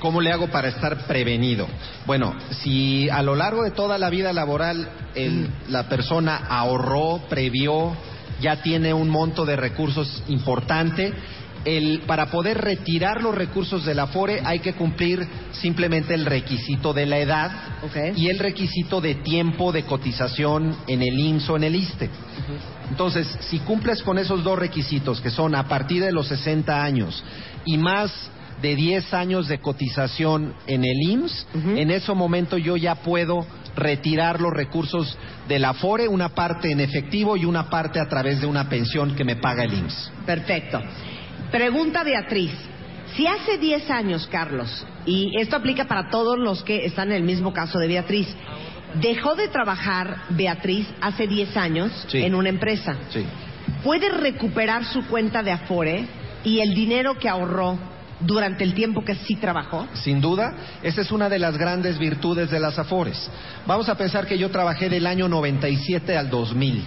[0.00, 1.66] ¿Cómo le hago para estar prevenido?
[2.06, 7.94] Bueno, si a lo largo de toda la vida laboral el- la persona ahorró, previó,
[8.40, 11.12] ya tiene un monto de recursos importante,
[11.64, 17.06] el, para poder retirar los recursos del Afore hay que cumplir simplemente el requisito de
[17.06, 17.50] la edad
[18.16, 22.10] y el requisito de tiempo de cotización en el IMSS o en el ISTE.
[22.90, 27.22] Entonces, si cumples con esos dos requisitos, que son a partir de los 60 años
[27.64, 28.12] y más
[28.62, 31.46] de 10 años de cotización en el IMSS,
[31.76, 33.46] en ese momento yo ya puedo
[33.76, 35.16] retirar los recursos
[35.48, 39.24] del Afore, una parte en efectivo y una parte a través de una pensión que
[39.24, 40.12] me paga el IMSS.
[40.26, 40.80] Perfecto.
[41.50, 42.52] Pregunta Beatriz.
[43.16, 47.22] Si hace 10 años, Carlos, y esto aplica para todos los que están en el
[47.24, 48.28] mismo caso de Beatriz,
[49.00, 52.18] dejó de trabajar Beatriz hace 10 años Sí.
[52.22, 53.24] en una empresa, Sí.
[53.82, 56.06] ¿puede recuperar su cuenta de Afore
[56.44, 57.78] y el dinero que ahorró
[58.20, 59.88] durante el tiempo que sí trabajó?
[59.94, 60.54] Sin duda,
[60.84, 63.28] esa es una de las grandes virtudes de las Afores.
[63.66, 66.84] Vamos a pensar que yo trabajé del año 97 al 2000.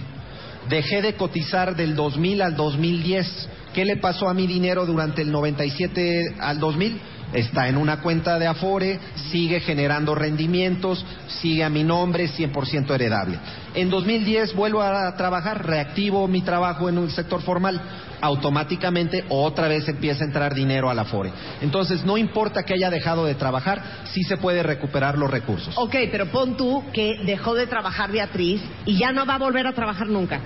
[0.70, 3.48] Dejé de cotizar del 2000 al 2010.
[3.74, 7.00] ¿Qué le pasó a mi dinero durante el 97 al 2000?
[7.32, 9.00] Está en una cuenta de Afore,
[9.32, 13.40] sigue generando rendimientos, sigue a mi nombre, 100% heredable.
[13.74, 17.80] En 2010 vuelvo a trabajar, reactivo mi trabajo en un sector formal,
[18.20, 21.32] automáticamente otra vez empieza a entrar dinero al Afore.
[21.60, 23.82] Entonces, no importa que haya dejado de trabajar,
[24.12, 25.74] sí se puede recuperar los recursos.
[25.76, 29.66] Ok, pero pon tú que dejó de trabajar Beatriz y ya no va a volver
[29.66, 30.40] a trabajar nunca.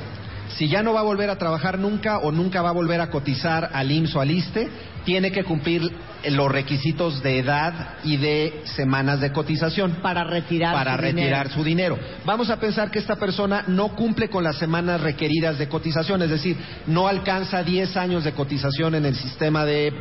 [0.56, 3.10] Si ya no va a volver a trabajar nunca o nunca va a volver a
[3.10, 4.68] cotizar al IMSS o al ISTE,
[5.04, 5.90] tiene que cumplir
[6.30, 11.50] los requisitos de edad y de semanas de cotización Para retirar para su retirar dinero.
[11.54, 11.98] su dinero.
[12.24, 16.30] Vamos a pensar que esta persona no cumple con las semanas requeridas de cotización, es
[16.30, 16.56] decir,
[16.86, 19.92] no alcanza 10 años de cotización en el sistema de,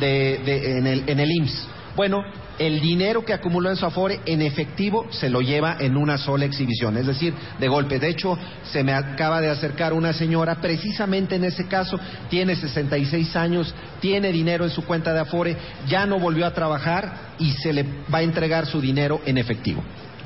[0.00, 1.68] de- de- en, el, en el IMSS.
[1.96, 2.22] Bueno,
[2.58, 6.44] el dinero que acumuló en su Afore en efectivo se lo lleva en una sola
[6.44, 7.98] exhibición, es decir, de golpe.
[7.98, 11.98] De hecho, se me acaba de acercar una señora, precisamente en ese caso,
[12.30, 15.56] tiene 66 años, tiene dinero en su cuenta de Afore,
[15.88, 19.82] ya no volvió a trabajar y se le va a entregar su dinero en efectivo.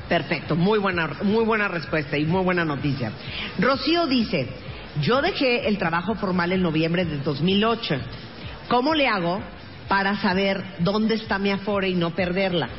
[0.07, 3.11] Perfecto, muy buena, muy buena respuesta y muy buena noticia.
[3.59, 4.47] Rocío dice,
[5.01, 7.95] yo dejé el trabajo formal en noviembre de 2008.
[8.67, 9.39] ¿Cómo le hago
[9.89, 12.69] para saber dónde está mi afore y no perderla?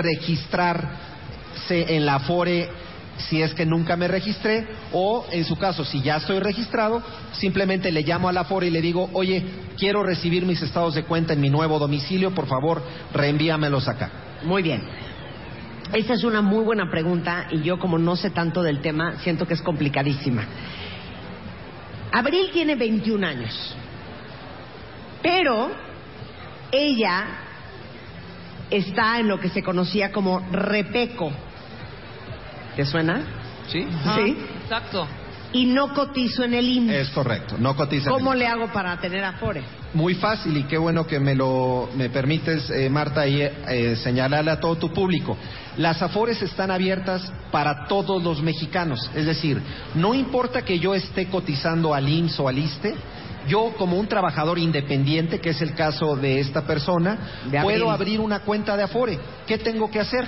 [1.71, 2.69] en la afore
[3.17, 7.91] si es que nunca me registré o en su caso si ya estoy registrado simplemente
[7.91, 9.43] le llamo a la Afore y le digo oye
[9.77, 12.81] quiero recibir mis estados de cuenta en mi nuevo domicilio por favor
[13.13, 14.09] reenvíamelos acá
[14.43, 14.81] muy bien.
[15.93, 19.47] Esa es una muy buena pregunta y yo como no sé tanto del tema siento
[19.47, 20.45] que es complicadísima.
[22.11, 23.75] Abril tiene 21 años
[25.21, 25.71] pero
[26.71, 27.25] ella
[28.69, 31.31] está en lo que se conocía como repeco.
[32.79, 33.21] ¿Te suena?
[33.67, 33.85] Sí.
[34.15, 34.37] sí.
[34.63, 35.05] Exacto.
[35.51, 36.93] Y no cotizo en el IMSS.
[36.93, 38.09] Es correcto, no cotizo.
[38.09, 39.63] ¿Cómo le hago para tener Afore?
[39.93, 44.51] Muy fácil y qué bueno que me lo me permites, eh, Marta, y eh, señalarle
[44.51, 45.35] a todo tu público.
[45.75, 49.61] Las Afores están abiertas para todos los mexicanos, es decir,
[49.95, 52.95] no importa que yo esté cotizando al IMSS o al ISTE,
[53.49, 57.17] yo como un trabajador independiente, que es el caso de esta persona,
[57.61, 59.19] puedo abrir una cuenta de Afore.
[59.45, 60.25] ¿Qué tengo que hacer?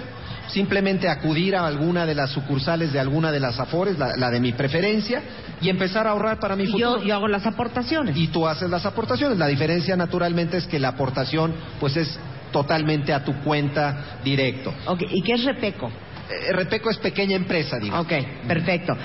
[0.54, 4.52] Simplemente acudir a alguna de las sucursales de alguna de las Afores, la, de mi
[4.52, 5.22] preferencia,
[5.62, 7.00] y empezar a ahorrar para mi futuro.
[7.00, 8.18] Yo, yo, hago las aportaciones.
[8.18, 9.38] Y tú haces las aportaciones.
[9.38, 12.20] La diferencia, naturalmente, es que la aportación, pues, es
[12.52, 14.74] totalmente a tu cuenta directo.
[14.86, 15.08] Okay.
[15.12, 15.88] ¿Y qué es Repeco?
[15.88, 18.00] Eh, Repeco es pequeña empresa, digo.
[18.00, 18.12] Ok,
[18.48, 18.96] perfecto.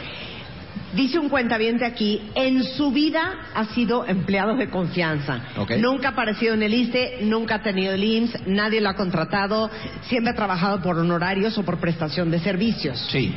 [0.97, 5.43] Dice un cuentaviente aquí, en su vida ha sido empleado de confianza.
[5.79, 9.71] Nunca ha aparecido en el ISTE, nunca ha tenido el IMSS, nadie lo ha contratado,
[10.09, 12.99] siempre ha trabajado por honorarios o por prestación de servicios.
[13.11, 13.35] Sí.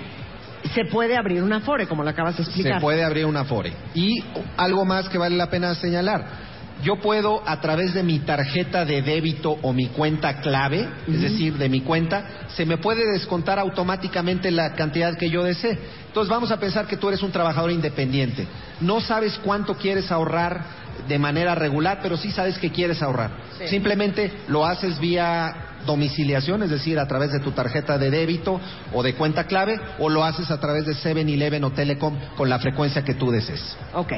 [0.73, 2.75] Se puede abrir una FORE, como lo acabas de explicar.
[2.75, 3.73] Se puede abrir una FORE.
[3.93, 4.23] Y
[4.55, 6.48] algo más que vale la pena señalar
[6.83, 11.57] yo puedo a través de mi tarjeta de débito o mi cuenta clave, es decir,
[11.57, 15.77] de mi cuenta, se me puede descontar automáticamente la cantidad que yo desee.
[16.07, 18.47] Entonces vamos a pensar que tú eres un trabajador independiente.
[18.81, 20.63] No sabes cuánto quieres ahorrar
[21.07, 23.31] de manera regular, pero sí sabes que quieres ahorrar.
[23.67, 28.59] Simplemente lo haces vía domiciliación, es decir, a través de tu tarjeta de débito
[28.93, 32.59] o de cuenta clave, o lo haces a través de 7-Eleven o Telecom con la
[32.59, 33.77] frecuencia que tú desees.
[33.93, 34.13] Ok.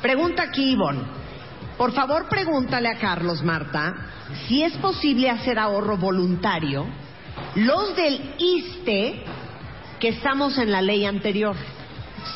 [0.00, 1.24] Pregunta aquí, Ivonne.
[1.76, 3.94] Por favor, pregúntale a Carlos, Marta,
[4.46, 6.86] si es posible hacer ahorro voluntario.
[7.56, 9.24] Los del ISTE,
[9.98, 11.56] que estamos en la ley anterior.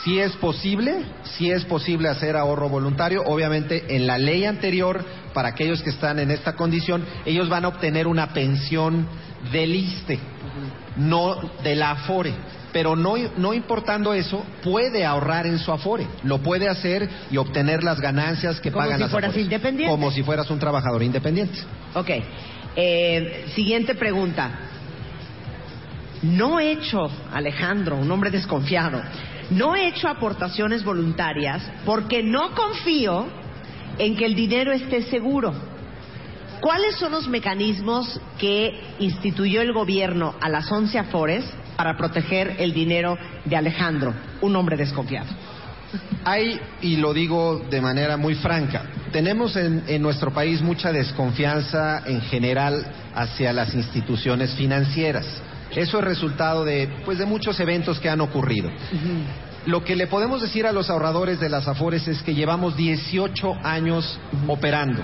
[0.03, 3.23] Si es posible, si es posible hacer ahorro voluntario.
[3.27, 7.69] Obviamente, en la ley anterior, para aquellos que están en esta condición, ellos van a
[7.69, 9.07] obtener una pensión
[9.53, 10.19] del ISTE,
[10.97, 12.35] no de la AFORE
[12.73, 16.07] pero no, no importando eso, puede ahorrar en su afore.
[16.23, 19.91] Lo puede hacer y obtener las ganancias que pagan las Como si fueras independiente.
[19.91, 21.59] Como si fueras un trabajador independiente.
[21.95, 22.11] Ok.
[22.77, 24.51] Eh, siguiente pregunta.
[26.23, 29.01] No he hecho, Alejandro, un hombre desconfiado,
[29.51, 33.27] no he hecho aportaciones voluntarias porque no confío
[33.99, 35.55] en que el dinero esté seguro.
[36.61, 41.45] ¿Cuáles son los mecanismos que instituyó el gobierno a las 11 Afores
[41.79, 45.29] para proteger el dinero de Alejandro, un hombre desconfiado?
[46.25, 48.83] Hay, y lo digo de manera muy franca,
[49.13, 52.85] tenemos en, nuestro país mucha desconfianza en general
[53.15, 55.25] hacia las instituciones financieras.
[55.71, 58.69] Eso es resultado de, pues, de muchos eventos que han ocurrido.
[59.67, 63.55] Lo que le podemos decir a los ahorradores de las Afores es que llevamos 18
[63.63, 64.19] años
[64.49, 65.01] operando.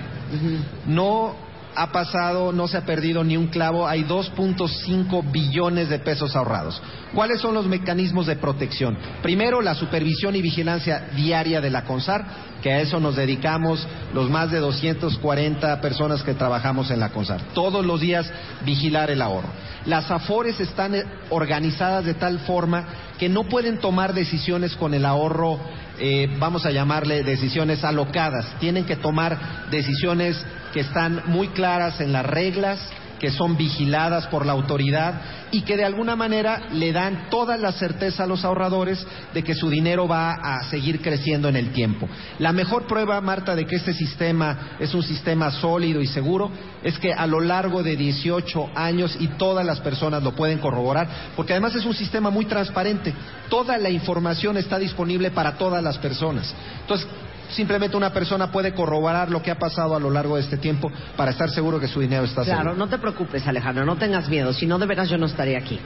[0.89, 1.37] No
[1.77, 6.81] ha pasado, no se ha perdido ni un clavo, hay 2.5 billones de pesos ahorrados.
[7.15, 8.97] ¿Cuáles son los mecanismos de protección?
[9.23, 12.25] Primero, la supervisión y vigilancia diaria de la CONSAR,
[12.63, 17.41] que a eso nos dedicamos los más de 240 personas que trabajamos en la CONSAR.
[17.55, 18.31] Todos los días
[18.65, 19.49] vigilar el ahorro.
[19.87, 22.87] Las AFORES están eh, organizadas de tal forma
[23.19, 25.59] que no pueden tomar decisiones con el ahorro,
[25.99, 28.47] eh, vamos a llamarle decisiones alocadas.
[28.59, 30.43] Tienen que tomar decisiones
[30.75, 32.81] que están muy claras en las reglas,
[33.21, 35.15] que son vigiladas por la autoridad
[35.53, 39.55] y que de alguna manera le dan toda la certeza a los ahorradores de que
[39.55, 42.09] su dinero va a seguir creciendo en el tiempo.
[42.41, 46.51] La mejor prueba, Marta, de que este sistema es un sistema sólido y seguro
[46.83, 51.09] es que a lo largo de 18 años y todas las personas lo pueden corroborar,
[51.37, 53.15] porque además es un sistema muy transparente.
[53.49, 56.53] Toda la información está disponible para todas las personas.
[56.81, 57.07] Entonces,
[57.55, 60.91] simplemente una persona puede corroborar lo que ha pasado a lo largo de este tiempo
[61.17, 62.63] para estar seguro que su dinero está seguro.
[62.63, 64.53] Claro, no te preocupes, Alejandro, no tengas miedo.
[64.53, 65.79] Si no, de veras yo no estaría aquí.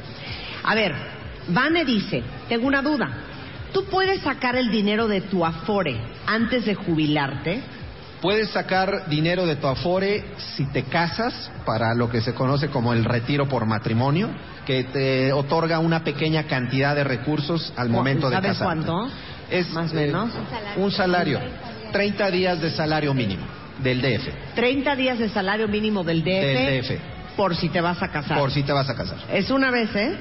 [0.64, 0.94] A ver,
[1.48, 3.08] Vane dice, tengo una duda.
[3.72, 7.62] ¿Tú puedes sacar el dinero de tu Afore antes de jubilarte?
[8.20, 10.24] Puedes sacar dinero de tu Afore
[10.56, 14.30] si te casas para lo que se conoce como el retiro por matrimonio,
[14.66, 18.86] que te otorga una pequeña cantidad de recursos al momento de ¿Sabes casarte.
[18.86, 19.14] cuánto?
[19.50, 20.30] Es Más o eh, menos.
[20.76, 21.40] un salario,
[21.92, 23.44] 30 días de salario mínimo
[23.82, 27.36] del DF, 30 días de salario mínimo del DF, Del DF.
[27.36, 28.38] por si te vas a casar.
[28.38, 29.18] por si te vas a casar.
[29.32, 30.16] Es una vez, ¿eh?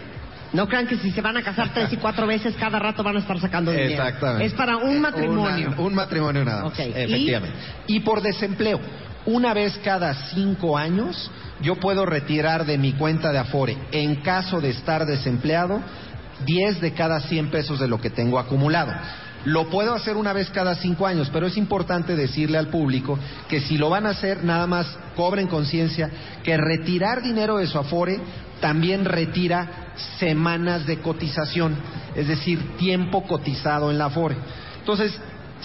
[0.53, 3.17] No crean que si se van a casar tres y cuatro veces cada rato van
[3.17, 3.91] a estar sacando dinero.
[4.03, 4.45] Exactamente.
[4.45, 5.67] Es para un matrimonio.
[5.69, 6.71] Una- un matrimonio nada más.
[6.73, 6.91] Ok, ¿y?
[6.95, 7.57] Efectivamente.
[7.87, 7.99] Y?
[8.01, 8.79] por desempleo.
[9.25, 11.29] Una vez cada cinco años,
[11.61, 15.81] yo puedo retirar de mi cuenta de Afore, en caso de estar desempleado,
[16.45, 18.93] 10 de cada 100 pesos de lo que tengo acumulado.
[19.45, 23.61] Lo puedo hacer una vez cada cinco años, pero es importante decirle al público que
[23.61, 26.09] si lo van a hacer, nada más cobren conciencia
[26.43, 28.19] que retirar dinero de su Afore
[28.59, 31.75] también retira semanas de cotización,
[32.15, 34.35] es decir, tiempo cotizado en la Afore.
[34.79, 35.17] Entonces,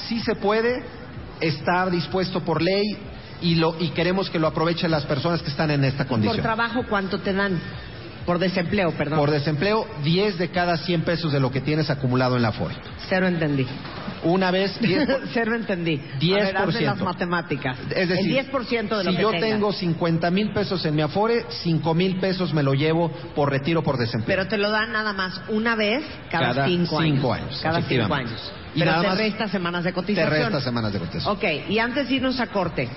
[0.08, 0.84] sí se puede,
[1.40, 2.84] está dispuesto por ley
[3.40, 6.42] y, lo, y queremos que lo aprovechen las personas que están en esta Por condición.
[6.42, 7.58] trabajo, ¿cuánto te dan?
[8.26, 9.18] Por desempleo, perdón.
[9.18, 12.74] Por desempleo, 10 de cada 100 pesos de lo que tienes acumulado en la Afore.
[13.08, 13.66] Cero entendí.
[14.24, 16.00] Una vez, 10 por- Cero entendí.
[16.20, 16.32] 10%.
[16.32, 17.76] A ver, hazme las matemáticas.
[17.94, 19.50] Es decir, el 10% de lo si que yo tengas.
[19.50, 23.82] tengo 50 mil pesos en mi Afore, 5 mil pesos me lo llevo por retiro
[23.82, 24.36] por desempleo.
[24.36, 27.46] Pero te lo dan nada más una vez cada, Cada cinco, cinco años.
[27.48, 28.52] años, Cada cinco años.
[28.74, 30.30] Y Pero nada te resta semanas de Te cotización.
[30.30, 31.36] resta semanas de cotización.
[31.36, 32.88] Ok, y antes de irnos a corte,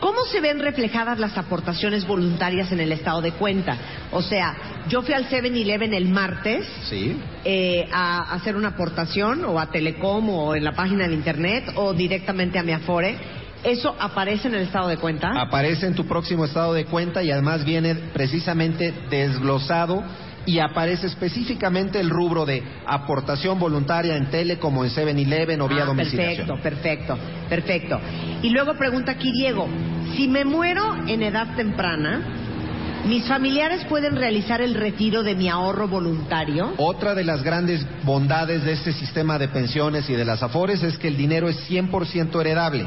[0.00, 3.76] ¿cómo se ven reflejadas las aportaciones voluntarias en el estado de cuenta?
[4.12, 4.54] O sea,
[4.88, 7.16] yo fui al 7-Eleven el martes Sí.
[7.44, 11.92] eh, a hacer una aportación, o a Telecom, o en la página de internet, o
[11.92, 13.16] directamente a mi Afore.
[13.64, 15.32] ¿Eso aparece en el estado de cuenta?
[15.40, 20.04] Aparece en tu próximo estado de cuenta y además viene precisamente desglosado
[20.46, 25.82] y aparece específicamente el rubro de aportación voluntaria en tele como en 7-Eleven o vía
[25.82, 26.46] Ah, domiciliación.
[26.60, 27.18] Perfecto, perfecto,
[27.48, 28.00] perfecto.
[28.42, 29.68] Y luego pregunta aquí Diego,
[30.16, 35.88] si me muero en edad temprana, ¿mis familiares pueden realizar el retiro de mi ahorro
[35.88, 36.74] voluntario?
[36.78, 40.98] Otra de las grandes bondades de este sistema de pensiones y de las afores es
[40.98, 42.86] que el dinero es 100% heredable.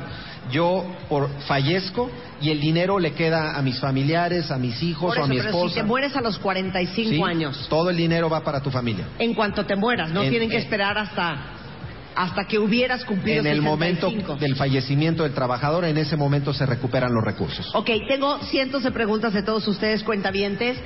[0.51, 2.09] Yo por, fallezco
[2.41, 5.49] y el dinero le queda a mis familiares, a mis hijos o a mi pero
[5.49, 5.69] esposa.
[5.69, 9.05] si te mueres a los 45 Sí, años, Todo el dinero va para tu familia.
[9.19, 11.53] en cuanto te mueras, no En- tienen que en- esperar hasta
[12.15, 13.69] hasta que hubieras cumplido En el 65.
[13.69, 17.69] momento del fallecimiento del trabajador, en ese momento se recuperan los recursos.
[17.75, 20.79] Ok, tengo cientos de preguntas de todos ustedes, cuentavientes,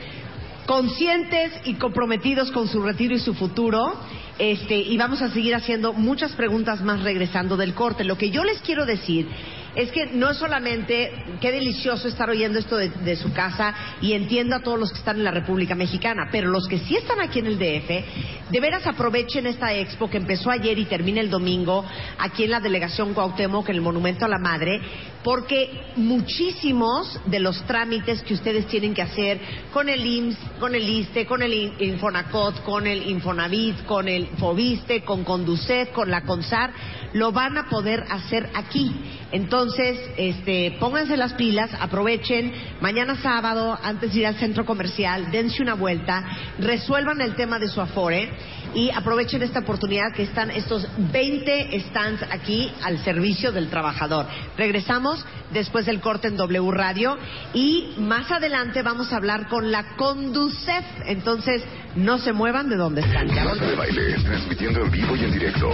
[0.66, 3.94] conscientes y comprometidos con su retiro y su futuro.
[4.40, 8.04] Este, y vamos a seguir haciendo muchas preguntas más regresando del corte.
[8.04, 9.28] Lo que yo les quiero decir
[9.76, 14.60] es que no solamente qué delicioso estar oyendo esto de, su casa y entiendo a
[14.60, 17.48] todos los que están en la República Mexicana, pero los que sí están aquí en
[17.48, 21.86] el DF, de veras aprovechen esta expo que empezó ayer y termina el domingo
[22.20, 24.82] aquí en la delegación Cuauhtémoc, en el Monumento a la Madre,
[25.24, 29.40] porque muchísimos de los trámites que ustedes tienen que hacer
[29.72, 34.28] con el IMSS, con el ISTE, con el In- Infonacot, con el Infonavit, con el
[34.38, 36.72] Fobiste, con Conducet, con la CONSAR,
[37.14, 38.94] lo van a poder hacer aquí.
[39.32, 45.62] Entonces, este, pónganse las pilas, aprovechen, mañana sábado, antes de ir al centro comercial, dense
[45.62, 46.24] una vuelta,
[46.60, 48.30] resuelvan el tema de su afore
[48.74, 54.28] y aprovechen esta oportunidad que están estos 20 stands aquí al servicio del trabajador.
[54.58, 57.18] Regresamos después del corte en W Radio
[57.54, 60.86] y más adelante vamos a hablar con la Conducef.
[61.06, 61.64] Entonces,
[61.96, 63.28] no se muevan de donde están.
[63.28, 63.76] Marta de.
[63.76, 65.70] Baile, transmitiendo en vivo y en directo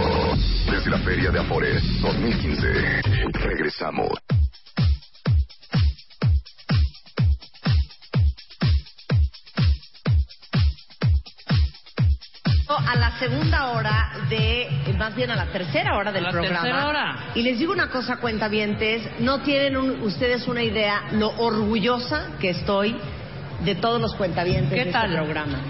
[0.70, 3.00] desde la Feria de Afores 2015.
[3.48, 4.12] Regresamos.
[12.86, 14.68] a la segunda hora de,
[14.98, 16.60] más bien a la tercera hora del la programa.
[16.60, 17.16] tercera hora.
[17.34, 22.50] Y les digo una cosa, cuentavientes, no tienen un- ustedes una idea lo orgullosa que
[22.50, 22.96] estoy
[23.64, 25.06] de todos los cuentavientes ¿Qué de tal?
[25.06, 25.60] este programa.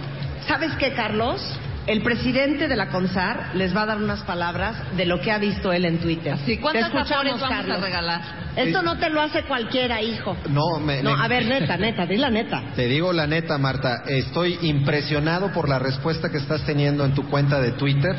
[0.46, 1.40] ¿Sabes qué, Carlos?
[1.89, 5.39] El presidente de la CONSAR les va a dar unas palabras de lo que ha
[5.39, 6.36] visto él en Twitter.
[6.44, 7.43] Sí, ¿cuántas vamos Carlos.
[7.43, 8.20] a regalar?
[8.56, 10.36] Esto no te lo hace cualquiera, hijo.
[10.51, 12.62] No, me, No, me- a ver, neta, neta, di la neta.
[12.77, 17.27] Te digo la neta, Marta, estoy impresionado por la respuesta que estás teniendo en tu
[17.31, 18.15] cuenta de Twitter.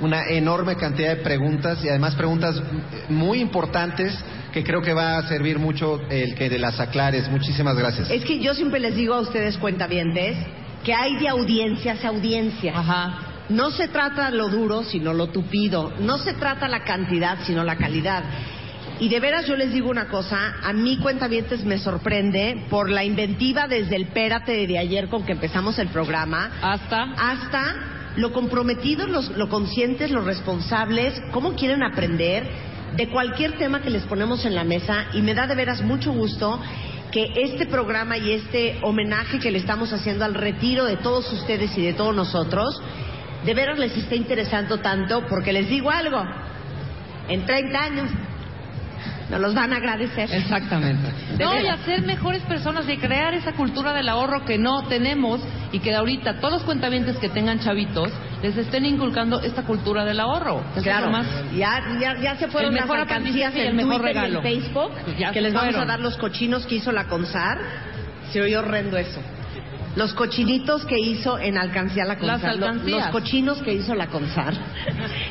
[0.00, 2.62] Una enorme cantidad de preguntas y además preguntas
[3.10, 4.18] muy importantes
[4.50, 7.28] que creo que va a servir mucho el que de las aclares.
[7.30, 8.10] Muchísimas gracias.
[8.10, 10.38] Es que yo siempre les digo a ustedes, cuentavientes,
[10.84, 12.72] que hay de audiencia hacia audiencia.
[12.78, 13.18] Ajá.
[13.48, 15.92] No se trata lo duro, sino lo tupido.
[16.00, 18.22] No se trata la cantidad, sino la calidad.
[19.00, 23.02] Y de veras yo les digo una cosa, a mí cuentavientes me sorprende por la
[23.02, 27.02] inventiva desde el pérate de ayer con que empezamos el programa Hasta.
[27.16, 27.76] hasta
[28.16, 32.46] lo comprometidos, los, lo conscientes, los responsables, cómo quieren aprender
[32.96, 36.12] de cualquier tema que les ponemos en la mesa y me da de veras mucho
[36.12, 36.60] gusto
[37.10, 41.76] que este programa y este homenaje que le estamos haciendo al retiro de todos ustedes
[41.76, 42.80] y de todos nosotros,
[43.44, 46.22] de veras les esté interesando tanto porque les digo algo,
[47.28, 48.10] en 30 años
[49.30, 50.28] nos los van a agradecer.
[50.32, 51.12] Exactamente.
[51.36, 55.40] De no, y hacer mejores personas y crear esa cultura del ahorro que no tenemos
[55.72, 58.10] y que ahorita todos los cuentavientes que tengan chavitos
[58.42, 60.62] les estén inculcando esta cultura del ahorro.
[60.82, 61.26] Claro, más.
[61.54, 64.42] ya, ya, ya se fueron las alcancías en el mejor Twitter y en.
[64.42, 67.58] Facebook, Ya que les vamos a dar los cochinos que hizo la CONSAR.
[68.32, 69.20] Se oye horrendo eso.
[69.96, 72.56] Los cochinitos que hizo en Alcancía la CONSAR.
[72.56, 74.54] Los cochinos que hizo la CONSAR.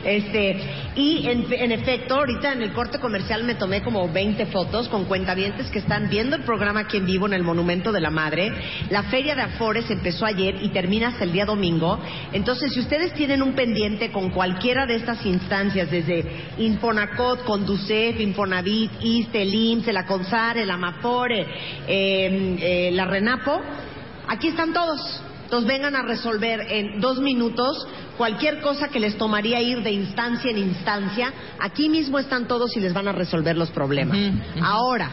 [0.03, 0.57] Este,
[0.95, 5.05] y en, en efecto, ahorita en el corte comercial me tomé como 20 fotos con
[5.05, 8.51] cuentavientes que están viendo el programa aquí en vivo en el Monumento de la Madre.
[8.89, 11.99] La Feria de Afores empezó ayer y termina hasta el día domingo.
[12.31, 16.25] Entonces, si ustedes tienen un pendiente con cualquiera de estas instancias, desde
[16.57, 21.41] Infonacot, Conducef, Infonavit, ISTE, el IMSS, la CONSAR, el Amafore,
[21.87, 23.61] eh, eh, la RENAPO,
[24.29, 25.21] aquí están todos.
[25.43, 27.87] Entonces vengan a resolver en dos minutos
[28.17, 31.33] cualquier cosa que les tomaría ir de instancia en instancia.
[31.59, 34.15] Aquí mismo están todos y les van a resolver los problemas.
[34.61, 35.09] Ahora,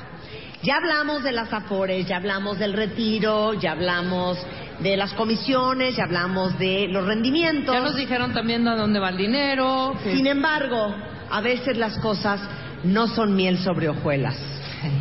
[0.62, 4.38] ya hablamos de las afores, ya hablamos del retiro, ya hablamos
[4.80, 7.74] de las comisiones, ya hablamos de los rendimientos.
[7.74, 9.94] Ya nos dijeron también a dónde va el dinero.
[10.04, 10.94] Sin embargo,
[11.30, 12.40] a veces las cosas
[12.84, 14.36] no son miel sobre hojuelas.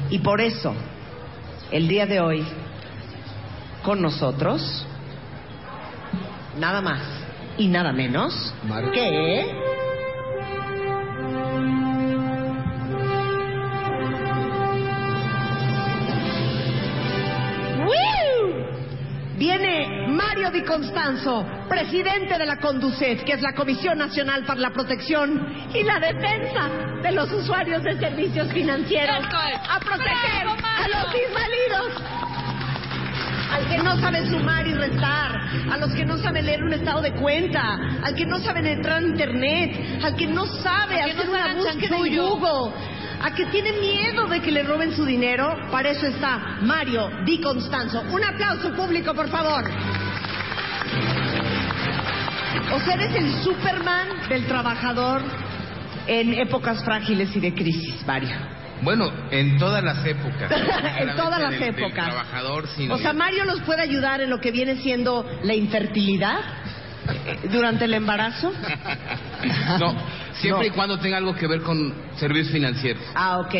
[0.09, 0.73] Y por eso,
[1.71, 2.45] el día de hoy,
[3.85, 4.83] con nosotros,
[6.57, 7.01] nada más.
[7.57, 8.91] Y nada menos Mario.
[8.91, 9.45] que...
[17.85, 17.95] ¡Woo!
[19.37, 24.71] Viene Mario Di Constanzo, presidente de la CONDUCET, que es la Comisión Nacional para la
[24.71, 26.69] Protección y la Defensa
[27.03, 32.54] de los Usuarios de Servicios Financieros, a proteger ¡Bravo, a los inválidos,
[33.51, 35.41] al que no sabe sumar y restar,
[35.71, 38.97] a los que no saben leer un estado de cuenta, al que no saben entrar
[38.97, 42.17] a Internet, al que no sabe Al que no hacer una búsqueda en.
[42.17, 42.73] Google,
[43.21, 47.39] a que tiene miedo de que le roben su dinero, para eso está Mario Di
[47.39, 48.01] Constanzo.
[48.11, 49.63] Un aplauso público, por favor.
[52.73, 55.21] O sea, eres el Superman del trabajador
[56.07, 58.54] en épocas frágiles y de crisis, Mario.
[58.85, 60.49] Bueno, en todas las épocas.
[60.99, 62.05] En todas las del- del épocas.
[62.05, 66.39] trabajador, sino O sea, Mario nos puede ayudar en lo que viene siendo la infertilidad
[67.51, 68.51] durante el embarazo.
[69.79, 69.95] No,
[70.39, 70.73] siempre No.
[70.73, 73.03] y cuando tenga algo que ver con servicios financieros.
[73.13, 73.53] Ah, ok.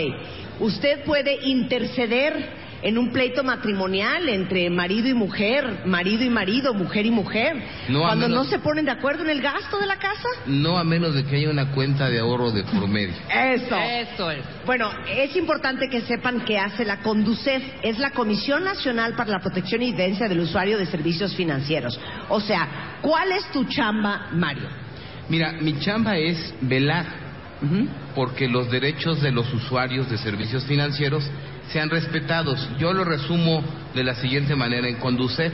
[0.62, 7.08] Usted puede interceder en un pleito matrimonial entre marido y mujer, marido y marido, mujer
[7.08, 7.56] y mujer,
[7.90, 10.28] No, cuando menos- no se ponen de acuerdo en el gasto de la casa.
[10.46, 13.16] No a menos de que haya una cuenta de ahorro de por medio.
[13.34, 13.76] Eso.
[13.76, 14.44] Eso es.
[14.68, 19.40] Bueno, es importante que sepan que hace la CONDUCEF, es la Comisión Nacional para la
[19.40, 22.00] Protección y Defensa del Usuario de Servicios Financieros.
[22.30, 24.70] O sea, ¿cuál es tu chamba, Mario?
[25.28, 27.26] Mira, mi chamba es velar
[28.14, 31.28] porque los derechos de los usuarios de servicios financieros
[31.72, 32.70] sean respetados.
[32.78, 33.64] Yo lo resumo
[33.94, 34.88] de la siguiente manera.
[34.88, 35.54] En Conducef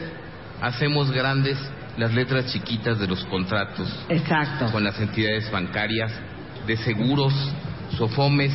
[0.61, 1.57] hacemos grandes
[1.97, 4.71] las letras chiquitas de los contratos Exacto.
[4.71, 6.11] con las entidades bancarias,
[6.65, 7.33] de seguros,
[7.97, 8.53] sofomes,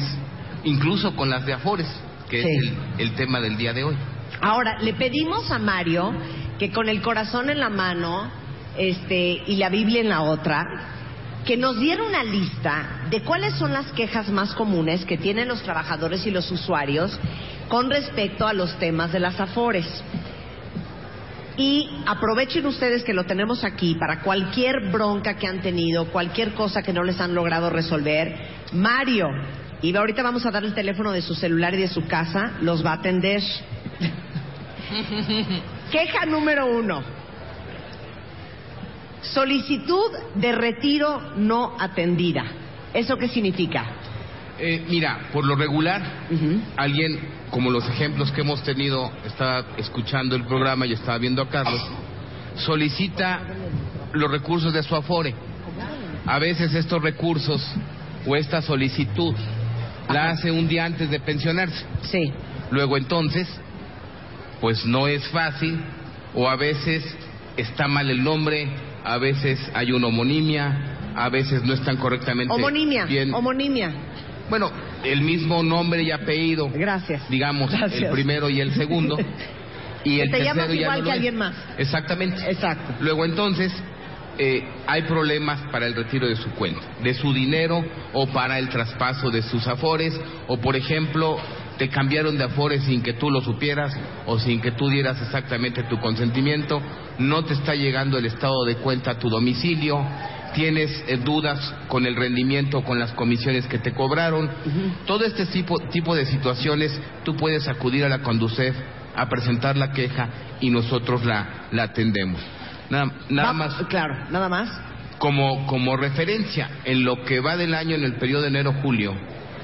[0.64, 1.88] incluso con las de Afores,
[2.30, 2.48] que Sí.
[2.48, 2.62] es
[2.98, 3.96] el, el tema del día de hoy.
[4.40, 6.12] Ahora, le pedimos a Mario
[6.58, 8.30] que con el corazón en la mano
[8.78, 10.64] este, y la Biblia en la otra,
[11.46, 15.62] que nos diera una lista de cuáles son las quejas más comunes que tienen los
[15.62, 17.16] trabajadores y los usuarios
[17.68, 19.86] con respecto a los temas de las afores.
[21.56, 26.82] Y aprovechen ustedes que lo tenemos aquí para cualquier bronca que han tenido, cualquier cosa
[26.82, 28.36] que no les han logrado resolver.
[28.72, 29.28] Mario,
[29.80, 32.84] y ahorita vamos a dar el teléfono de su celular y de su casa, los
[32.84, 33.40] va a atender.
[35.92, 37.02] Queja número uno.
[39.32, 42.44] Solicitud de retiro no atendida.
[42.94, 43.84] ¿Eso qué significa?
[44.58, 46.02] Eh, mira, por lo regular,
[46.76, 47.20] alguien,
[47.50, 51.82] como los ejemplos que hemos tenido, estaba escuchando el programa y estaba viendo a Carlos,
[52.56, 53.40] solicita
[54.12, 55.34] los recursos de su Afore.
[56.24, 57.62] A veces estos recursos
[58.26, 59.34] o esta solicitud
[60.08, 61.84] la hace un día antes de pensionarse.
[62.02, 62.32] Sí.
[62.70, 63.48] Luego entonces,
[64.60, 65.78] pues no es fácil
[66.34, 67.04] o a veces
[67.56, 68.68] está mal el nombre,
[69.06, 73.04] a veces hay una homonimia, a veces no están correctamente Homonimia.
[73.06, 73.32] bien.
[73.32, 73.92] Homonimia.
[74.50, 74.70] Bueno,
[75.04, 77.28] el mismo nombre y apellido, Gracias.
[77.30, 78.02] digamos, Gracias.
[78.02, 79.16] el primero y el segundo.
[80.04, 81.54] Y el te llamas tercero ya igual no que alguien más.
[81.78, 82.40] Exactamente.
[82.48, 82.94] Exacto.
[83.00, 83.72] Luego entonces,
[84.38, 88.68] eh, hay problemas para el retiro de su cuenta, de su dinero o para el
[88.68, 90.14] traspaso de sus afores
[90.46, 91.38] o, por ejemplo,
[91.78, 93.96] te cambiaron de afores sin que tú lo supieras
[94.26, 96.80] o sin que tú dieras exactamente tu consentimiento,
[97.18, 100.04] no te está llegando el estado de cuenta a tu domicilio,
[100.54, 104.50] tienes eh, dudas con el rendimiento, con las comisiones que te cobraron.
[105.06, 108.74] Todo este tipo, tipo de situaciones tú puedes acudir a la Conducef
[109.14, 110.28] a presentar la queja
[110.60, 112.40] y nosotros la, la atendemos.
[112.90, 113.74] Nada, nada más.
[113.88, 114.70] Claro, nada más.
[115.18, 119.14] Como, como referencia, en lo que va del año, en el periodo de enero-julio,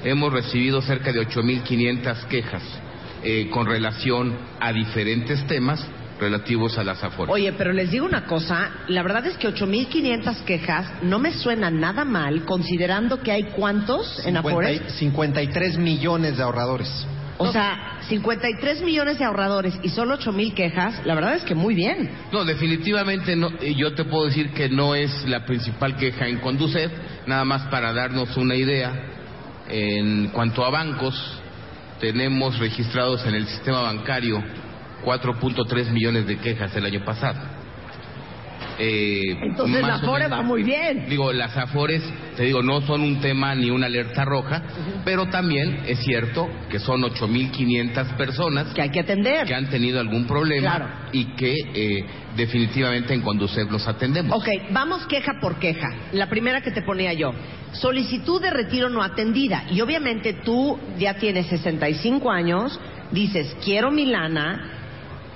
[0.04, 2.62] hemos recibido cerca de 8.500 quejas
[3.22, 5.86] eh, con relación a diferentes temas
[6.20, 7.32] relativos a las afores.
[7.32, 11.70] Oye, pero les digo una cosa, la verdad es que 8.500 quejas no me suena
[11.70, 14.82] nada mal, considerando que hay cuántos en afores.
[14.98, 17.06] 53 millones de ahorradores.
[17.38, 21.56] O sea, 53 millones de ahorradores y solo 8 mil quejas, la verdad es que
[21.56, 22.10] muy bien.
[22.30, 26.92] No, definitivamente no, yo te puedo decir que no es la principal queja en Conducef,
[27.26, 29.21] nada más para darnos una idea.
[29.74, 31.40] En cuanto a bancos,
[31.98, 34.44] tenemos registrados en el sistema bancario
[35.02, 37.40] 4.3 millones de quejas el año pasado.
[38.78, 41.06] Eh, Entonces la Afore va muy bien.
[41.08, 42.02] Digo, las Afores,
[42.36, 44.62] te digo, no son un tema ni una alerta roja,
[45.04, 50.00] pero también es cierto que son 8.500 personas que hay que atender, que han tenido
[50.00, 54.36] algún problema y que eh, definitivamente en Conducef los atendemos.
[54.36, 55.88] Ok, vamos queja por queja.
[56.12, 57.32] La primera que te ponía yo,
[57.72, 59.64] solicitud de retiro no atendida.
[59.70, 62.78] Y obviamente tú ya tienes 65 años,
[63.10, 64.81] dices, quiero mi lana,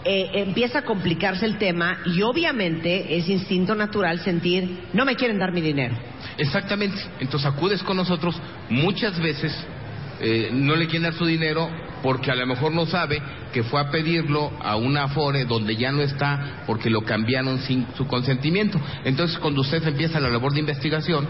[0.09, 5.37] eh, empieza a complicarse el tema y obviamente es instinto natural sentir, no me quieren
[5.37, 5.97] dar mi dinero.
[6.39, 6.97] Exactamente.
[7.19, 9.53] Entonces acudes con nosotros muchas veces,
[10.20, 11.69] eh, no le quieren dar su dinero
[12.05, 13.20] porque a lo mejor no sabe
[13.53, 17.87] que fue a pedirlo a una Afore donde ya no está porque lo cambiaron sin
[17.97, 18.81] su consentimiento.
[19.05, 21.27] Entonces cuando usted empieza la labor de investigación,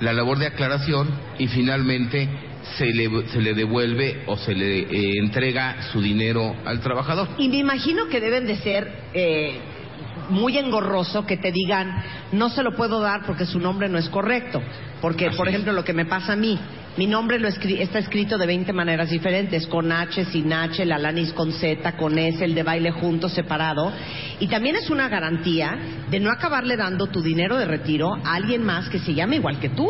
[0.00, 2.28] la labor de aclaración y finalmente
[2.76, 7.28] se le, se le devuelve o se le eh, entrega su dinero al trabajador.
[7.38, 9.58] Y me imagino que deben de ser eh,
[10.28, 14.08] muy engorroso que te digan, no se lo puedo dar porque su nombre no es
[14.08, 14.62] correcto.
[15.00, 16.58] Porque, por ejemplo, lo que me pasa a mí,
[16.96, 21.32] mi nombre lo está escrito de 20 maneras diferentes, con H, sin H, la lanis
[21.32, 23.92] con Z, con S, el de baile junto, separado.
[24.40, 25.78] Y también es una garantía
[26.10, 29.60] de no acabarle dando tu dinero de retiro a alguien más que se llame igual
[29.60, 29.88] que tú.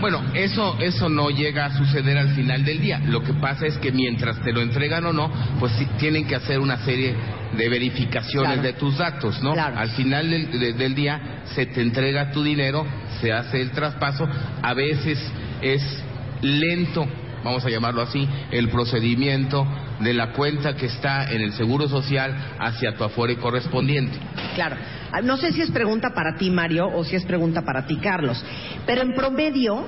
[0.00, 3.00] Bueno, eso, eso no llega a suceder al final del día.
[3.06, 6.36] Lo que pasa es que mientras te lo entregan o no, pues sí, tienen que
[6.36, 7.14] hacer una serie
[7.56, 9.52] de verificaciones de tus datos, ¿no?
[9.52, 12.84] Al final del, del día se te entrega tu dinero,
[13.20, 14.28] se hace el traspaso,
[14.60, 15.18] a veces
[15.62, 16.04] es
[16.44, 17.06] lento,
[17.42, 19.66] vamos a llamarlo así, el procedimiento
[20.00, 24.18] de la cuenta que está en el Seguro Social hacia tu afore correspondiente.
[24.54, 24.76] Claro.
[25.12, 27.96] Ah, no sé si es pregunta para ti, Mario, o si es pregunta para ti,
[27.96, 28.42] Carlos,
[28.86, 29.86] pero en promedio,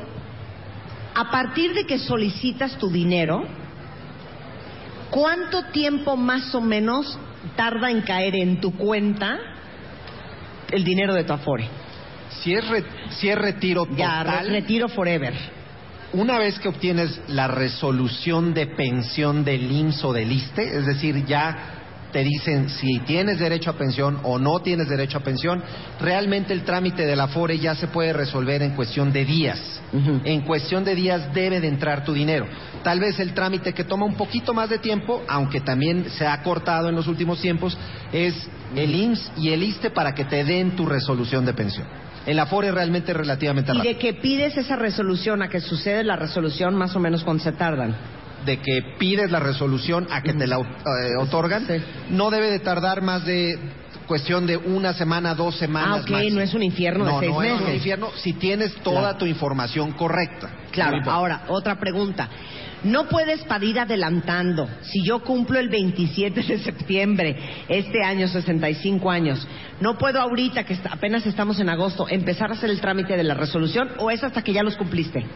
[1.15, 3.45] a partir de que solicitas tu dinero,
[5.11, 7.19] ¿cuánto tiempo más o menos
[7.57, 9.39] tarda en caer en tu cuenta
[10.71, 11.69] el dinero de tu afore?
[12.43, 12.65] Si es,
[13.11, 13.97] si es retiro total...
[13.97, 15.35] Ya, retiro forever
[16.13, 21.25] una vez que obtienes la resolución de pensión del IMSS o del ISTE, es decir,
[21.27, 21.77] ya
[22.13, 25.63] te dicen si tienes derecho a pensión o no tienes derecho a pensión,
[26.01, 29.83] realmente el trámite de la FORE ya se puede resolver en cuestión de días.
[30.25, 32.47] En cuestión de días debe de entrar tu dinero.
[32.83, 36.43] Tal vez el trámite que toma un poquito más de tiempo, aunque también se ha
[36.43, 37.77] cortado en los últimos tiempos,
[38.13, 38.35] es
[38.75, 41.87] el IMSS y el ISTE para que te den tu resolución de pensión.
[42.27, 42.41] El
[42.73, 43.91] realmente es relativamente rápido.
[43.91, 47.45] ¿Y de que pides esa resolución a que sucede la resolución, más o menos cuánto
[47.45, 47.97] se tardan?
[48.45, 51.67] De que pides la resolución a que te la eh, otorgan,
[52.11, 53.59] no debe de tardar más de
[54.07, 56.05] cuestión de una semana, dos semanas.
[56.09, 57.61] Ah, ok, no es un infierno de seis no meses.
[57.61, 60.51] No es un infierno si tienes toda tu información correcta.
[60.71, 62.29] Claro, ahora, otra pregunta.
[62.87, 64.69] No puedes ir adelantando.
[64.83, 67.37] Si yo cumplo el 27 de septiembre,
[67.69, 69.47] este año, 65 años,
[69.81, 73.35] no puedo ahorita, que apenas estamos en agosto, empezar a hacer el trámite de la
[73.35, 75.27] resolución o es hasta que ya los cumpliste?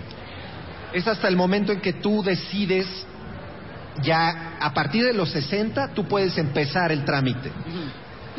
[0.93, 2.87] Es hasta el momento en que tú decides
[4.03, 7.51] ya a partir de los 60 tú puedes empezar el trámite.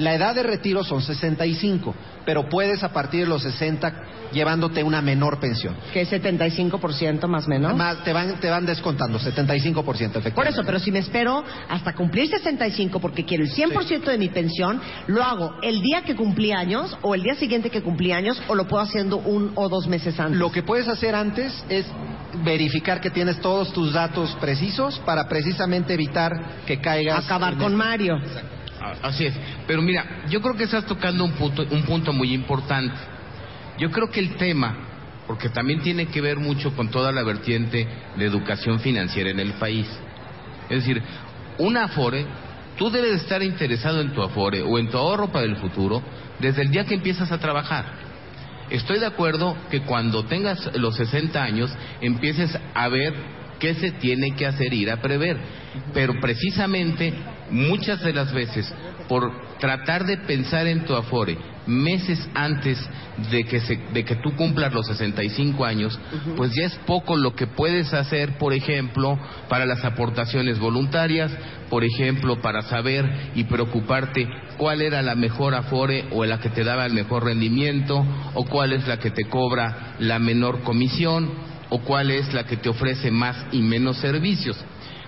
[0.01, 1.93] La edad de retiro son 65,
[2.25, 5.75] pero puedes a partir de los 60 llevándote una menor pensión.
[5.93, 7.75] ¿Qué 75% más o menos?
[7.75, 10.31] Más, te, van, te van descontando, 75% efectivamente.
[10.31, 14.29] Por eso, pero si me espero hasta cumplir 65 porque quiero el 100% de mi
[14.29, 18.41] pensión, lo hago el día que cumplí años o el día siguiente que cumplí años
[18.47, 20.39] o lo puedo haciendo un o dos meses antes.
[20.39, 21.85] Lo que puedes hacer antes es
[22.43, 27.25] verificar que tienes todos tus datos precisos para precisamente evitar que caigas.
[27.25, 28.15] Acabar con Mario.
[29.01, 29.33] Así es.
[29.67, 32.95] Pero mira, yo creo que estás tocando un punto, un punto muy importante.
[33.77, 34.75] Yo creo que el tema,
[35.27, 37.87] porque también tiene que ver mucho con toda la vertiente
[38.17, 39.87] de educación financiera en el país.
[40.69, 41.01] Es decir,
[41.57, 42.25] un Afore,
[42.77, 46.01] tú debes estar interesado en tu Afore o en tu ahorro para el futuro
[46.39, 47.85] desde el día que empiezas a trabajar.
[48.69, 53.13] Estoy de acuerdo que cuando tengas los 60 años empieces a ver
[53.59, 55.37] qué se tiene que hacer, ir a prever.
[55.93, 57.13] Pero precisamente
[57.51, 58.73] muchas de las veces,
[59.07, 61.37] por tratar de pensar en tu afore
[61.67, 62.77] meses antes
[63.29, 65.97] de que, se, de que tú cumplas los 65 años,
[66.35, 69.17] pues ya es poco lo que puedes hacer, por ejemplo,
[69.47, 71.31] para las aportaciones voluntarias,
[71.69, 76.63] por ejemplo, para saber y preocuparte cuál era la mejor afore o la que te
[76.63, 81.29] daba el mejor rendimiento, o cuál es la que te cobra la menor comisión,
[81.69, 84.57] o cuál es la que te ofrece más y menos servicios.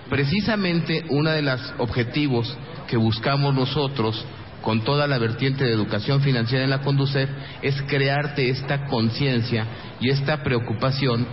[0.08, 2.56] Precisamente uno de los objetivos
[2.86, 4.24] que buscamos nosotros
[4.60, 7.28] con toda la vertiente de educación financiera en la Conducef
[7.62, 9.66] es crearte esta conciencia
[10.00, 11.26] y esta preocupación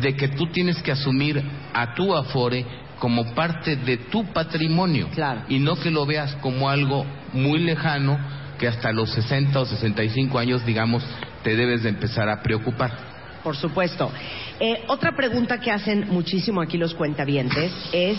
[0.00, 1.42] de que tú tienes que asumir
[1.74, 2.64] a tu Afore
[2.98, 5.08] como parte de tu patrimonio
[5.48, 8.18] y no que lo veas como algo muy lejano
[8.58, 11.02] que hasta los 60 o 65 años, digamos,
[11.42, 13.09] te debes de empezar a preocupar.
[13.42, 14.10] Por supuesto.
[14.58, 18.18] Eh, otra pregunta que hacen muchísimo aquí los cuentavientes es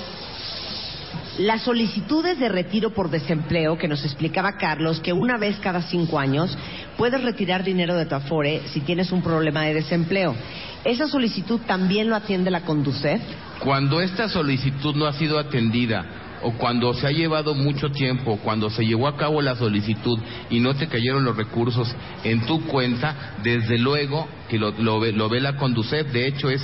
[1.37, 6.19] las solicitudes de retiro por desempleo que nos explicaba Carlos, que una vez cada cinco
[6.19, 6.57] años
[6.97, 10.35] puedes retirar dinero de tu Afore si tienes un problema de desempleo.
[10.83, 13.21] ¿Esa solicitud también lo atiende la Conducef?
[13.59, 18.69] Cuando esta solicitud no ha sido atendida o cuando se ha llevado mucho tiempo, cuando
[18.69, 20.19] se llevó a cabo la solicitud
[20.49, 21.93] y no te cayeron los recursos
[22.23, 26.11] en tu cuenta, desde luego que lo, ve, lo ve la Conducef.
[26.11, 26.61] De hecho, es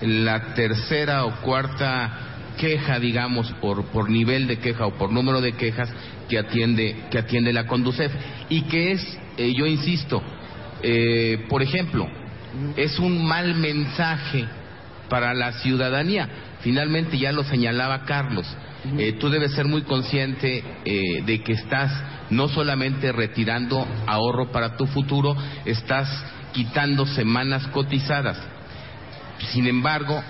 [0.00, 5.52] la tercera o cuarta queja, digamos, por, por nivel de queja o por número de
[5.52, 5.90] quejas
[6.28, 8.12] que atiende, que atiende la Conducef.
[8.48, 10.22] Y que es, eh, yo insisto,
[10.82, 12.08] eh, por ejemplo,
[12.76, 14.46] es un mal mensaje
[15.08, 16.28] para la ciudadanía.
[16.60, 18.46] Finalmente ya lo señalaba Carlos.
[18.98, 21.92] Eh, tú debes ser muy consciente de que estás
[22.30, 26.08] no solamente retirando ahorro para tu futuro, estás
[26.52, 28.38] quitando semanas cotizadas.
[29.52, 30.22] Sin embargo,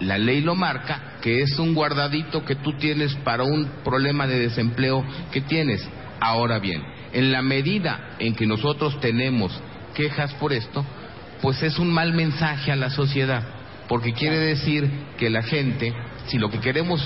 [0.00, 4.38] la ley lo marca, que es un guardadito que tú tienes para un problema de
[4.38, 5.86] desempleo que tienes.
[6.20, 9.52] Ahora bien, en la medida en que nosotros tenemos
[9.94, 10.84] quejas por esto,
[11.40, 13.42] pues es un mal mensaje a la sociedad,
[13.88, 15.94] porque quiere decir que la gente,
[16.26, 17.00] si lo que queremos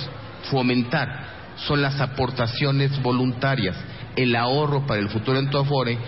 [0.51, 3.77] fomentar son las aportaciones voluntarias,
[4.17, 5.99] el ahorro para el futuro en tu Afore,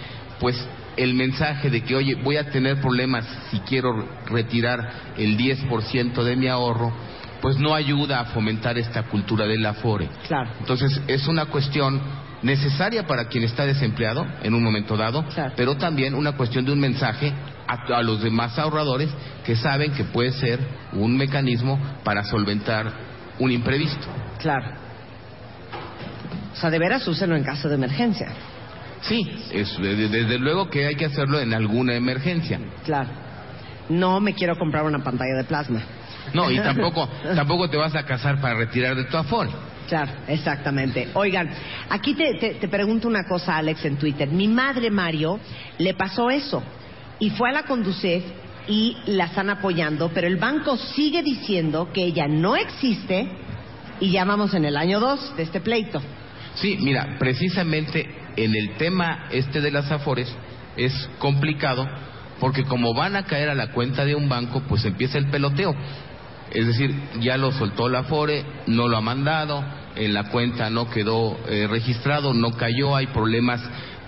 [0.40, 0.56] pues
[0.97, 3.90] el mensaje de que, oye, voy a tener problemas si quiero
[4.27, 6.93] retirar el 10% de mi ahorro,
[7.40, 10.09] pues no ayuda a fomentar esta cultura del afore.
[10.27, 10.51] Claro.
[10.61, 12.01] Entonces, es una cuestión
[12.43, 15.24] necesaria para quien está desempleado en un momento dado,
[15.56, 17.32] pero también una cuestión de un mensaje
[17.66, 19.11] a, a, los demás ahorradores
[19.44, 20.61] que saben que puede ser
[20.93, 24.06] un mecanismo para solventar un imprevisto.
[24.39, 24.66] Claro.
[26.52, 28.28] O sea, de veras úsenlo en caso de emergencia.
[29.02, 29.20] Sí,
[29.52, 32.59] es, desde luego que hay que hacerlo en alguna emergencia.
[32.85, 33.11] Claro.
[33.89, 35.82] No me quiero comprar una pantalla de plasma.
[36.32, 39.51] No, y tampoco, tampoco te vas a casar para retirar de tu afore.
[39.89, 41.09] Claro, exactamente.
[41.12, 41.51] Oigan,
[41.90, 44.27] aquí te, te, pregunto una cosa, Alex, en Twitter.
[44.28, 45.39] Mi madre, Mario,
[45.77, 46.62] le pasó eso
[47.19, 48.24] y fue a la Conducef
[48.66, 53.28] y la están apoyando, pero el banco sigue diciendo que ella no existe
[54.01, 56.01] y ya vamos en el año 2 de este pleito.
[56.55, 60.35] Sí, mira, precisamente en el tema este de las afores
[60.77, 61.86] es complicado
[62.41, 65.74] porque como van a caer a la cuenta de un banco, pues empieza el peloteo.
[66.51, 69.65] Es decir, ya lo soltó la Afore, no lo ha mandado,
[69.97, 73.61] en la cuenta no quedó eh, registrado, no cayó, hay problemas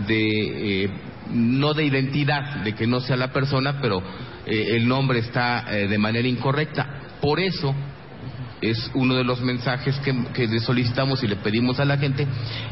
[0.06, 0.90] de eh,
[1.32, 4.02] no de identidad, de que no sea la persona, pero
[4.46, 7.18] eh, el nombre está de manera incorrecta.
[7.20, 7.74] Por eso
[8.60, 12.26] es uno de los mensajes que, que, le solicitamos y le pedimos a la gente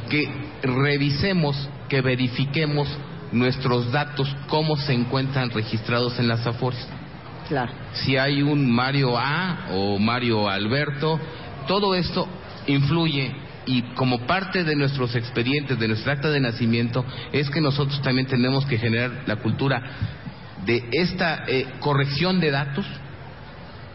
[0.09, 0.29] que
[0.63, 2.89] revisemos, que verifiquemos
[3.33, 6.89] nuestros datos, cómo se encuentran registrados en las AFORES.
[7.49, 7.73] Claro.
[7.93, 11.21] Si hay un Mario A o Mario Alberto,
[11.67, 12.27] todo esto
[12.67, 13.35] influye
[13.67, 18.27] y como parte de nuestros expedientes, de nuestra acta de nacimiento, es que nosotros también
[18.27, 19.83] tenemos que generar la cultura
[20.65, 22.87] de esta eh, corrección de datos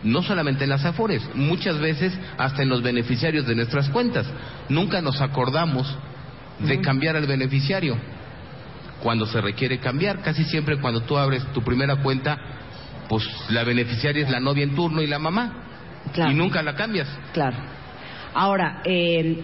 [0.04, 4.26] no solamente en las afores, muchas veces hasta en los beneficiarios de nuestras cuentas.
[4.70, 5.94] Nunca nos acordamos
[6.60, 7.98] de cambiar al beneficiario
[9.02, 10.22] cuando se requiere cambiar.
[10.22, 12.38] Casi siempre cuando tú abres tu primera cuenta,
[13.08, 15.66] pues la beneficiaria es la novia en turno y la mamá.
[16.16, 17.08] Y nunca la cambias.
[17.34, 17.58] Claro.
[18.34, 19.42] Ahora, eh,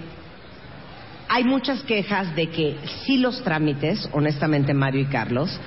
[1.28, 5.60] hay muchas quejas de que sí los trámites, honestamente Mario y Carlos,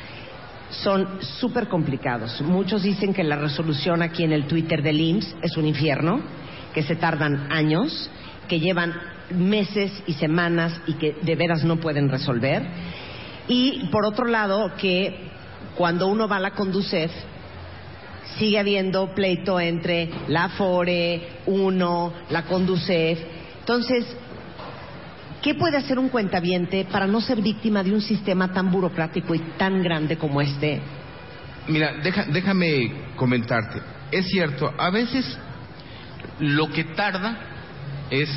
[0.71, 2.41] son súper complicados.
[2.43, 6.21] Muchos dicen que la resolución aquí en el Twitter del IMSS es un infierno,
[6.75, 8.11] que se tardan años,
[8.49, 8.95] que llevan
[9.31, 12.63] meses y semanas y que de veras no pueden resolver.
[13.49, 15.29] Y por otro lado, que
[15.75, 17.11] cuando uno va a la Conducef,
[18.39, 23.19] sigue habiendo pleito entre la Afore, uno, la Conducef.
[23.61, 24.05] Entonces,
[25.43, 29.41] ¿qué puede hacer un cuentaviente para no ser víctima de un sistema tan burocrático y
[29.57, 30.81] tan grande como este?
[31.69, 31.95] Mira,
[32.33, 33.81] déjame comentarte.
[34.11, 35.39] Es cierto, a veces
[36.41, 37.39] lo que tarda
[38.11, 38.31] es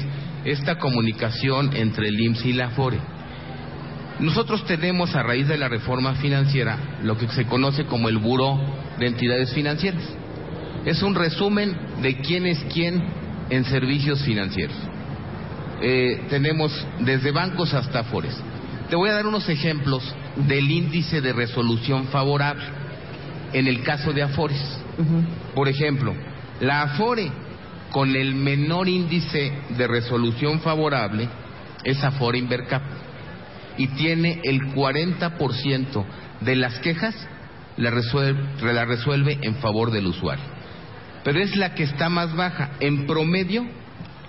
[0.43, 2.99] esta comunicación entre el IMSS y la Afore.
[4.19, 8.59] Nosotros tenemos a raíz de la reforma financiera lo que se conoce como el Buró
[8.99, 10.03] de Entidades Financieras.
[10.85, 13.01] Es un resumen de quién es quién
[13.49, 14.75] en servicios financieros.
[15.81, 18.35] Eh, tenemos desde bancos hasta Afores.
[18.89, 20.03] Te voy a dar unos ejemplos
[20.35, 22.63] del índice de resolución favorable
[23.53, 24.61] en el caso de Afores.
[25.55, 26.13] Por ejemplo,
[26.59, 27.31] la Afore
[27.91, 31.27] con el menor índice de resolución favorable
[31.83, 32.83] es Afore Invercap
[33.77, 36.05] y tiene el 40%
[36.41, 37.15] de las quejas
[37.77, 40.43] la resuelve, la resuelve en favor del usuario.
[41.23, 42.71] Pero es la que está más baja.
[42.79, 43.65] En promedio,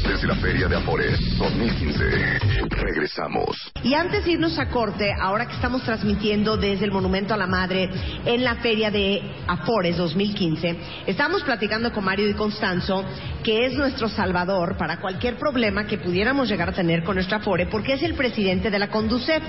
[0.08, 2.40] desde la Feria de Afores 2015.
[2.70, 3.72] Regresamos.
[3.84, 7.48] Y antes de irnos a corte, ahora que estamos transmitiendo desde el Monumento a la
[7.48, 7.90] Madre
[8.26, 10.78] en la Feria de Afores 2015,
[11.08, 13.04] estamos platicando con Mario y Constanzo,
[13.44, 17.66] que es nuestro salvador para cualquier problema que pudiéramos llegar a tener con nuestra Afore,
[17.66, 19.42] porque es el presidente de la Conducef,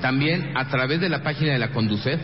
[0.00, 2.20] También a través de la página de la Conducef,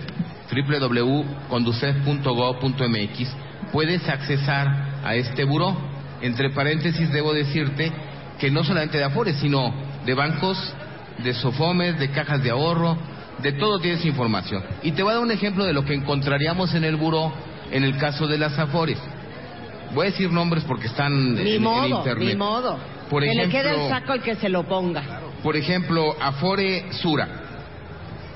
[0.53, 3.37] www.conducef.gov.mx,
[3.73, 4.69] puedes accesar
[5.03, 5.75] a este buró.
[6.21, 7.91] Entre paréntesis, debo decirte
[8.39, 9.73] que no solamente de Afores, sino
[10.05, 10.75] de bancos,
[11.23, 12.97] de Sofomes, de cajas de ahorro,
[13.43, 14.63] de todo tienes información.
[14.83, 17.33] Y te voy a dar un ejemplo de lo que encontraríamos en el buró
[17.71, 18.99] en el caso de las Afores.
[19.95, 22.17] Voy a decir nombres porque están en, internet.
[22.19, 22.79] Ni modo.
[23.09, 25.21] Por que le quede el saco el que se lo ponga.
[25.43, 27.29] Por ejemplo, Afore Sura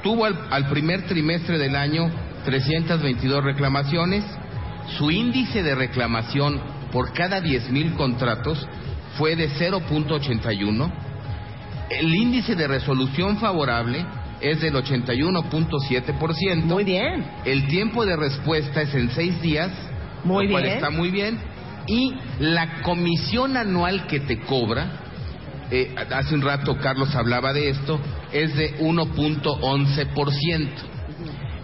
[0.03, 2.11] tuvo al, primer trimestre del año
[2.45, 4.25] 322 reclamaciones.
[4.99, 6.61] Su índice de reclamación
[6.93, 8.69] por cada 10.000 contratos
[9.17, 10.93] fue de 0.81.
[11.91, 14.05] El índice de resolución favorable
[14.41, 16.65] es del 81.7%.
[16.65, 17.25] Muy bien.
[17.45, 19.71] El tiempo de respuesta es en seis días.
[20.25, 20.65] Muy bien.
[20.65, 21.39] está muy bien.
[21.87, 25.01] Y la comisión anual que te cobra,
[25.71, 28.01] eh, hace un rato Carlos hablaba de esto,
[28.33, 30.69] es de 1.11%.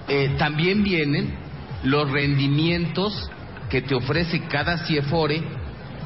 [0.08, 1.34] Eh, también vienen
[1.84, 3.30] los rendimientos
[3.70, 5.42] que te ofrece cada CIEFORE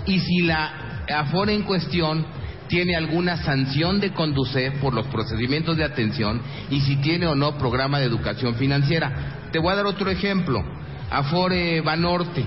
[0.06, 2.24] y si la AFORE en cuestión
[2.68, 7.58] tiene alguna sanción de conducir por los procedimientos de atención y si tiene o no
[7.58, 9.48] programa de educación financiera.
[9.52, 10.62] Te voy a dar otro ejemplo.
[11.10, 12.44] Afore Banorte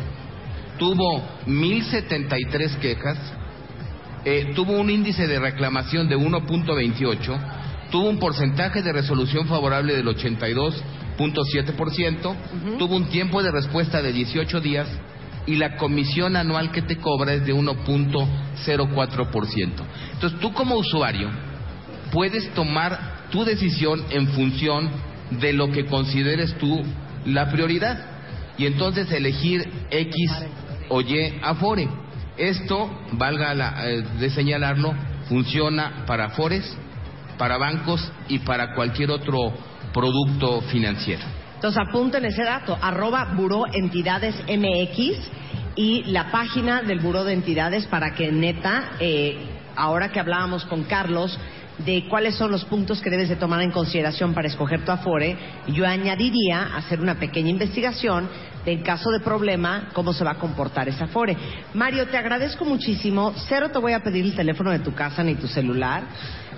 [0.77, 3.17] tuvo 1073 quejas
[4.29, 7.39] eh, tuvo un índice de reclamación de 1.28,
[7.91, 12.35] tuvo un porcentaje de resolución favorable del 82.7%,
[12.77, 14.89] tuvo un tiempo de respuesta de 18 días
[15.47, 19.71] y la comisión anual que te cobra es de 1.04%.
[20.13, 21.31] Entonces tú como usuario
[22.11, 24.89] puedes tomar tu decisión en función
[25.31, 26.83] de lo que consideres tú
[27.25, 28.17] la prioridad
[28.57, 30.31] y entonces elegir X
[30.89, 31.87] o Y Afore.
[32.37, 34.93] Esto, valga la, eh, de señalarlo,
[35.27, 36.77] funciona para Afores,
[37.37, 39.53] para bancos y para cualquier otro
[39.93, 41.23] producto financiero.
[41.57, 45.17] Entonces apunten ese dato, arroba Buró Entidades MX
[45.75, 49.37] y la página del Buró de Entidades para que neta, eh,
[49.75, 51.35] ahora que hablábamos con Carlos,
[51.79, 55.35] de cuáles son los puntos que debes de tomar en consideración para escoger tu Afore,
[55.67, 58.29] yo añadiría hacer una pequeña investigación
[58.63, 61.35] de en caso de problema cómo se va a comportar ese Afore.
[61.73, 63.33] Mario, te agradezco muchísimo.
[63.47, 66.03] Cero te voy a pedir el teléfono de tu casa ni tu celular,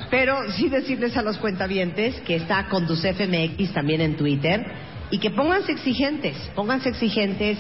[0.10, 4.66] pero sí decirles a los cuentavientes que está con tus FMX también en Twitter
[5.12, 7.60] y que pónganse exigentes, pónganse exigentes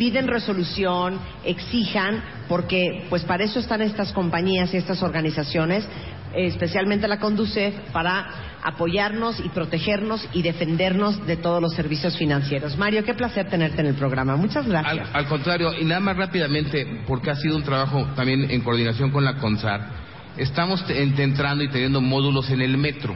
[0.00, 5.86] piden resolución, exijan, porque pues para eso están estas compañías y estas organizaciones,
[6.34, 8.26] especialmente la Conducef, para
[8.62, 12.78] apoyarnos y protegernos y defendernos de todos los servicios financieros.
[12.78, 14.36] Mario, qué placer tenerte en el programa.
[14.36, 15.06] Muchas gracias.
[15.12, 19.10] Al, al contrario, y nada más rápidamente, porque ha sido un trabajo también en coordinación
[19.10, 23.14] con la CONSAR, estamos entrando y teniendo módulos en el metro.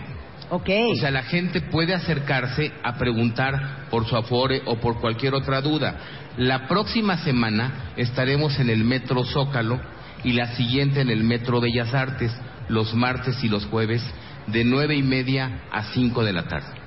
[0.51, 0.69] Ok.
[0.93, 5.61] O sea, la gente puede acercarse a preguntar por su afore o por cualquier otra
[5.61, 5.97] duda.
[6.37, 9.81] La próxima semana estaremos en el Metro Zócalo
[10.23, 12.33] y la siguiente en el Metro Bellas Artes,
[12.69, 14.03] los martes y los jueves,
[14.47, 16.84] de nueve y media a cinco de la tarde.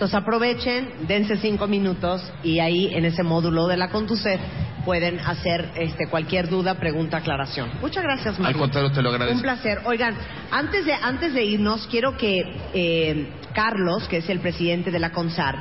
[0.00, 4.40] Entonces aprovechen, dense cinco minutos y ahí en ese módulo de la Conducef
[4.86, 7.68] pueden hacer este, cualquier duda, pregunta, aclaración.
[7.82, 8.56] Muchas gracias, Mario.
[8.56, 9.36] Al contrario, te lo agradezco.
[9.36, 9.80] Un placer.
[9.84, 10.14] Oigan,
[10.50, 12.40] antes de, antes de irnos, quiero que
[12.72, 15.58] eh, Carlos, que es el presidente de la CONSAR,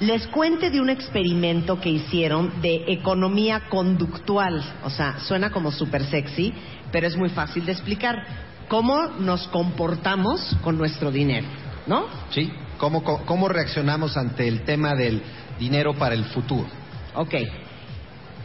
[0.00, 4.64] les cuente de un experimento que hicieron de economía conductual.
[4.84, 6.54] O sea, suena como súper sexy,
[6.90, 8.24] pero es muy fácil de explicar.
[8.68, 11.46] ¿Cómo nos comportamos con nuestro dinero?
[11.86, 12.06] ¿No?
[12.30, 12.50] ¿Sí?
[12.78, 15.22] ¿Cómo, ¿Cómo reaccionamos ante el tema del
[15.58, 16.66] dinero para el futuro?
[17.14, 17.34] Ok.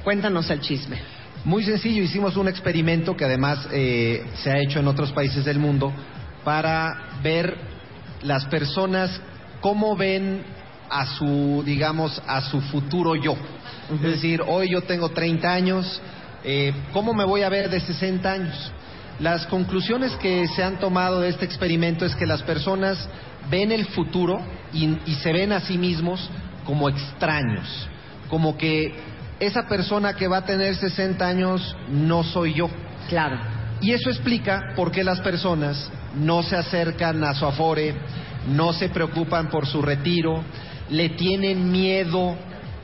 [0.03, 0.99] Cuéntanos el chisme.
[1.43, 5.59] Muy sencillo, hicimos un experimento que además eh, se ha hecho en otros países del
[5.59, 5.91] mundo
[6.43, 7.57] para ver
[8.21, 9.19] las personas
[9.59, 10.43] cómo ven
[10.89, 13.35] a su, digamos, a su futuro yo.
[13.93, 16.01] Es decir, hoy yo tengo 30 años,
[16.43, 18.71] eh, ¿cómo me voy a ver de 60 años?
[19.19, 23.07] Las conclusiones que se han tomado de este experimento es que las personas
[23.49, 24.39] ven el futuro
[24.73, 26.29] y, y se ven a sí mismos
[26.65, 27.89] como extraños,
[28.29, 28.93] como que
[29.39, 32.69] esa persona que va a tener 60 años no soy yo.
[33.09, 33.39] Claro.
[33.81, 37.95] Y eso explica por qué las personas no se acercan a su afore,
[38.47, 40.43] no se preocupan por su retiro,
[40.89, 42.35] le tienen miedo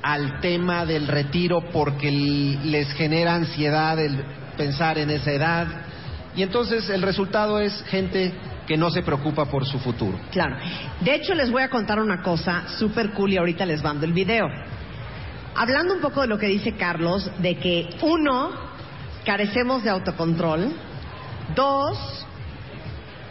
[0.02, 4.24] al tema del retiro porque les genera ansiedad el
[4.58, 5.68] pensar en esa edad.
[6.36, 8.34] Y entonces el resultado es gente
[8.68, 10.20] que no se preocupa por su futuro.
[10.32, 10.58] Claro.
[11.00, 14.14] De hecho, les voy a contar una cosa súper cool y ahorita les mando el
[14.14, 14.46] video.
[15.56, 18.52] Hablando un poco de lo que dice Carlos, de que uno,
[19.26, 20.72] carecemos de autocontrol.
[21.56, 22.26] Dos,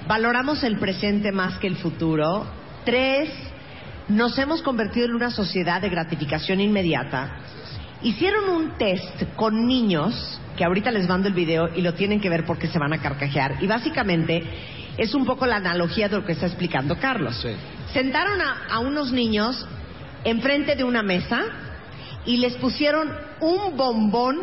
[0.08, 2.46] valoramos el presente más que el futuro.
[2.84, 3.30] Tres,
[4.08, 7.36] nos hemos convertido en una sociedad de gratificación inmediata.
[8.02, 12.30] Hicieron un test con niños, que ahorita les mando el video y lo tienen que
[12.30, 13.62] ver porque se van a carcajear.
[13.62, 14.42] Y básicamente
[14.98, 17.36] es un poco la analogía de lo que está explicando Carlos.
[17.93, 19.66] Sentaron a, a unos niños
[20.24, 21.43] enfrente de una mesa
[22.24, 24.39] y les pusieron un bombón,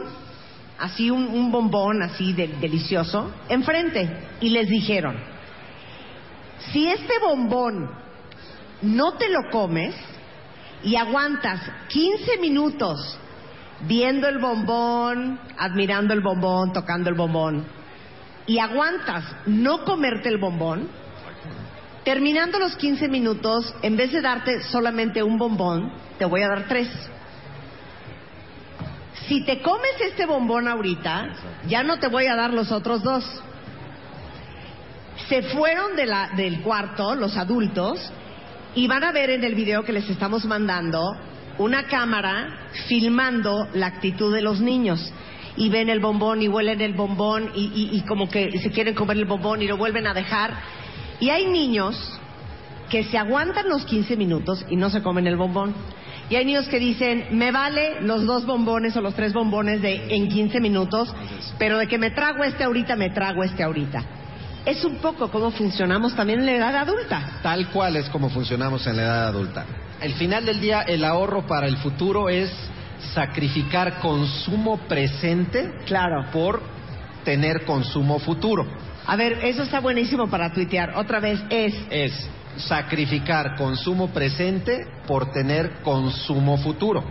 [0.80, 4.10] así un, un bombón así de- delicioso, enfrente.
[4.42, 5.16] Y les dijeron,
[6.72, 7.90] si este bombón
[8.82, 9.96] no te lo comes
[10.84, 13.18] y aguantas 15 minutos
[13.88, 17.66] viendo el bombón, admirando el bombón, tocando el bombón,
[18.46, 20.90] y aguantas no comerte el bombón,
[22.04, 26.68] terminando los 15 minutos, en vez de darte solamente un bombón, te voy a dar
[26.68, 26.90] tres.
[29.28, 31.30] Si te comes este bombón ahorita,
[31.68, 33.24] ya no te voy a dar los otros dos.
[35.30, 38.12] Se fueron del cuarto los adultos
[38.76, 41.16] y van a ver en el video que les estamos mandando
[41.58, 45.14] una cámara filmando la actitud de los niños.
[45.56, 48.96] Y ven el bombón y huelen el bombón y, y- y como que se quieren
[48.96, 50.54] comer el bombón y lo vuelven a dejar.
[51.20, 51.96] Y hay niños
[52.90, 55.74] que se aguantan los 15 minutos y no se comen el bombón.
[56.30, 60.16] Y hay niños que dicen, me vale los dos bombones o los tres bombones de
[60.16, 61.14] en 15 minutos,
[61.60, 64.04] pero de que me trago este ahorita, me trago este ahorita.
[64.66, 67.40] Es un poco como funcionamos también en la edad adulta.
[67.44, 69.66] Tal cual es como funcionamos en la edad adulta.
[70.02, 72.50] Al final del día, el ahorro para el futuro es
[73.14, 76.26] sacrificar consumo presente Claro.
[76.32, 76.62] por
[77.24, 78.66] tener consumo futuro.
[79.06, 80.96] A ver, eso está buenísimo para tuitear.
[80.98, 87.04] Otra vez es, Es sacrificar consumo presente por tener consumo futuro.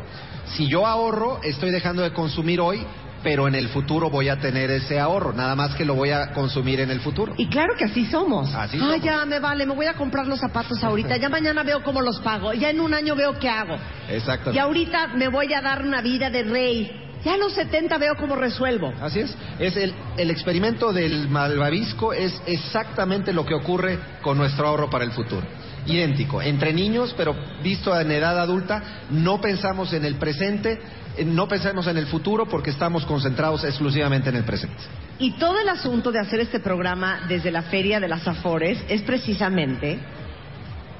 [0.46, 2.84] Si yo ahorro, estoy dejando de consumir hoy,
[3.22, 6.32] pero en el futuro voy a tener ese ahorro, nada más que lo voy a
[6.32, 7.34] consumir en el futuro.
[7.36, 8.54] y claro que así somos.
[8.54, 9.02] Así ah, somos.
[9.02, 12.20] ya me vale, me voy a comprar los zapatos ahorita, ya mañana veo cómo los
[12.20, 13.76] pago, ya en un año veo qué hago.
[14.08, 14.60] Y Exactamente.
[14.60, 16.98] ahorita me voy a dar una vida de rey.
[17.24, 18.92] Ya a los 70 veo cómo resuelvo.
[19.00, 19.36] Así es.
[19.60, 25.04] Es el, el experimento del malvavisco es exactamente lo que ocurre con nuestro ahorro para
[25.04, 25.46] el futuro.
[25.86, 26.40] Idéntico.
[26.40, 30.78] Entre niños, pero visto en edad adulta, no pensamos en el presente,
[31.16, 34.76] eh, no pensamos en el futuro porque estamos concentrados exclusivamente en el presente.
[35.18, 39.02] Y todo el asunto de hacer este programa desde la Feria de las Afores es
[39.02, 39.98] precisamente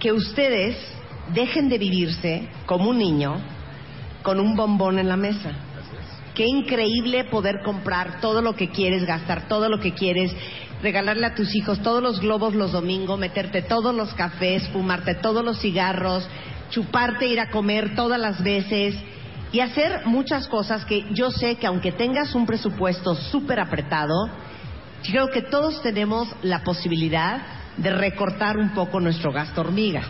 [0.01, 0.77] que ustedes
[1.33, 3.37] dejen de vivirse como un niño
[4.23, 5.53] con un bombón en la mesa.
[6.35, 10.35] Qué increíble poder comprar todo lo que quieres, gastar todo lo que quieres,
[10.83, 15.45] regalarle a tus hijos todos los globos los domingos, meterte todos los cafés, fumarte todos
[15.45, 16.29] los cigarros,
[16.71, 18.95] chuparte, ir a comer todas las veces
[19.53, 24.29] y hacer muchas cosas que yo sé que aunque tengas un presupuesto súper apretado,
[25.07, 27.43] creo que todos tenemos la posibilidad
[27.77, 30.03] de recortar un poco nuestro gasto hormiga.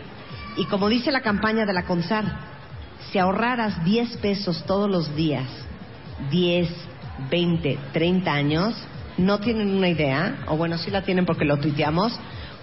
[0.57, 2.25] Y como dice la campaña de la CONSAR,
[3.11, 5.47] si ahorraras 10 pesos todos los días,
[6.29, 6.69] 10,
[7.29, 8.75] 20, 30 años,
[9.17, 12.13] no tienen una idea, o bueno, sí la tienen porque lo tuiteamos,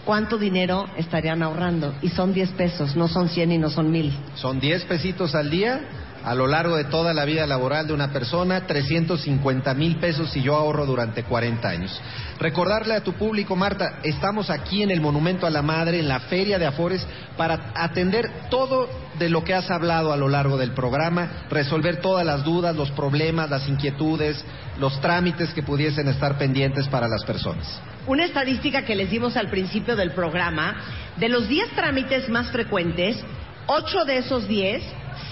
[0.04, 1.94] cuánto dinero estarían ahorrando.
[2.02, 4.12] Y son 10 pesos, no son 100 y no son 1000.
[4.34, 5.80] Son 10 pesitos al día
[6.24, 10.42] a lo largo de toda la vida laboral de una persona, 350 mil pesos si
[10.42, 12.00] yo ahorro durante 40 años.
[12.38, 16.20] Recordarle a tu público, Marta, estamos aquí en el Monumento a la Madre, en la
[16.20, 17.06] Feria de Afores,
[17.36, 18.88] para atender todo
[19.18, 22.90] de lo que has hablado a lo largo del programa, resolver todas las dudas, los
[22.92, 24.44] problemas, las inquietudes,
[24.78, 27.80] los trámites que pudiesen estar pendientes para las personas.
[28.06, 30.76] Una estadística que les dimos al principio del programa,
[31.16, 33.18] de los 10 trámites más frecuentes,
[33.66, 34.82] 8 de esos 10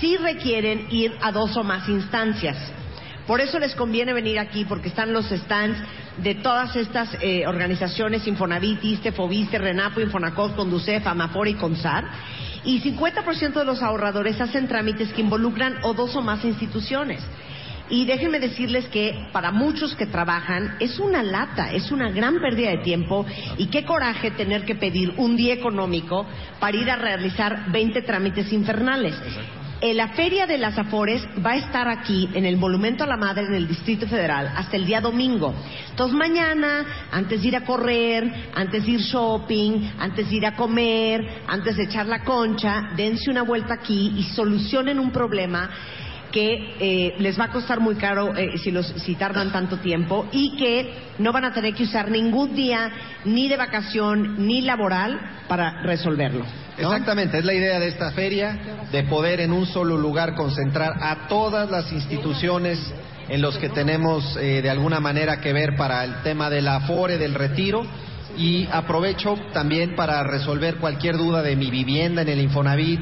[0.01, 2.57] sí requieren ir a dos o más instancias.
[3.27, 5.79] Por eso les conviene venir aquí, porque están los stands
[6.17, 12.05] de todas estas eh, organizaciones, Infonavit, ISTE, Fobiste, Renapo, Infonacot, Conducef, Amafor y CONSAR.
[12.65, 17.23] Y 50% de los ahorradores hacen trámites que involucran o dos o más instituciones.
[17.91, 22.71] Y déjenme decirles que para muchos que trabajan es una lata, es una gran pérdida
[22.71, 23.25] de tiempo
[23.57, 26.27] y qué coraje tener que pedir un día económico
[26.61, 29.15] para ir a realizar 20 trámites infernales.
[29.81, 33.17] Eh, la Feria de las Afores va a estar aquí en el Monumento a la
[33.17, 35.55] Madre en el Distrito Federal hasta el día domingo.
[35.91, 40.57] Entonces mañana, antes de ir a correr, antes de ir shopping, antes de ir a
[40.57, 45.71] comer, antes de echar la concha, dense una vuelta aquí y solucionen un problema
[46.33, 50.27] que eh, les va a costar muy caro eh, si, los, si tardan tanto tiempo
[50.33, 52.91] y que no van a tener que usar ningún día
[53.25, 55.19] ni de vacación ni laboral
[55.49, 56.45] para resolverlo.
[56.77, 58.57] Exactamente, es la idea de esta feria,
[58.93, 62.79] de poder en un solo lugar concentrar a todas las instituciones
[63.29, 67.19] en los que tenemos eh, de alguna manera que ver para el tema del afore,
[67.19, 67.85] del retiro.
[68.37, 73.01] Y aprovecho también para resolver cualquier duda de mi vivienda en el Infonavit,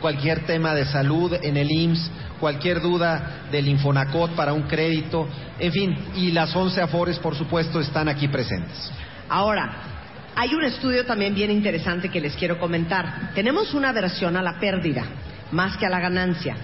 [0.00, 2.10] cualquier tema de salud en el IMSS,
[2.40, 7.78] cualquier duda del Infonacot para un crédito, en fin, y las 11 afores, por supuesto,
[7.78, 8.90] están aquí presentes.
[9.28, 9.90] Ahora,
[10.34, 13.32] hay un estudio también bien interesante que les quiero comentar.
[13.34, 15.04] Tenemos una versión a la pérdida
[15.52, 16.56] más que a la ganancia.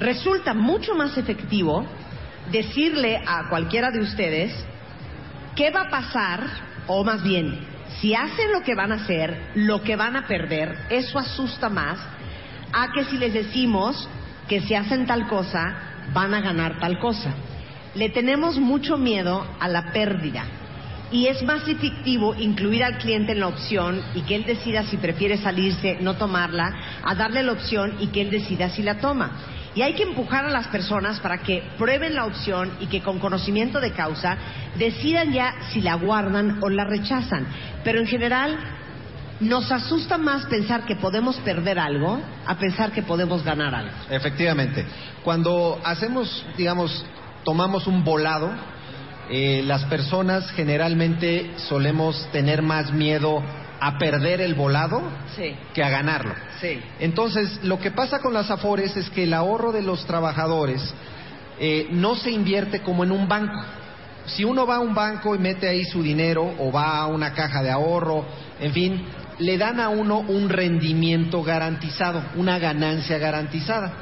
[0.00, 1.86] Resulta mucho más efectivo
[2.50, 4.52] decirle a cualquiera de ustedes
[5.54, 6.40] qué va a pasar,
[6.86, 7.60] o más bien,
[8.00, 11.98] si hacen lo que van a hacer, lo que van a perder, eso asusta más
[12.72, 14.08] a que si les decimos
[14.48, 15.76] que si hacen tal cosa,
[16.12, 17.34] van a ganar tal cosa.
[17.94, 20.44] Le tenemos mucho miedo a la pérdida
[21.10, 24.96] y es más efectivo incluir al cliente en la opción y que él decida si
[24.96, 26.74] prefiere salirse, no tomarla,
[27.04, 29.30] a darle la opción y que él decida si la toma.
[29.74, 33.18] Y hay que empujar a las personas para que prueben la opción y que con
[33.18, 34.36] conocimiento de causa
[34.78, 37.46] decidan ya si la guardan o la rechazan.
[37.84, 38.58] Pero en general
[39.40, 43.92] nos asusta más pensar que podemos perder algo a pensar que podemos ganar algo.
[44.10, 44.84] Efectivamente.
[45.22, 47.04] Cuando hacemos, digamos,
[47.44, 48.50] tomamos un volado,
[49.30, 53.42] eh, las personas generalmente solemos tener más miedo
[53.78, 55.02] a perder el volado
[55.36, 55.54] Sí.
[55.74, 56.34] que a ganarlo.
[56.60, 56.80] Sí.
[57.00, 60.94] Entonces, lo que pasa con las afores es que el ahorro de los trabajadores
[61.58, 63.58] eh, no se invierte como en un banco.
[64.26, 67.32] Si uno va a un banco y mete ahí su dinero o va a una
[67.32, 68.26] caja de ahorro,
[68.60, 69.04] en fin,
[69.38, 73.92] le dan a uno un rendimiento garantizado, una ganancia garantizada,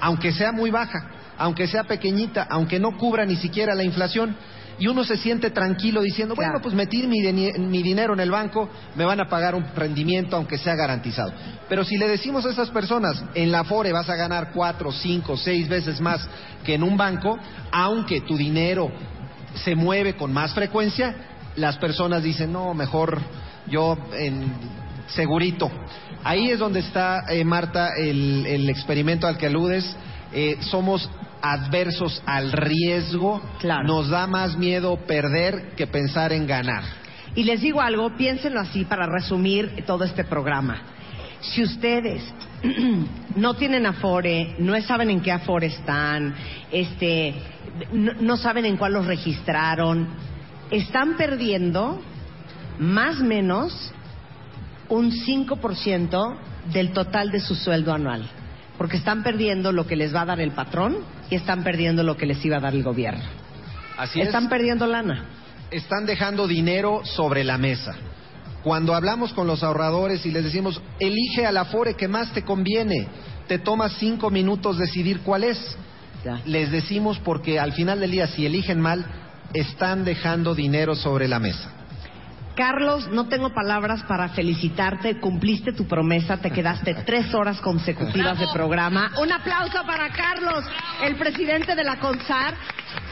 [0.00, 4.36] aunque sea muy baja, aunque sea pequeñita, aunque no cubra ni siquiera la inflación.
[4.78, 8.68] Y uno se siente tranquilo diciendo, bueno, pues metí mi, mi dinero en el banco,
[8.94, 11.32] me van a pagar un rendimiento aunque sea garantizado.
[11.66, 15.38] Pero si le decimos a esas personas, en la Afore vas a ganar cuatro, cinco,
[15.38, 16.28] seis veces más
[16.62, 17.38] que en un banco,
[17.72, 18.90] aunque tu dinero
[19.64, 21.14] se mueve con más frecuencia,
[21.56, 23.22] las personas dicen, no, mejor
[23.68, 24.52] yo en
[25.08, 25.70] segurito.
[26.24, 29.96] Ahí es donde está, eh, Marta, el, el experimento al que aludes.
[30.32, 31.08] Eh, somos
[31.40, 33.40] adversos al riesgo.
[33.60, 33.86] Claro.
[33.86, 36.82] Nos da más miedo perder que pensar en ganar.
[37.34, 40.82] Y les digo algo, piénsenlo así para resumir todo este programa.
[41.40, 42.22] Si ustedes
[43.36, 46.34] no tienen Afore, no saben en qué Afore están,
[46.72, 47.34] este,
[47.92, 50.08] no, no saben en cuál los registraron,
[50.70, 52.00] están perdiendo
[52.78, 53.92] más o menos
[54.88, 56.36] un 5%
[56.72, 58.28] del total de su sueldo anual.
[58.78, 60.98] Porque están perdiendo lo que les va a dar el patrón
[61.30, 63.24] y están perdiendo lo que les iba a dar el gobierno.
[63.96, 64.50] Así están es.
[64.50, 65.24] perdiendo lana.
[65.70, 67.94] están dejando dinero sobre la mesa.
[68.62, 73.06] Cuando hablamos con los ahorradores y les decimos, elige al Afore que más te conviene,
[73.46, 75.76] te toma cinco minutos decidir cuál es.
[76.24, 76.42] Ya.
[76.44, 79.06] Les decimos porque al final del día, si eligen mal,
[79.54, 81.70] están dejando dinero sobre la mesa.
[82.56, 85.20] Carlos, no tengo palabras para felicitarte.
[85.20, 89.12] Cumpliste tu promesa, te quedaste tres horas consecutivas de programa.
[89.20, 90.64] Un aplauso para Carlos,
[91.04, 92.54] el presidente de la CONSAR.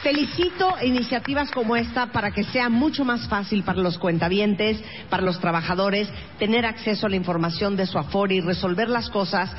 [0.01, 5.39] Felicito iniciativas como esta para que sea mucho más fácil para los cuentavientes, para los
[5.39, 6.09] trabajadores,
[6.39, 9.51] tener acceso a la información de su Afore y resolver las cosas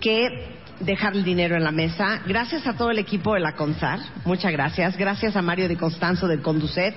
[0.00, 2.20] que dejar el dinero en la mesa.
[2.26, 4.00] Gracias a todo el equipo de la CONSAR.
[4.24, 4.96] Muchas gracias.
[4.96, 6.94] Gracias a Mario de Constanzo del Conducet.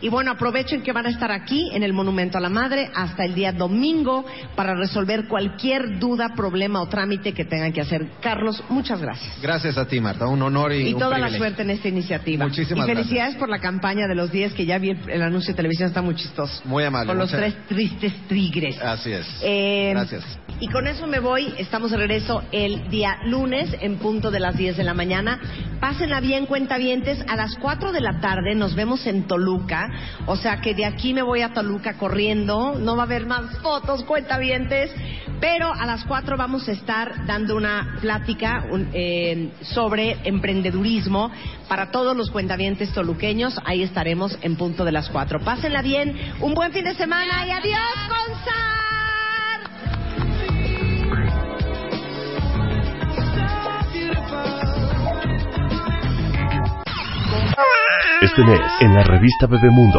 [0.00, 3.24] Y bueno, aprovechen que van a estar aquí en el Monumento a la Madre hasta
[3.24, 4.24] el día domingo
[4.56, 8.06] para resolver cualquier duda, problema o trámite que tengan que hacer.
[8.20, 9.40] Carlos, muchas gracias.
[9.40, 10.26] Gracias a ti, Marta.
[10.26, 12.44] Un honor y, Y un toda la suerte en esta iniciativa.
[12.44, 13.40] Muchísimas y felicidades gracias.
[13.40, 16.02] por la campaña de los 10 que ya vi el, el anuncio de televisión, está
[16.02, 16.62] muy chistoso.
[16.64, 18.80] Muy amable, Con los tres tristes tigres.
[18.80, 19.26] Así es.
[19.42, 20.24] Eh, Gracias.
[20.60, 21.52] Y con eso me voy.
[21.58, 25.40] Estamos de regreso el día lunes en punto de las 10 de la mañana.
[25.80, 27.24] Pásenla bien, cuentavientes.
[27.28, 29.83] A las 4 de la tarde nos vemos en Toluca.
[30.26, 32.74] O sea que de aquí me voy a Toluca corriendo.
[32.78, 34.90] No va a haber más fotos, cuentavientes.
[35.40, 41.30] Pero a las 4 vamos a estar dando una plática eh, sobre emprendedurismo
[41.68, 43.58] para todos los cuentavientes toluqueños.
[43.64, 45.40] Ahí estaremos en punto de las 4.
[45.40, 46.16] Pásenla bien.
[46.40, 49.03] Un buen fin de semana y adiós, Consar.
[58.20, 59.98] Este mes, en la revista Bebemundo,